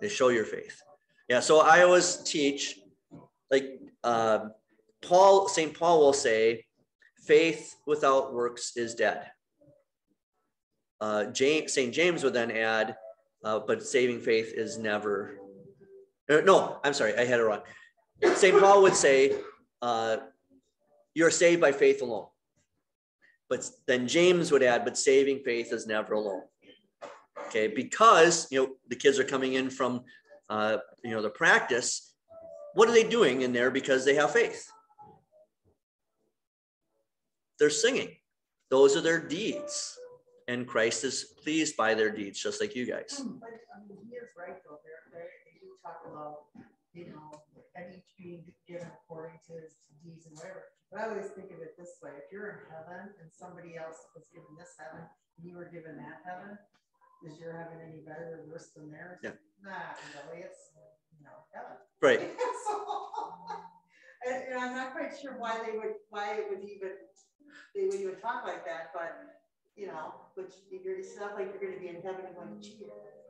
They 0.00 0.08
show 0.08 0.28
your 0.28 0.44
faith. 0.44 0.82
Yeah, 1.28 1.40
so 1.40 1.60
I 1.60 1.82
always 1.82 2.16
teach, 2.16 2.80
like 3.50 3.80
uh, 4.02 4.46
Paul, 5.00 5.48
St. 5.48 5.78
Paul 5.78 6.00
will 6.00 6.12
say, 6.12 6.64
faith 7.18 7.76
without 7.86 8.34
works 8.34 8.76
is 8.76 8.94
dead. 8.94 9.26
Uh, 11.00 11.24
James, 11.26 11.72
St. 11.72 11.92
James 11.92 12.24
would 12.24 12.32
then 12.32 12.50
add, 12.50 12.96
uh, 13.44 13.60
but 13.60 13.82
saving 13.82 14.20
faith 14.20 14.52
is 14.54 14.78
never. 14.78 15.38
Uh, 16.30 16.40
no, 16.40 16.78
I'm 16.84 16.94
sorry, 16.94 17.16
I 17.16 17.24
had 17.24 17.40
it 17.40 17.44
wrong. 17.44 17.62
St. 18.34 18.58
Paul 18.58 18.82
would 18.82 18.94
say, 18.94 19.36
uh, 19.80 20.18
you're 21.14 21.30
saved 21.30 21.60
by 21.60 21.72
faith 21.72 22.02
alone. 22.02 22.26
But 23.48 23.68
then 23.86 24.08
James 24.08 24.50
would 24.52 24.62
add, 24.62 24.84
but 24.84 24.96
saving 24.96 25.40
faith 25.40 25.72
is 25.72 25.86
never 25.86 26.14
alone. 26.14 26.42
Okay, 27.48 27.68
because 27.68 28.46
you 28.50 28.62
know 28.62 28.72
the 28.88 28.96
kids 28.96 29.18
are 29.18 29.24
coming 29.24 29.54
in 29.54 29.68
from 29.68 30.04
uh, 30.48 30.78
you 31.04 31.10
know 31.10 31.22
the 31.22 31.30
practice. 31.30 32.14
What 32.74 32.88
are 32.88 32.92
they 32.92 33.04
doing 33.04 33.42
in 33.42 33.52
there 33.52 33.70
because 33.70 34.04
they 34.04 34.14
have 34.14 34.30
faith? 34.30 34.70
they're 37.62 37.70
singing. 37.70 38.08
Those 38.70 38.96
are 38.96 39.00
their 39.00 39.20
deeds. 39.20 39.96
And 40.48 40.66
Christ 40.66 41.04
is 41.04 41.38
pleased 41.42 41.76
by 41.76 41.94
their 41.94 42.10
deeds, 42.10 42.38
just 42.40 42.60
like 42.60 42.74
you 42.74 42.86
guys. 42.86 43.20
Hmm, 43.20 43.38
but, 43.38 43.50
I 43.70 43.86
mean, 43.86 43.98
he 44.08 44.16
is 44.16 44.28
right 44.36 44.58
though, 44.66 44.82
there, 44.82 45.06
there, 45.12 45.30
they 45.46 45.54
do 45.62 45.74
talk 45.82 46.02
about, 46.06 46.50
you 46.92 47.14
know, 47.14 47.30
and 47.76 47.94
each 47.94 48.10
being 48.18 48.44
given 48.66 48.88
according 48.90 49.38
to 49.48 49.52
his 49.60 49.86
deeds 50.02 50.26
and 50.26 50.36
whatever. 50.36 50.74
But 50.90 51.00
I 51.00 51.02
always 51.08 51.30
think 51.32 51.54
of 51.54 51.62
it 51.62 51.78
this 51.78 52.02
way, 52.02 52.12
if 52.18 52.28
you're 52.28 52.50
in 52.52 52.60
heaven 52.68 53.14
and 53.22 53.30
somebody 53.32 53.78
else 53.78 53.96
was 54.12 54.28
given 54.34 54.50
this 54.58 54.76
heaven, 54.76 55.06
and 55.06 55.40
you 55.40 55.56
were 55.56 55.70
given 55.72 55.96
that 55.96 56.20
heaven, 56.26 56.58
is 57.24 57.38
your 57.38 57.54
heaven 57.54 57.78
any 57.80 58.02
better 58.02 58.42
or 58.42 58.50
worse 58.50 58.74
than 58.76 58.90
theirs? 58.90 59.22
Yeah. 59.22 59.38
Nah, 59.62 59.94
really, 60.26 60.42
it's, 60.44 60.74
you 61.16 61.24
know, 61.24 61.46
heaven. 61.54 61.78
Right. 62.02 62.20
So, 62.62 62.78
And, 64.22 64.54
and 64.54 64.54
I'm 64.54 64.76
not 64.76 64.92
quite 64.94 65.10
sure 65.20 65.34
why 65.36 65.58
they 65.66 65.76
would, 65.76 65.98
why 66.10 66.34
it 66.38 66.46
would 66.48 66.62
even 66.62 66.94
they 67.74 67.84
would 67.84 67.94
even 68.00 68.16
talk 68.20 68.44
like 68.44 68.64
that, 68.64 68.92
but 68.92 69.12
you 69.76 69.86
know, 69.86 70.14
which 70.34 70.52
you're 70.70 70.98
it's 70.98 71.16
not 71.18 71.34
like 71.34 71.52
you're 71.60 71.70
gonna 71.70 71.80
be 71.80 71.88
in 71.88 71.96
heaven 72.02 72.26
and 72.26 72.36
going, 72.36 72.60
gee, 72.60 72.76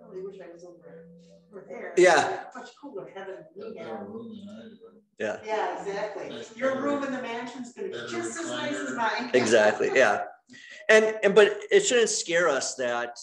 I 0.04 0.08
really 0.10 0.26
wish 0.26 0.36
I 0.40 0.52
was 0.52 0.64
over 0.64 1.06
over 1.52 1.66
there. 1.68 1.92
Yeah. 1.96 2.44
Much 2.54 2.70
cooler 2.80 3.10
heaven 3.14 3.36
than 3.56 3.72
we 3.72 3.78
Better 3.78 3.96
have. 3.98 4.06
room 4.08 4.28
than 4.28 4.48
I 4.48 4.68
do. 4.68 4.76
Yeah, 5.18 5.36
Yeah, 5.44 5.80
exactly. 5.80 6.32
Your 6.56 6.80
room 6.80 7.04
in 7.04 7.12
the 7.12 7.22
mansion's 7.22 7.72
gonna 7.72 7.88
be 7.88 7.94
just 8.08 8.38
as 8.40 8.46
nice 8.50 8.74
as 8.74 8.94
mine. 8.96 9.30
exactly. 9.34 9.90
Yeah. 9.94 10.24
And 10.88 11.16
and 11.22 11.34
but 11.34 11.58
it 11.70 11.80
shouldn't 11.86 12.08
scare 12.08 12.48
us 12.48 12.74
that 12.76 13.16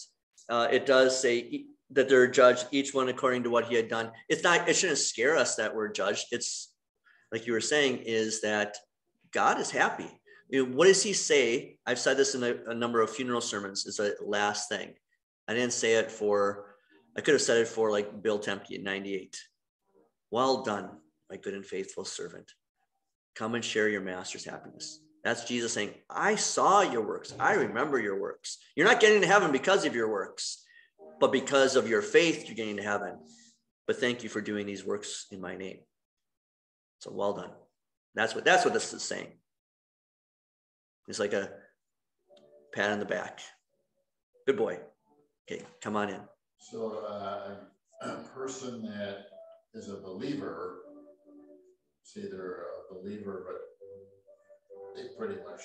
uh, 0.48 0.68
it 0.70 0.86
does 0.86 1.18
say 1.20 1.36
e- 1.38 1.66
that 1.90 2.08
they're 2.08 2.26
judged 2.28 2.66
each 2.70 2.94
one 2.94 3.08
according 3.08 3.42
to 3.42 3.50
what 3.50 3.66
he 3.66 3.74
had 3.74 3.88
done. 3.88 4.12
It's 4.28 4.42
not. 4.42 4.68
It 4.68 4.74
shouldn't 4.76 4.98
scare 4.98 5.36
us 5.36 5.56
that 5.56 5.74
we're 5.74 5.92
judged. 5.92 6.26
It's 6.32 6.72
like 7.32 7.46
you 7.46 7.52
were 7.52 7.60
saying 7.60 7.98
is 7.98 8.40
that 8.40 8.76
God 9.32 9.60
is 9.60 9.70
happy. 9.70 10.19
You 10.50 10.66
know, 10.66 10.72
what 10.76 10.86
does 10.86 11.02
he 11.02 11.12
say? 11.12 11.76
I've 11.86 11.98
said 11.98 12.16
this 12.16 12.34
in 12.34 12.42
a, 12.42 12.54
a 12.68 12.74
number 12.74 13.00
of 13.00 13.10
funeral 13.10 13.40
sermons. 13.40 13.86
Is 13.86 14.00
a 14.00 14.12
last 14.20 14.68
thing. 14.68 14.94
I 15.48 15.54
didn't 15.54 15.72
say 15.72 15.94
it 15.94 16.10
for. 16.10 16.74
I 17.16 17.20
could 17.20 17.34
have 17.34 17.42
said 17.42 17.58
it 17.58 17.68
for 17.68 17.90
like 17.90 18.22
Bill 18.22 18.38
Tempe 18.38 18.74
at 18.74 18.82
98. 18.82 19.36
Well 20.30 20.62
done, 20.62 20.90
my 21.28 21.36
good 21.36 21.54
and 21.54 21.66
faithful 21.66 22.04
servant. 22.04 22.52
Come 23.34 23.54
and 23.54 23.64
share 23.64 23.88
your 23.88 24.00
master's 24.00 24.44
happiness. 24.44 25.00
That's 25.24 25.44
Jesus 25.44 25.72
saying, 25.72 25.94
I 26.08 26.36
saw 26.36 26.82
your 26.82 27.02
works. 27.02 27.34
I 27.38 27.54
remember 27.54 27.98
your 27.98 28.20
works. 28.20 28.58
You're 28.74 28.86
not 28.86 29.00
getting 29.00 29.20
to 29.20 29.26
heaven 29.26 29.52
because 29.52 29.84
of 29.84 29.94
your 29.94 30.10
works, 30.10 30.64
but 31.20 31.32
because 31.32 31.76
of 31.76 31.88
your 31.88 32.00
faith, 32.00 32.46
you're 32.46 32.56
getting 32.56 32.76
to 32.76 32.82
heaven. 32.82 33.18
But 33.86 33.98
thank 33.98 34.22
you 34.22 34.28
for 34.28 34.40
doing 34.40 34.66
these 34.66 34.84
works 34.84 35.26
in 35.30 35.40
my 35.40 35.56
name. 35.56 35.80
So 37.00 37.12
well 37.12 37.34
done. 37.34 37.50
That's 38.14 38.34
what 38.34 38.44
that's 38.44 38.64
what 38.64 38.74
this 38.74 38.92
is 38.92 39.02
saying. 39.02 39.32
It's 41.08 41.18
like 41.18 41.32
a 41.32 41.50
pat 42.72 42.90
on 42.90 42.98
the 42.98 43.04
back. 43.04 43.40
Good 44.46 44.56
boy. 44.56 44.78
Okay, 45.50 45.62
come 45.80 45.96
on 45.96 46.08
in. 46.10 46.20
So 46.58 47.04
uh, 47.08 47.56
a 48.02 48.16
person 48.34 48.82
that 48.82 49.26
is 49.74 49.88
a 49.88 49.96
believer, 49.96 50.78
say 52.02 52.22
they're 52.30 52.64
a 52.90 52.94
believer, 52.94 53.44
but 53.46 54.96
they 54.96 55.08
pretty 55.18 55.40
much 55.42 55.62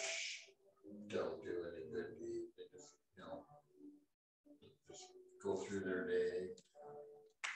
don't 1.09 1.41
do 1.43 1.51
any 1.67 1.91
good 1.93 2.17
deed. 2.19 2.43
They 2.57 2.63
just, 2.71 2.89
you 3.17 3.23
know, 3.23 3.43
just 4.87 5.03
go 5.43 5.57
through 5.57 5.81
their 5.81 6.07
day. 6.07 6.47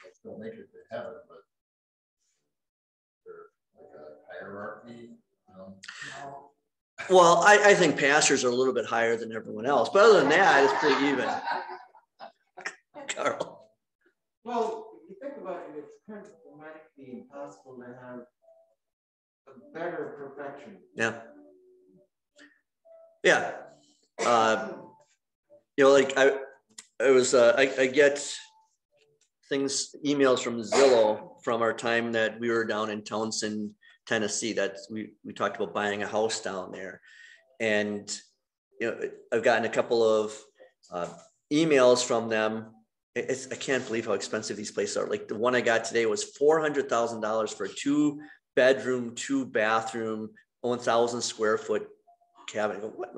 They 0.04 0.10
Still 0.18 0.38
make 0.38 0.52
it 0.52 0.68
to 0.70 0.94
heaven, 0.94 1.14
but 1.28 1.38
they're 3.24 3.48
like 3.74 3.94
a 3.96 4.44
hierarchy, 4.44 5.16
you 5.48 5.54
know? 5.56 5.76
Well, 7.08 7.42
I, 7.44 7.70
I 7.70 7.74
think 7.74 7.98
pastors 7.98 8.44
are 8.44 8.48
a 8.48 8.54
little 8.54 8.74
bit 8.74 8.86
higher 8.86 9.16
than 9.16 9.32
everyone 9.34 9.66
else, 9.66 9.88
but 9.92 10.04
other 10.04 10.20
than 10.20 10.28
that, 10.30 10.64
it's 10.64 10.72
pretty 10.74 11.06
even. 11.06 11.28
Carl, 13.08 13.70
Well, 14.44 14.86
if 15.04 15.10
you 15.10 15.16
think 15.20 15.36
about 15.42 15.62
it, 15.70 15.78
it's 15.78 15.88
kind 16.08 16.24
of 16.24 16.30
grammatically 16.44 17.20
impossible 17.20 17.76
to 17.78 17.86
have 17.86 18.20
a 19.48 19.72
better 19.78 20.14
perfection. 20.16 20.76
yeah. 20.94 21.20
Yeah. 23.24 23.52
Uh, 24.24 24.68
you 25.76 25.84
know, 25.84 25.90
like 25.92 26.16
I, 26.16 26.38
I 27.00 27.10
was, 27.10 27.34
uh, 27.34 27.54
I, 27.56 27.70
I 27.78 27.86
get 27.86 28.24
things, 29.48 29.94
emails 30.06 30.40
from 30.40 30.60
Zillow 30.62 31.42
from 31.42 31.62
our 31.62 31.72
time 31.72 32.12
that 32.12 32.38
we 32.38 32.50
were 32.50 32.64
down 32.64 32.90
in 32.90 33.02
Townsend, 33.02 33.72
Tennessee, 34.10 34.54
that 34.54 34.72
we, 34.90 35.00
we 35.26 35.32
talked 35.32 35.56
about 35.56 35.72
buying 35.80 36.02
a 36.02 36.06
house 36.16 36.38
down 36.42 36.66
there. 36.72 37.00
And, 37.60 38.04
you 38.80 38.86
know, 38.86 38.96
I've 39.32 39.44
gotten 39.48 39.66
a 39.70 39.74
couple 39.78 40.00
of, 40.02 40.26
uh, 40.96 41.12
emails 41.52 42.00
from 42.04 42.28
them. 42.28 42.52
It's, 43.14 43.44
I 43.54 43.56
can't 43.56 43.86
believe 43.86 44.06
how 44.06 44.14
expensive 44.14 44.56
these 44.56 44.74
places 44.76 44.96
are. 44.96 45.08
Like 45.14 45.26
the 45.26 45.40
one 45.46 45.54
I 45.56 45.60
got 45.60 45.84
today 45.84 46.06
was 46.06 46.22
four 46.38 46.60
hundred 46.60 46.88
thousand 46.88 47.20
dollars 47.20 47.52
for 47.52 47.64
a 47.66 47.68
two 47.82 48.20
bedroom, 48.54 49.14
two 49.14 49.46
bathroom, 49.46 50.30
one 50.60 50.78
thousand 50.78 51.20
square 51.22 51.58
foot 51.58 51.84
cabin. 52.52 52.80
Go, 52.80 52.88
what? 53.00 53.10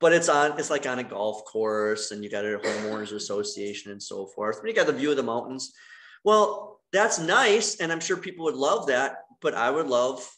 But 0.00 0.12
it's 0.14 0.30
on, 0.30 0.58
it's 0.58 0.70
like 0.70 0.86
on 0.86 0.98
a 0.98 1.04
golf 1.04 1.44
course 1.44 2.10
and 2.10 2.24
you 2.24 2.30
got 2.30 2.46
a 2.46 2.58
homeowners 2.58 3.12
association 3.12 3.92
and 3.92 4.02
so 4.02 4.26
forth. 4.34 4.58
And 4.58 4.68
You 4.68 4.74
got 4.74 4.86
the 4.86 5.00
view 5.00 5.10
of 5.10 5.18
the 5.18 5.22
mountains. 5.34 5.72
Well, 6.24 6.80
that's 6.90 7.18
nice. 7.18 7.76
And 7.80 7.92
I'm 7.92 8.00
sure 8.00 8.16
people 8.16 8.46
would 8.46 8.62
love 8.68 8.86
that, 8.86 9.10
but 9.40 9.54
I 9.54 9.70
would 9.70 9.86
love 9.86 10.28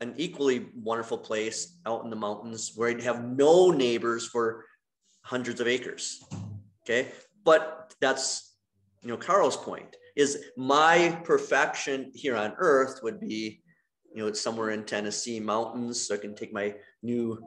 an 0.00 0.14
equally 0.16 0.66
wonderful 0.74 1.18
place 1.18 1.78
out 1.86 2.04
in 2.04 2.10
the 2.10 2.16
mountains 2.16 2.72
where 2.74 2.88
I'd 2.88 3.02
have 3.02 3.24
no 3.24 3.70
neighbors 3.70 4.26
for 4.26 4.64
hundreds 5.22 5.60
of 5.60 5.68
acres. 5.68 6.22
Okay. 6.84 7.08
But 7.44 7.94
that's, 8.00 8.56
you 9.02 9.08
know, 9.08 9.16
Carl's 9.16 9.56
point 9.56 9.96
is 10.16 10.44
my 10.56 11.18
perfection 11.24 12.10
here 12.14 12.36
on 12.36 12.54
earth 12.58 13.00
would 13.02 13.20
be, 13.20 13.62
you 14.14 14.22
know, 14.22 14.28
it's 14.28 14.40
somewhere 14.40 14.70
in 14.70 14.84
Tennessee 14.84 15.38
mountains. 15.38 16.06
So 16.06 16.14
I 16.14 16.18
can 16.18 16.34
take 16.34 16.52
my 16.52 16.74
new 17.02 17.38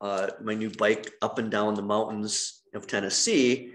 uh, 0.00 0.30
my 0.42 0.54
new 0.54 0.68
bike 0.68 1.12
up 1.22 1.38
and 1.38 1.48
down 1.48 1.74
the 1.74 1.82
mountains 1.82 2.62
of 2.74 2.88
Tennessee. 2.88 3.72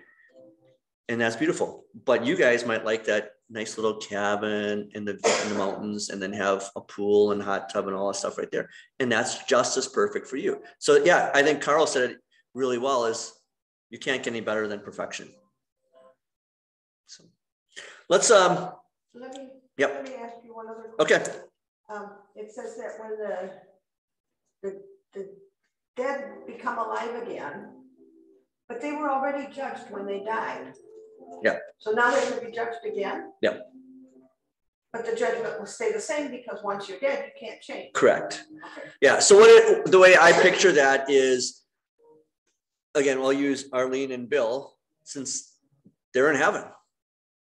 And 1.07 1.21
that's 1.21 1.37
beautiful. 1.37 1.85
But 2.05 2.25
you 2.25 2.35
guys 2.35 2.65
might 2.65 2.83
like 2.83 3.05
that 3.05 3.31
nice 3.49 3.77
little 3.77 3.95
cabin 3.97 4.89
in 4.93 5.05
the 5.05 5.13
in 5.13 5.49
the 5.53 5.55
mountains 5.57 6.09
and 6.09 6.21
then 6.21 6.33
have 6.33 6.69
a 6.75 6.81
pool 6.81 7.31
and 7.31 7.41
hot 7.41 7.69
tub 7.69 7.87
and 7.87 7.95
all 7.95 8.07
that 8.07 8.15
stuff 8.15 8.37
right 8.37 8.51
there. 8.51 8.69
And 8.99 9.11
that's 9.11 9.43
just 9.45 9.77
as 9.77 9.87
perfect 9.87 10.27
for 10.27 10.37
you. 10.37 10.61
So 10.79 11.03
yeah, 11.03 11.31
I 11.33 11.41
think 11.43 11.61
Carl 11.61 11.87
said 11.87 12.11
it 12.11 12.17
really 12.53 12.77
well 12.77 13.05
is 13.05 13.33
you 13.89 13.99
can't 13.99 14.21
get 14.21 14.31
any 14.31 14.41
better 14.41 14.67
than 14.67 14.79
perfection. 14.81 15.29
So 17.05 17.23
let's 18.09 18.29
um 18.31 18.55
So 18.57 18.79
Let 19.15 19.33
me, 19.33 19.47
Yep. 19.77 19.93
let 19.93 20.03
me 20.03 20.15
ask 20.15 20.35
you 20.43 20.53
one 20.55 20.67
other. 20.67 20.89
question. 20.97 21.21
Okay. 21.21 21.31
Um, 21.89 22.09
it 22.35 22.51
says 22.51 22.75
that 22.77 22.99
when 22.99 23.11
the, 23.11 23.51
the, 24.61 24.81
the 25.13 25.29
dead 25.95 26.45
become 26.45 26.77
alive 26.79 27.23
again, 27.23 27.69
but 28.67 28.81
they 28.81 28.91
were 28.91 29.09
already 29.09 29.51
judged 29.53 29.89
when 29.89 30.05
they 30.05 30.19
died. 30.23 30.73
Yeah. 31.43 31.57
So 31.77 31.91
now 31.91 32.11
they're 32.11 32.29
gonna 32.29 32.41
be 32.41 32.51
judged 32.51 32.85
again? 32.85 33.31
Yeah. 33.41 33.57
But 34.93 35.05
the 35.05 35.15
judgment 35.15 35.59
will 35.59 35.65
stay 35.65 35.91
the 35.91 35.99
same 35.99 36.31
because 36.31 36.63
once 36.63 36.87
you're 36.87 36.99
dead, 36.99 37.25
you 37.25 37.47
can't 37.47 37.61
change. 37.61 37.93
correct. 37.93 38.43
Okay. 38.77 38.89
Yeah. 39.01 39.19
So 39.19 39.37
what 39.37 39.49
it, 39.49 39.91
the 39.91 39.99
way 39.99 40.15
I 40.19 40.31
picture 40.31 40.71
that 40.71 41.09
is, 41.09 41.61
again, 42.95 43.17
I'll 43.17 43.33
use 43.33 43.69
Arlene 43.73 44.11
and 44.11 44.29
Bill 44.29 44.73
since 45.03 45.53
they're 46.13 46.31
in 46.31 46.37
heaven. 46.37 46.63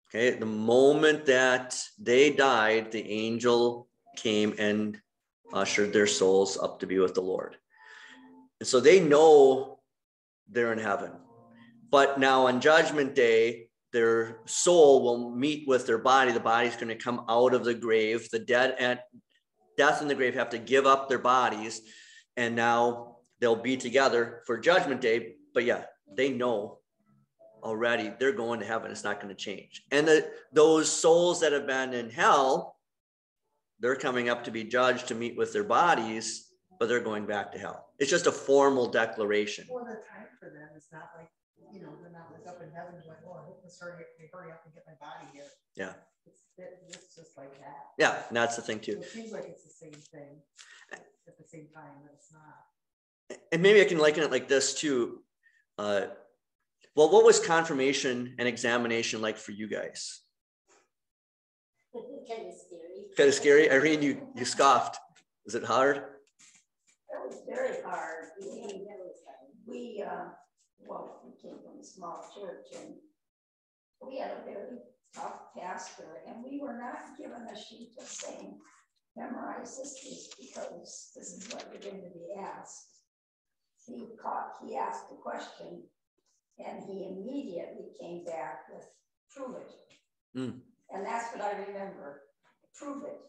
Okay. 0.10 0.32
The 0.38 0.46
moment 0.46 1.26
that 1.26 1.80
they 2.00 2.32
died, 2.32 2.92
the 2.92 3.08
angel 3.12 3.88
came 4.16 4.56
and 4.58 5.00
ushered 5.54 5.94
their 5.94 6.08
souls 6.08 6.58
up 6.58 6.80
to 6.80 6.88
be 6.88 7.00
with 7.00 7.14
the 7.14 7.22
Lord. 7.22 7.58
And 8.60 8.68
so 8.68 8.80
they 8.80 9.00
know 9.00 9.80
they're 10.50 10.74
in 10.74 10.80
heaven. 10.80 11.12
But 11.94 12.20
now 12.20 12.48
on 12.48 12.60
judgment 12.60 13.14
day, 13.14 13.68
their 13.92 14.40
soul 14.46 15.04
will 15.04 15.30
meet 15.30 15.68
with 15.68 15.86
their 15.86 16.00
body. 16.00 16.32
The 16.32 16.40
body's 16.40 16.76
going 16.76 16.88
to 16.88 16.96
come 16.96 17.24
out 17.30 17.54
of 17.54 17.64
the 17.64 17.76
grave. 17.76 18.30
The 18.32 18.40
dead 18.40 18.76
at 18.80 19.06
death 19.78 20.02
in 20.02 20.08
the 20.08 20.16
grave 20.16 20.34
have 20.34 20.50
to 20.50 20.58
give 20.58 20.88
up 20.88 21.08
their 21.08 21.20
bodies. 21.20 21.82
And 22.36 22.56
now 22.56 23.18
they'll 23.40 23.56
be 23.56 23.78
together 23.78 24.42
for 24.48 24.58
judgment 24.58 25.02
day. 25.02 25.36
But 25.54 25.66
yeah 25.66 25.84
they 26.16 26.30
know 26.30 26.80
already 27.62 28.12
they're 28.20 28.34
going 28.34 28.60
to 28.60 28.66
heaven. 28.66 28.92
It's 28.92 29.04
not 29.04 29.22
going 29.22 29.34
to 29.34 29.40
change. 29.40 29.84
And 29.92 30.08
the, 30.08 30.30
those 30.52 30.92
souls 30.92 31.42
that 31.42 31.52
have 31.52 31.68
been 31.68 31.94
in 31.94 32.10
hell 32.10 32.78
they're 33.80 33.96
coming 33.96 34.30
up 34.30 34.44
to 34.46 34.52
be 34.52 34.64
judged 34.64 35.08
to 35.10 35.16
meet 35.16 35.38
with 35.38 35.54
their 35.54 35.64
bodies 35.64 36.50
but 36.80 36.90
they're 36.90 37.00
going 37.00 37.26
back 37.26 37.52
to 37.54 37.60
hell. 37.60 37.90
It's 38.00 38.10
just 38.10 38.28
a 38.28 38.32
formal 38.32 38.88
declaration. 38.88 39.68
Well, 39.70 39.86
the 39.86 40.02
time 40.12 40.28
for 40.40 40.50
them 40.50 40.70
is 40.76 40.88
not 40.92 41.10
like, 41.18 41.30
you 41.72 41.82
know, 41.82 41.90
they're 42.02 42.12
not 42.12 42.32
like 42.34 42.46
up 42.48 42.62
in 42.62 42.70
heaven, 42.72 42.96
like, 43.08 43.22
oh, 43.28 43.34
I 43.40 43.44
hope 43.46 43.64
this 43.64 43.78
hurry, 43.80 44.04
they 44.20 44.30
hurry 44.34 44.52
up 44.52 44.62
and 44.66 44.74
get 44.74 44.84
my 44.88 44.94
body 45.00 45.26
here. 45.34 45.46
Yeah. 45.76 45.94
It's, 46.26 46.40
it's 46.88 47.16
just 47.16 47.38
like 47.38 47.52
that. 47.60 47.76
yeah 47.98 48.22
and 48.30 48.38
that's 48.38 48.56
the 48.56 48.62
thing 48.62 48.78
So 48.80 48.94
too 48.94 49.00
It 49.02 49.10
seems 49.10 49.32
like 49.34 49.46
it's 49.46 49.64
the 49.64 49.70
same 49.86 49.92
thing 50.14 50.40
at 50.94 51.38
the 51.38 51.44
same 51.44 51.68
time, 51.74 51.92
but 52.04 52.14
it's 52.14 52.32
not. 52.32 53.38
and 53.52 53.62
maybe 53.62 53.82
i 53.82 53.86
can 53.86 53.98
liken 53.98 54.24
it 54.24 54.32
like 54.32 54.48
this 54.48 54.74
too 54.74 55.20
uh, 55.80 56.02
well 56.96 57.12
what 57.12 57.26
was 57.26 57.40
confirmation 57.40 58.36
and 58.40 58.48
examination 58.48 59.20
like 59.22 59.38
for 59.38 59.52
you 59.52 59.68
guys 59.68 60.22
Kind 61.94 62.06
of 62.48 62.54
scary. 62.56 63.08
kind 63.18 63.30
of 63.30 63.36
scary 63.36 63.70
irene 63.72 64.02
you 64.02 64.26
you 64.36 64.46
scoffed 64.46 64.98
is 65.46 65.56
it 65.56 65.64
hard 65.64 65.96
That 67.12 67.22
was 67.28 67.42
very 67.48 67.82
hard. 67.86 68.26
We, 68.42 68.86
we, 69.68 70.04
uh, 70.04 70.08
well, 70.10 70.38
we 71.84 72.02
came 72.02 72.08
from 72.08 72.12
a 72.12 72.22
small 72.22 72.26
church 72.36 72.66
and 72.82 72.96
we 74.02 74.18
had 74.20 74.32
a 74.32 74.46
very 74.46 74.80
tough 75.16 75.54
pastor 75.58 76.22
and 76.28 76.44
we 76.44 76.60
were 76.60 76.78
not 76.78 77.18
given 77.18 77.48
a 77.48 77.58
sheet 77.58 77.92
of 78.00 78.08
saying, 78.08 78.60
memorize 79.16 79.78
this 79.78 80.00
piece 80.02 80.30
because 80.40 81.12
this 81.16 81.34
is 81.34 81.54
what 81.54 81.68
you're 81.72 81.92
going 81.92 82.02
to 82.02 82.10
be 82.10 82.34
asked. 82.40 82.88
He 83.86 84.08
caught, 84.22 84.54
he 84.66 84.76
asked 84.76 85.10
the 85.10 85.16
question 85.16 85.84
and 86.60 86.84
he 86.84 87.06
immediately 87.06 87.92
came 88.00 88.26
back 88.26 88.66
with, 88.74 88.86
prove 89.30 89.56
it. 89.58 89.72
Mm. 90.38 90.60
And 90.92 91.06
that's 91.06 91.36
what 91.36 91.44
I 91.44 91.52
remember, 91.68 92.22
prove 92.76 93.04
it. 93.04 93.20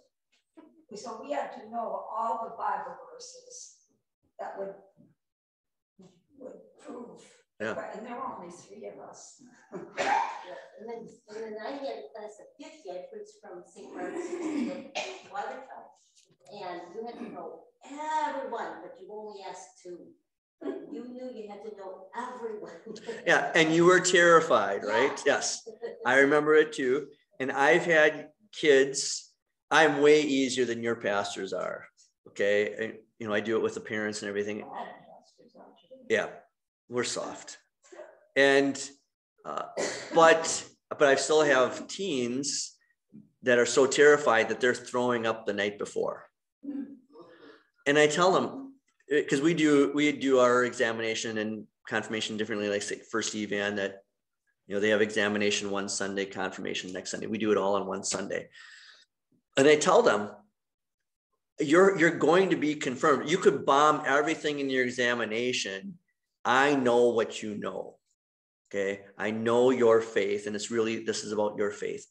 So 0.98 1.20
we 1.22 1.32
had 1.32 1.50
to 1.55 1.70
know 1.70 2.05
all 2.14 2.44
the 2.44 2.57
Bible 2.57 2.96
verses 3.12 3.78
that 4.38 4.55
would, 4.59 4.74
would 6.38 6.52
prove. 6.84 7.20
Yeah. 7.64 7.76
And 7.96 8.04
there 8.06 8.16
were 8.16 8.34
only 8.36 8.52
three 8.52 8.86
of 8.88 8.98
us. 9.08 9.40
And 9.72 10.88
then, 10.88 11.08
and 11.30 11.56
then 11.56 11.56
I 11.66 11.70
had 11.70 11.96
a 12.04 12.08
class 12.12 12.36
of 12.40 12.46
fifty, 12.60 12.90
I 12.90 13.04
preached 13.10 13.40
from 13.40 13.62
St. 13.64 13.94
Mark's 13.94 14.18
Watertown. 15.32 15.88
And 16.52 16.80
you 16.94 17.06
had 17.06 17.16
to 17.18 17.32
know 17.32 17.60
everyone, 17.84 18.82
but 18.82 18.96
you 19.00 19.08
only 19.12 19.40
asked 19.48 19.82
two. 19.82 19.98
But 20.60 20.74
you 20.92 21.04
knew 21.08 21.30
you 21.34 21.48
had 21.48 21.62
to 21.62 21.76
know 21.76 22.06
everyone. 22.16 22.72
Yeah, 23.26 23.50
and 23.54 23.72
you 23.74 23.86
were 23.86 24.00
terrified, 24.00 24.84
right? 24.84 25.20
Yeah. 25.24 25.34
Yes, 25.34 25.62
I 26.04 26.18
remember 26.18 26.54
it 26.54 26.72
too. 26.74 27.06
And 27.40 27.50
I've 27.50 27.86
had 27.86 28.28
kids. 28.52 29.32
I'm 29.70 30.02
way 30.02 30.20
easier 30.22 30.66
than 30.66 30.82
your 30.82 30.96
pastors 30.96 31.52
are. 31.54 31.86
Okay, 32.28 32.74
and, 32.78 32.94
you 33.18 33.26
know 33.28 33.34
I 33.34 33.40
do 33.40 33.56
it 33.56 33.62
with 33.62 33.74
the 33.74 33.80
parents 33.80 34.22
and 34.22 34.28
everything. 34.28 34.62
All 34.62 34.98
the 35.00 35.04
pastors 35.08 35.56
out 35.58 35.72
today. 35.80 36.16
Yeah, 36.16 36.28
we're 36.89 37.05
soft, 37.05 37.59
and 38.37 38.80
uh, 39.45 39.64
but 40.14 40.64
but 40.99 41.09
I 41.09 41.14
still 41.16 41.43
have 41.43 41.87
teens 41.89 42.76
that 43.43 43.59
are 43.59 43.66
so 43.66 43.87
terrified 43.87 44.49
that 44.49 44.61
they're 44.61 44.74
throwing 44.74 45.26
up 45.26 45.45
the 45.45 45.53
night 45.53 45.78
before. 45.78 46.24
And 47.87 47.99
I 47.99 48.07
tell 48.07 48.32
them 48.32 48.74
because 49.09 49.41
we 49.41 49.55
do 49.55 49.93
we 49.95 50.12
do 50.12 50.39
our 50.39 50.64
examination 50.64 51.39
and 51.39 51.66
confirmation 51.87 52.37
differently, 52.37 52.68
like 52.68 52.82
say 52.82 53.01
first 53.11 53.35
evan 53.35 53.76
that 53.76 54.03
you 54.66 54.74
know 54.74 54.80
they 54.80 54.89
have 54.89 55.03
examination 55.03 55.70
one 55.70 55.89
Sunday, 55.89 56.24
confirmation 56.24 56.93
next 56.93 57.11
Sunday. 57.11 57.26
We 57.26 57.39
do 57.39 57.53
it 57.53 57.59
all 57.59 57.74
on 57.76 57.87
one 57.87 58.03
Sunday. 58.03 58.49
And 59.57 59.68
I 59.68 59.76
tell 59.76 60.03
them, 60.03 60.30
you're 61.61 61.99
you're 61.99 62.18
going 62.18 62.51
to 62.51 62.57
be 62.57 62.74
confirmed. 62.74 63.28
You 63.28 63.39
could 63.39 63.66
bomb 63.66 64.03
everything 64.07 64.59
in 64.59 64.70
your 64.70 64.85
examination. 64.85 65.99
I 66.45 66.74
know 66.74 67.09
what 67.09 67.42
you 67.42 67.57
know. 67.57 67.97
Okay, 68.70 69.03
I 69.16 69.30
know 69.30 69.70
your 69.70 70.01
faith, 70.01 70.47
and 70.47 70.57
it's 70.57 70.70
really 70.70 71.05
this 71.05 71.24
is 71.24 71.32
about 71.32 71.57
your 71.57 71.70
faith. 71.70 72.07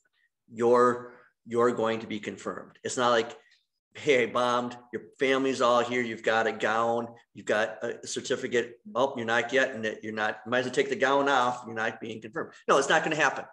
You're 0.51 1.13
you're 1.45 1.71
going 1.71 1.99
to 1.99 2.07
be 2.07 2.19
confirmed. 2.19 2.79
It's 2.83 2.97
not 2.97 3.09
like, 3.09 3.35
hey, 3.95 4.23
I 4.23 4.25
bombed, 4.27 4.77
your 4.91 5.03
family's 5.19 5.61
all 5.61 5.83
here, 5.83 6.01
you've 6.01 6.23
got 6.23 6.47
a 6.47 6.51
gown, 6.51 7.07
you've 7.33 7.45
got 7.45 7.83
a 7.83 8.07
certificate. 8.07 8.79
Oh, 8.95 9.13
you're 9.17 9.25
not 9.25 9.49
getting 9.49 9.83
it. 9.83 9.99
You're 10.03 10.13
not, 10.13 10.37
might 10.47 10.59
as 10.59 10.65
well 10.65 10.73
take 10.73 10.89
the 10.89 10.95
gown 10.95 11.27
off. 11.27 11.63
You're 11.65 11.75
not 11.75 11.99
being 11.99 12.21
confirmed. 12.21 12.53
No, 12.67 12.77
it's 12.77 12.89
not 12.89 13.03
going 13.03 13.15
to 13.15 13.21
happen. 13.21 13.45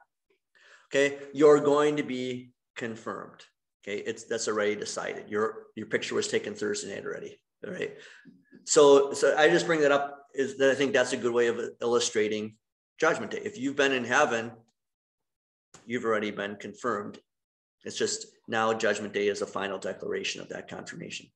Okay, 0.93 1.18
you're 1.33 1.61
going 1.61 1.97
to 1.97 2.03
be 2.03 2.53
confirmed. 2.76 3.43
Okay, 3.83 3.99
it's 3.99 4.24
that's 4.24 4.49
already 4.49 4.76
decided. 4.76 5.28
Your 5.28 5.66
your 5.74 5.87
picture 5.87 6.14
was 6.14 6.28
taken 6.28 6.55
Thursday 6.55 6.95
night 6.95 7.05
already. 7.05 7.41
All 7.66 7.72
right. 7.72 7.97
So 8.64 9.12
so 9.12 9.35
I 9.37 9.49
just 9.49 9.66
bring 9.66 9.81
that 9.81 9.93
up 9.93 10.20
is 10.35 10.57
that 10.59 10.70
I 10.70 10.74
think 10.74 10.93
that's 10.93 11.12
a 11.12 11.16
good 11.16 11.33
way 11.33 11.49
of 11.49 11.61
illustrating 11.81 12.57
judgment 12.99 13.33
day. 13.33 13.41
If 13.45 13.59
you've 13.59 13.76
been 13.76 13.93
in 13.93 14.05
heaven, 14.05 14.53
you've 15.87 16.05
already 16.05 16.31
been 16.31 16.57
confirmed. 16.57 17.18
It's 17.85 17.97
just 17.97 18.26
now 18.49 18.72
judgment 18.74 19.14
day 19.14 19.28
is 19.28 19.43
a 19.43 19.47
final 19.47 19.78
declaration 19.78 20.41
of 20.41 20.49
that 20.51 20.68
confirmation. 20.68 21.26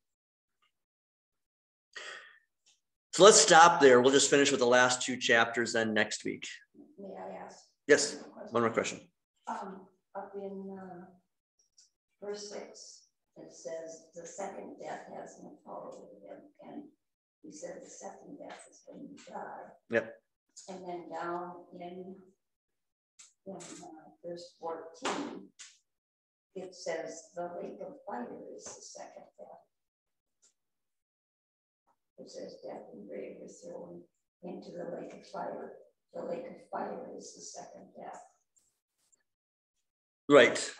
So 3.12 3.22
let's 3.22 3.40
stop 3.40 3.80
there. 3.80 4.01
We'll 4.01 4.12
just 4.12 4.28
finish 4.28 4.51
with 4.51 4.61
the 4.61 4.66
last 4.66 5.03
two 5.03 5.16
chapters 5.16 5.72
then 5.72 5.95
next 5.95 6.24
week. 6.24 6.47
May 6.99 7.14
I 7.14 7.45
ask? 7.45 7.59
Yes, 7.86 8.16
one 8.51 8.62
more 8.62 8.72
question. 8.72 9.01
Um, 9.47 9.86
up 10.16 10.32
in, 10.34 10.76
uh, 10.78 11.05
verse 12.20 12.51
six, 12.51 13.03
it 13.36 13.53
says, 13.53 14.07
the 14.14 14.26
second 14.26 14.76
death 14.82 15.07
has 15.16 15.38
no 15.42 15.59
power 15.64 15.90
over 15.92 16.18
them, 16.26 16.40
and 16.62 16.82
he 17.45 17.53
said 17.53 17.76
the 17.84 17.90
second 17.90 18.38
death 18.38 18.66
is 18.70 18.82
when 18.86 19.03
you 19.03 19.16
die. 19.28 19.68
Yep. 19.90 20.14
And 20.70 20.88
then 20.88 21.09
down 21.11 21.53
in, 21.78 22.16
in, 23.47 23.57
uh, 23.57 24.11
verse 24.24 24.55
fourteen, 24.59 25.49
it 26.55 26.74
says 26.74 27.24
the 27.36 27.51
lake 27.61 27.78
of 27.86 27.95
fire 28.07 28.38
is 28.57 28.64
the 28.64 28.82
second 28.82 29.28
death. 29.38 29.64
It 32.18 32.30
says 32.30 32.57
death 32.64 32.82
and 32.95 33.09
grave 33.09 33.36
is 33.45 33.61
thrown 33.61 34.01
into 34.42 34.70
the 34.70 34.97
lake 34.97 35.12
of 35.12 35.26
fire. 35.26 35.72
The 36.14 36.22
lake 36.22 36.47
of 36.49 36.68
fire 36.70 37.11
is 37.18 37.34
the 37.34 37.42
second 37.42 37.88
death. 37.97 38.22
Right. 40.28 40.72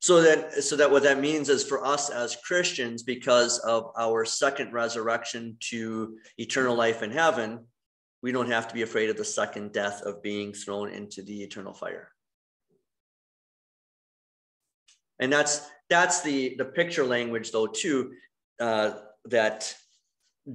So 0.00 0.22
that 0.22 0.64
so 0.64 0.76
that 0.76 0.90
what 0.90 1.02
that 1.02 1.20
means 1.20 1.50
is 1.50 1.62
for 1.62 1.84
us 1.84 2.08
as 2.08 2.34
Christians, 2.36 3.02
because 3.02 3.58
of 3.58 3.92
our 3.98 4.24
second 4.24 4.72
resurrection 4.72 5.58
to 5.68 6.16
eternal 6.38 6.74
life 6.74 7.02
in 7.02 7.10
heaven, 7.10 7.66
we 8.22 8.32
don't 8.32 8.50
have 8.50 8.66
to 8.68 8.74
be 8.74 8.80
afraid 8.80 9.10
of 9.10 9.18
the 9.18 9.24
second 9.24 9.72
death 9.72 10.00
of 10.02 10.22
being 10.22 10.54
thrown 10.54 10.90
into 10.90 11.22
the 11.22 11.42
eternal 11.42 11.74
fire. 11.74 12.08
And 15.18 15.30
that's 15.30 15.68
that's 15.90 16.22
the 16.22 16.54
the 16.56 16.64
picture 16.64 17.04
language 17.04 17.52
though 17.52 17.66
too, 17.66 18.12
uh, 18.58 18.92
that 19.26 19.74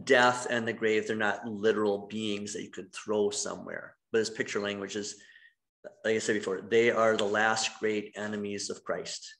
death 0.03 0.47
and 0.49 0.67
the 0.67 0.73
grave 0.73 1.05
they're 1.05 1.15
not 1.15 1.47
literal 1.47 2.07
beings 2.07 2.53
that 2.53 2.63
you 2.63 2.71
could 2.71 2.91
throw 2.91 3.29
somewhere, 3.29 3.95
but 4.11 4.21
as 4.21 4.29
picture 4.31 4.59
language 4.59 4.95
is 4.95 5.17
like 6.03 6.15
I 6.15 6.19
said 6.19 6.35
before, 6.35 6.61
they 6.61 6.91
are 6.91 7.15
the 7.15 7.23
last 7.23 7.79
great 7.79 8.13
enemies 8.15 8.69
of 8.69 8.83
Christ. 8.83 9.35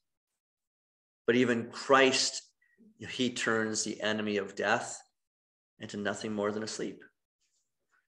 But 1.27 1.35
even 1.35 1.69
Christ, 1.71 2.41
he 2.99 3.31
turns 3.31 3.83
the 3.83 4.01
enemy 4.01 4.37
of 4.37 4.55
death 4.55 5.01
into 5.79 5.97
nothing 5.97 6.33
more 6.33 6.51
than 6.51 6.63
a 6.63 6.67
sleep. 6.67 7.03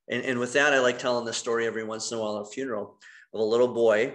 And, 0.09 0.23
and 0.23 0.39
with 0.39 0.53
that, 0.53 0.73
I 0.73 0.79
like 0.79 0.99
telling 0.99 1.25
the 1.25 1.33
story 1.33 1.67
every 1.67 1.83
once 1.83 2.11
in 2.11 2.17
a 2.17 2.21
while 2.21 2.37
at 2.37 2.47
a 2.47 2.51
funeral 2.51 2.99
of 3.33 3.39
a 3.39 3.43
little 3.43 3.67
boy, 3.67 4.13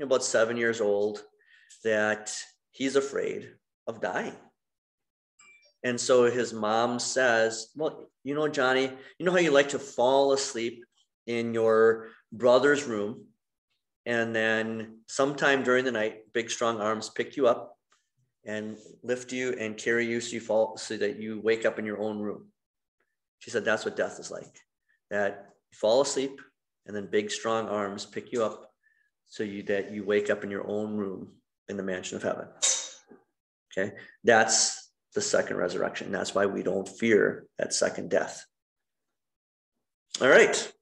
about 0.00 0.24
seven 0.24 0.56
years 0.56 0.80
old, 0.80 1.22
that 1.82 2.34
he's 2.70 2.96
afraid 2.96 3.50
of 3.86 4.00
dying. 4.00 4.36
And 5.82 6.00
so 6.00 6.30
his 6.30 6.52
mom 6.52 6.98
says, 6.98 7.68
Well, 7.74 8.10
you 8.24 8.34
know, 8.34 8.48
Johnny, 8.48 8.90
you 9.18 9.26
know 9.26 9.32
how 9.32 9.38
you 9.38 9.50
like 9.50 9.70
to 9.70 9.78
fall 9.78 10.32
asleep 10.32 10.84
in 11.26 11.54
your 11.54 12.08
brother's 12.32 12.84
room. 12.84 13.26
And 14.04 14.34
then 14.34 15.00
sometime 15.08 15.62
during 15.62 15.84
the 15.84 15.92
night, 15.92 16.32
big 16.32 16.50
strong 16.50 16.80
arms 16.80 17.10
pick 17.10 17.36
you 17.36 17.48
up 17.48 17.76
and 18.44 18.76
lift 19.02 19.32
you 19.32 19.54
and 19.58 19.76
carry 19.76 20.06
you 20.06 20.20
so 20.20 20.34
you 20.34 20.40
fall 20.40 20.76
so 20.76 20.96
that 20.96 21.18
you 21.18 21.40
wake 21.40 21.66
up 21.66 21.78
in 21.78 21.84
your 21.84 22.00
own 22.00 22.20
room. 22.20 22.46
She 23.40 23.50
said 23.50 23.64
that's 23.64 23.84
what 23.84 23.96
death 23.96 24.20
is 24.20 24.30
like. 24.30 24.60
That 25.10 25.46
you 25.72 25.76
fall 25.76 26.00
asleep 26.00 26.40
and 26.86 26.94
then 26.94 27.08
big 27.10 27.30
strong 27.30 27.68
arms 27.68 28.06
pick 28.06 28.32
you 28.32 28.44
up 28.44 28.70
so 29.28 29.42
you 29.42 29.64
that 29.64 29.90
you 29.92 30.04
wake 30.04 30.30
up 30.30 30.44
in 30.44 30.50
your 30.50 30.68
own 30.68 30.96
room 30.96 31.32
in 31.68 31.76
the 31.76 31.82
mansion 31.82 32.16
of 32.16 32.22
heaven. 32.22 32.46
Okay. 33.76 33.92
That's 34.24 34.90
the 35.14 35.20
second 35.20 35.56
resurrection. 35.56 36.12
That's 36.12 36.34
why 36.34 36.46
we 36.46 36.62
don't 36.62 36.88
fear 36.88 37.46
that 37.58 37.74
second 37.74 38.10
death. 38.10 38.44
All 40.20 40.28
right. 40.28 40.72